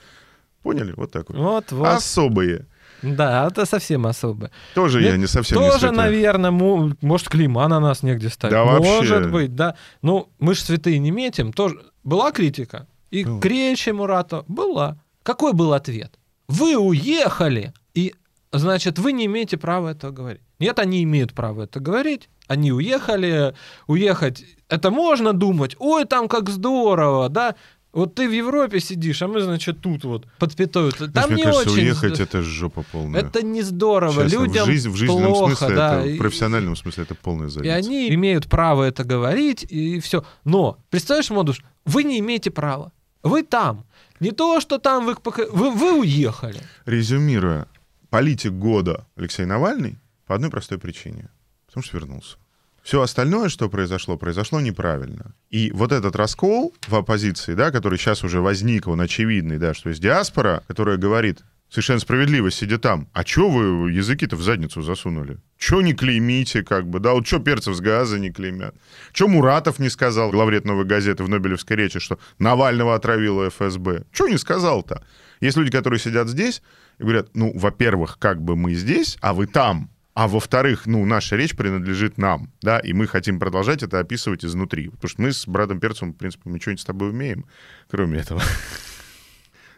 Поняли? 0.63 0.93
Вот 0.95 1.11
так 1.11 1.31
вот. 1.31 1.39
Вот, 1.39 1.73
вот. 1.73 1.89
Особые. 1.89 2.67
Да, 3.03 3.49
это 3.49 3.67
совсем 3.67 4.07
особо. 4.07 4.51
Тоже 4.75 5.01
Нет, 5.01 5.13
я 5.13 5.17
не 5.17 5.27
совсем 5.27 5.59
не 5.61 5.67
Тоже, 5.67 5.81
святой. 5.81 5.97
наверное, 5.97 6.51
мо- 6.51 6.93
может, 7.01 7.29
клейма 7.29 7.67
на 7.69 7.81
нас 7.81 8.03
негде 8.03 8.29
ставить. 8.29 8.53
Да 8.53 8.65
вообще. 8.65 8.91
Может 8.91 9.31
быть, 9.33 9.55
да. 9.57 9.75
Ну, 10.03 10.29
мы 10.39 10.55
же 10.55 10.61
святые 10.61 10.99
не 10.99 11.11
метим. 11.11 11.53
Тоже 11.53 11.81
была 12.05 12.31
критика. 12.33 12.87
И 13.11 13.25
Была. 13.25 13.41
к 13.41 13.45
Речи 13.47 13.91
Мурату 13.91 14.45
была. 14.49 14.97
Какой 15.23 15.53
был 15.53 15.73
ответ? 15.75 16.19
Вы 16.49 16.77
уехали, 16.77 17.73
и, 17.95 18.15
значит, 18.53 18.99
вы 18.99 19.13
не 19.13 19.27
имеете 19.27 19.57
права 19.57 19.91
этого 19.91 20.13
говорить. 20.13 20.41
Нет, 20.59 20.79
они 20.79 21.03
имеют 21.03 21.33
право 21.35 21.63
это 21.63 21.81
говорить. 21.81 22.29
Они 22.49 22.73
уехали, 22.73 23.55
уехать, 23.87 24.45
это 24.69 24.91
можно 24.91 25.33
думать, 25.33 25.77
ой, 25.79 26.05
там 26.05 26.29
как 26.29 26.49
здорово, 26.51 27.29
да, 27.29 27.55
вот 27.93 28.15
ты 28.15 28.29
в 28.29 28.33
Европе 28.33 28.81
сидишь, 28.81 29.21
а 29.23 29.29
мы, 29.29 29.41
значит, 29.43 29.81
тут 29.81 30.05
вот 30.05 30.27
под 30.39 30.57
пятой. 30.57 30.91
Знаешь, 30.91 31.13
Там 31.13 31.31
мне 31.31 31.37
не 31.37 31.43
кажется, 31.45 31.71
очень... 31.71 31.83
уехать 31.83 32.21
это 32.21 32.43
жопа 32.43 32.85
полная. 32.91 33.21
Это 33.21 33.43
не 33.43 33.63
здорово. 33.63 34.25
Честно, 34.25 34.39
Людям 34.45 34.65
в, 34.65 34.67
жизнь, 34.67 34.89
в 34.89 34.97
жизненном 34.97 35.33
плохо, 35.33 35.57
смысле, 35.57 35.77
да. 35.77 35.99
это, 36.01 36.09
и- 36.09 36.15
в 36.15 36.19
профессиональном 36.19 36.77
смысле 36.77 37.03
это 37.05 37.15
полная 37.15 37.49
и 37.49 37.51
задница. 37.51 37.75
они 37.77 38.15
имеют 38.15 38.49
право 38.49 38.85
это 38.85 39.05
говорить, 39.05 39.65
и 39.69 40.01
все. 40.01 40.25
Но, 40.45 40.79
представляешь, 40.91 41.31
Модуш, 41.31 41.63
вы 41.85 42.05
не 42.05 42.19
имеете 42.21 42.51
права. 42.51 42.93
Вы 43.23 43.43
там. 43.43 43.85
Не 44.21 44.31
то, 44.31 44.61
что 44.61 44.79
там 44.79 45.05
вы, 45.05 45.17
вы, 45.53 45.71
вы 45.71 46.01
уехали. 46.01 46.61
Резюмируя, 46.87 47.67
политик 48.09 48.53
года 48.53 49.07
Алексей 49.17 49.45
Навальный 49.45 49.99
по 50.27 50.35
одной 50.35 50.51
простой 50.51 50.79
причине. 50.79 51.29
Потому 51.67 51.85
что 51.85 51.97
вернулся. 51.99 52.37
Все 52.83 53.01
остальное, 53.01 53.49
что 53.49 53.69
произошло, 53.69 54.17
произошло 54.17 54.61
неправильно. 54.61 55.35
И 55.51 55.71
вот 55.73 55.93
этот 55.93 56.17
раскол 56.17 56.75
в 56.89 56.95
оппозиции, 56.97 57.55
да, 57.55 57.71
который 57.71 57.97
сейчас 57.97 58.25
уже 58.25 58.41
возник, 58.41 58.89
он 58.89 59.01
очевидный, 59.01 59.59
да, 59.59 59.73
что 59.73 59.89
есть 59.89 60.03
диаспора, 60.03 60.65
которая 60.67 60.97
говорит, 60.97 61.43
совершенно 61.69 62.01
справедливо, 62.01 62.51
сидя 62.51 62.79
там, 62.79 63.09
а 63.13 63.23
чё 63.23 63.49
вы 63.49 63.93
языки-то 63.93 64.35
в 64.35 64.43
задницу 64.43 64.83
засунули? 64.83 65.39
Чё 65.57 65.81
не 65.81 65.95
клеймите, 65.95 66.65
как 66.65 66.89
бы, 66.89 66.99
да, 66.99 67.13
вот 67.13 67.25
чё 67.25 67.39
перцев 67.39 67.77
с 67.77 67.81
газа 67.81 68.19
не 68.19 68.31
клеймят? 68.31 68.75
Чё 69.13 69.29
Муратов 69.29 69.79
не 69.79 69.89
сказал, 69.89 70.33
главред 70.33 70.65
«Новой 70.65 70.85
газеты» 70.85 71.23
в 71.23 71.29
Нобелевской 71.29 71.77
речи, 71.77 72.01
что 72.01 72.19
Навального 72.41 72.97
отравила 72.97 73.49
ФСБ? 73.49 74.05
Чё 74.13 74.27
не 74.27 74.39
сказал-то? 74.39 75.05
Есть 75.41 75.57
люди, 75.57 75.71
которые 75.71 76.01
сидят 76.01 76.29
здесь 76.29 76.63
и 76.99 77.05
говорят, 77.05 77.29
ну, 77.35 77.53
во-первых, 77.55 78.19
как 78.19 78.43
бы 78.43 78.57
мы 78.57 78.75
здесь, 78.75 79.17
а 79.21 79.33
вы 79.35 79.47
там. 79.47 79.89
А 80.15 80.29
во-вторых, 80.29 80.87
ну, 80.87 81.05
наша 81.07 81.37
речь 81.37 81.57
принадлежит 81.57 82.19
нам, 82.19 82.51
да, 82.61 82.79
и 82.79 82.93
мы 82.93 83.07
хотим 83.07 83.39
продолжать 83.39 83.83
это 83.83 83.99
описывать 83.99 84.45
изнутри. 84.45 84.89
Потому 84.89 85.09
что 85.09 85.23
мы 85.23 85.33
с 85.33 85.47
братом 85.47 85.81
Перцем, 85.81 86.13
в 86.13 86.17
принципе, 86.17 86.51
мы 86.51 86.61
что-нибудь 86.61 86.83
с 86.83 86.85
тобой 86.85 87.11
умеем, 87.11 87.47
кроме 87.89 88.19
этого. 88.19 88.43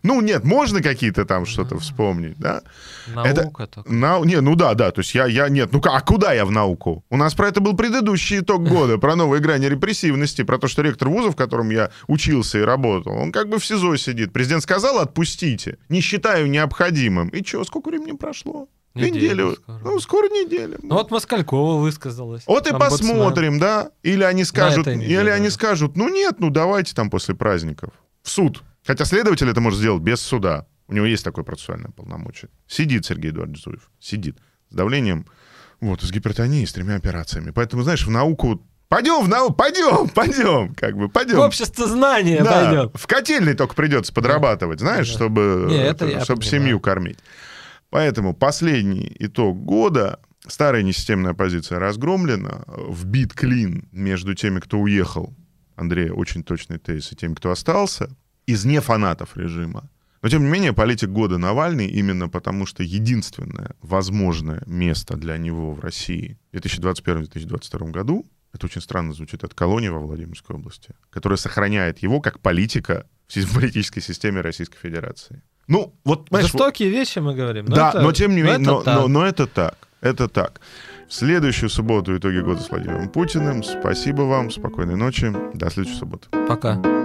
Ну, 0.05 0.20
нет, 0.20 0.45
можно 0.45 0.82
какие-то 0.82 1.24
там 1.24 1.47
что-то 1.47 1.78
вспомнить, 1.78 2.37
да? 2.39 2.61
Наука 3.07 3.66
только. 3.66 3.91
Нау... 3.91 4.24
Не, 4.24 4.43
ну 4.43 4.55
да, 4.55 4.74
да, 4.74 4.91
то 4.91 5.01
есть 5.01 5.14
я, 5.14 5.24
я, 5.24 5.49
нет, 5.49 5.72
ну 5.72 5.80
а 5.82 6.01
куда 6.03 6.35
я 6.35 6.45
в 6.45 6.51
науку? 6.51 7.03
У 7.09 7.16
нас 7.16 7.32
про 7.32 7.49
это 7.49 7.62
был 7.62 7.74
предыдущий 7.74 8.41
итог 8.41 8.64
года, 8.68 8.99
про 8.99 9.16
новые 9.16 9.41
грани 9.41 9.64
репрессивности, 9.64 10.43
про 10.43 10.59
то, 10.59 10.68
что 10.68 10.82
ректор 10.82 11.09
вуза, 11.09 11.30
в 11.30 11.37
котором 11.37 11.70
я 11.70 11.91
учился 12.07 12.59
и 12.59 12.61
работал, 12.61 13.14
он 13.14 13.32
как 13.32 13.49
бы 13.49 13.59
в 13.59 13.64
СИЗО 13.64 13.97
сидит. 13.97 14.35
Президент 14.35 14.62
сказал, 14.62 14.99
отпустите, 14.99 15.78
не 15.89 16.03
считаю 16.03 16.51
необходимым. 16.51 17.28
И 17.30 17.43
что, 17.43 17.64
сколько 17.64 17.89
времени 17.89 18.12
прошло? 18.14 18.68
Неделю 18.95 19.14
Неделю. 19.16 19.53
скоро. 19.57 19.78
Ну, 19.82 20.01
скоро 20.01 20.28
неделя. 20.28 20.78
Ну 20.82 20.95
вот 20.95 21.11
Москалькова 21.11 21.80
высказалась. 21.80 22.45
Вот 22.47 22.66
и 22.66 22.70
Омбудсмен. 22.70 23.09
посмотрим, 23.11 23.59
да? 23.59 23.90
Или 24.03 24.22
они 24.22 24.45
скажут, 24.45 24.86
неделе 24.86 25.20
или 25.22 25.28
они 25.30 25.45
даже. 25.47 25.55
скажут, 25.57 25.97
ну 25.97 26.09
нет, 26.09 26.36
ну 26.38 26.51
давайте 26.51 26.95
там 26.95 27.11
после 27.11 27.34
праздников. 27.34 27.90
В 28.22 28.30
суд. 28.30 28.62
Хотя 28.86 29.05
следователь 29.05 29.49
это 29.49 29.61
может 29.61 29.78
сделать 29.80 30.03
без 30.03 30.20
суда. 30.20 30.66
У 30.86 30.95
него 30.95 31.07
есть 31.07 31.24
такое 31.24 31.45
процессуальное 31.45 31.90
полномочие. 31.90 32.51
Сидит 32.68 33.05
Сергей 33.07 33.30
Эдуардович 33.30 33.64
Зуев. 33.64 33.90
Сидит. 34.01 34.36
С 34.70 34.74
давлением, 34.74 35.26
вот, 35.80 36.03
с 36.03 36.11
гипертонией, 36.12 36.66
с 36.66 36.72
тремя 36.72 36.97
операциями. 36.97 37.51
Поэтому, 37.51 37.82
знаешь, 37.82 38.07
в 38.07 38.11
науку... 38.11 38.62
Пойдем 38.88 39.24
в 39.24 39.28
науку, 39.28 39.55
пойдем, 39.55 40.09
пойдем, 40.14 40.74
как 40.74 40.97
бы, 40.97 41.09
пойдем. 41.09 41.36
В 41.36 41.40
общество 41.40 41.86
знания 41.88 42.45
Да, 42.45 42.64
пойдем. 42.66 42.90
в 42.95 43.07
котельной 43.07 43.55
только 43.55 43.74
придется 43.74 44.12
подрабатывать, 44.12 44.79
знаешь, 44.80 45.08
Да. 45.08 45.14
чтобы, 45.14 45.66
Не, 45.71 45.79
это 45.83 46.07
чтобы 46.22 46.42
понимаю. 46.42 46.42
семью 46.62 46.80
кормить. 46.80 47.18
Поэтому 47.95 48.34
последний 48.34 49.14
итог 49.21 49.57
года 49.64 50.18
старая 50.49 50.83
несистемная 50.83 51.30
оппозиция 51.30 51.79
разгромлена, 51.79 52.64
вбит 52.88 53.34
клин 53.34 53.88
между 53.92 54.34
теми, 54.34 54.58
кто 54.58 54.80
уехал, 54.80 55.33
Андрей, 55.76 56.11
очень 56.11 56.42
точный 56.42 56.79
тезис, 56.79 57.12
и 57.12 57.14
теми, 57.14 57.34
кто 57.34 57.53
остался, 57.53 58.11
из 58.46 58.64
не 58.64 58.80
фанатов 58.80 59.37
режима. 59.37 59.88
Но, 60.22 60.29
тем 60.29 60.42
не 60.42 60.50
менее, 60.50 60.72
политик 60.72 61.11
года 61.11 61.38
Навальный 61.38 61.87
именно 61.87 62.29
потому, 62.29 62.66
что 62.66 62.83
единственное 62.83 63.76
возможное 63.80 64.64
место 64.66 65.16
для 65.16 65.38
него 65.38 65.72
в 65.72 65.79
России 65.79 66.37
в 66.53 66.57
2021-2022 66.57 67.92
году, 67.92 68.26
это 68.53 68.66
очень 68.66 68.80
странно 68.80 69.12
звучит, 69.12 69.45
это 69.45 69.54
колония 69.54 69.92
во 69.92 70.00
Владимирской 70.00 70.57
области, 70.57 70.96
которая 71.11 71.37
сохраняет 71.37 72.00
его 72.00 72.21
как 72.21 72.41
политика 72.41 73.07
в 73.29 73.54
политической 73.54 74.00
системе 74.00 74.41
Российской 74.41 74.79
Федерации. 74.79 75.45
Ну, 75.68 75.92
вот, 76.04 76.28
Жестокие 76.30 76.91
вещи 76.91 77.18
мы 77.18 77.34
говорим. 77.34 77.66
Но 77.66 77.76
да, 77.76 77.88
это... 77.91 78.00
но 78.00 78.12
тем 78.12 78.34
не 78.34 78.42
менее, 78.42 78.58
но, 78.58 78.80
это 78.80 78.95
но, 78.95 79.00
но, 79.03 79.08
но 79.08 79.26
это 79.26 79.46
так. 79.46 79.76
Это 80.00 80.28
так. 80.28 80.61
В 81.08 81.14
следующую 81.14 81.70
субботу 81.70 82.16
итоги 82.16 82.38
года 82.41 82.61
с 82.61 82.70
Владимиром 82.70 83.08
Путиным. 83.08 83.62
Спасибо 83.62 84.22
вам, 84.22 84.50
спокойной 84.50 84.96
ночи, 84.96 85.32
до 85.54 85.70
следующей 85.70 85.99
субботы. 85.99 86.28
Пока. 86.46 87.04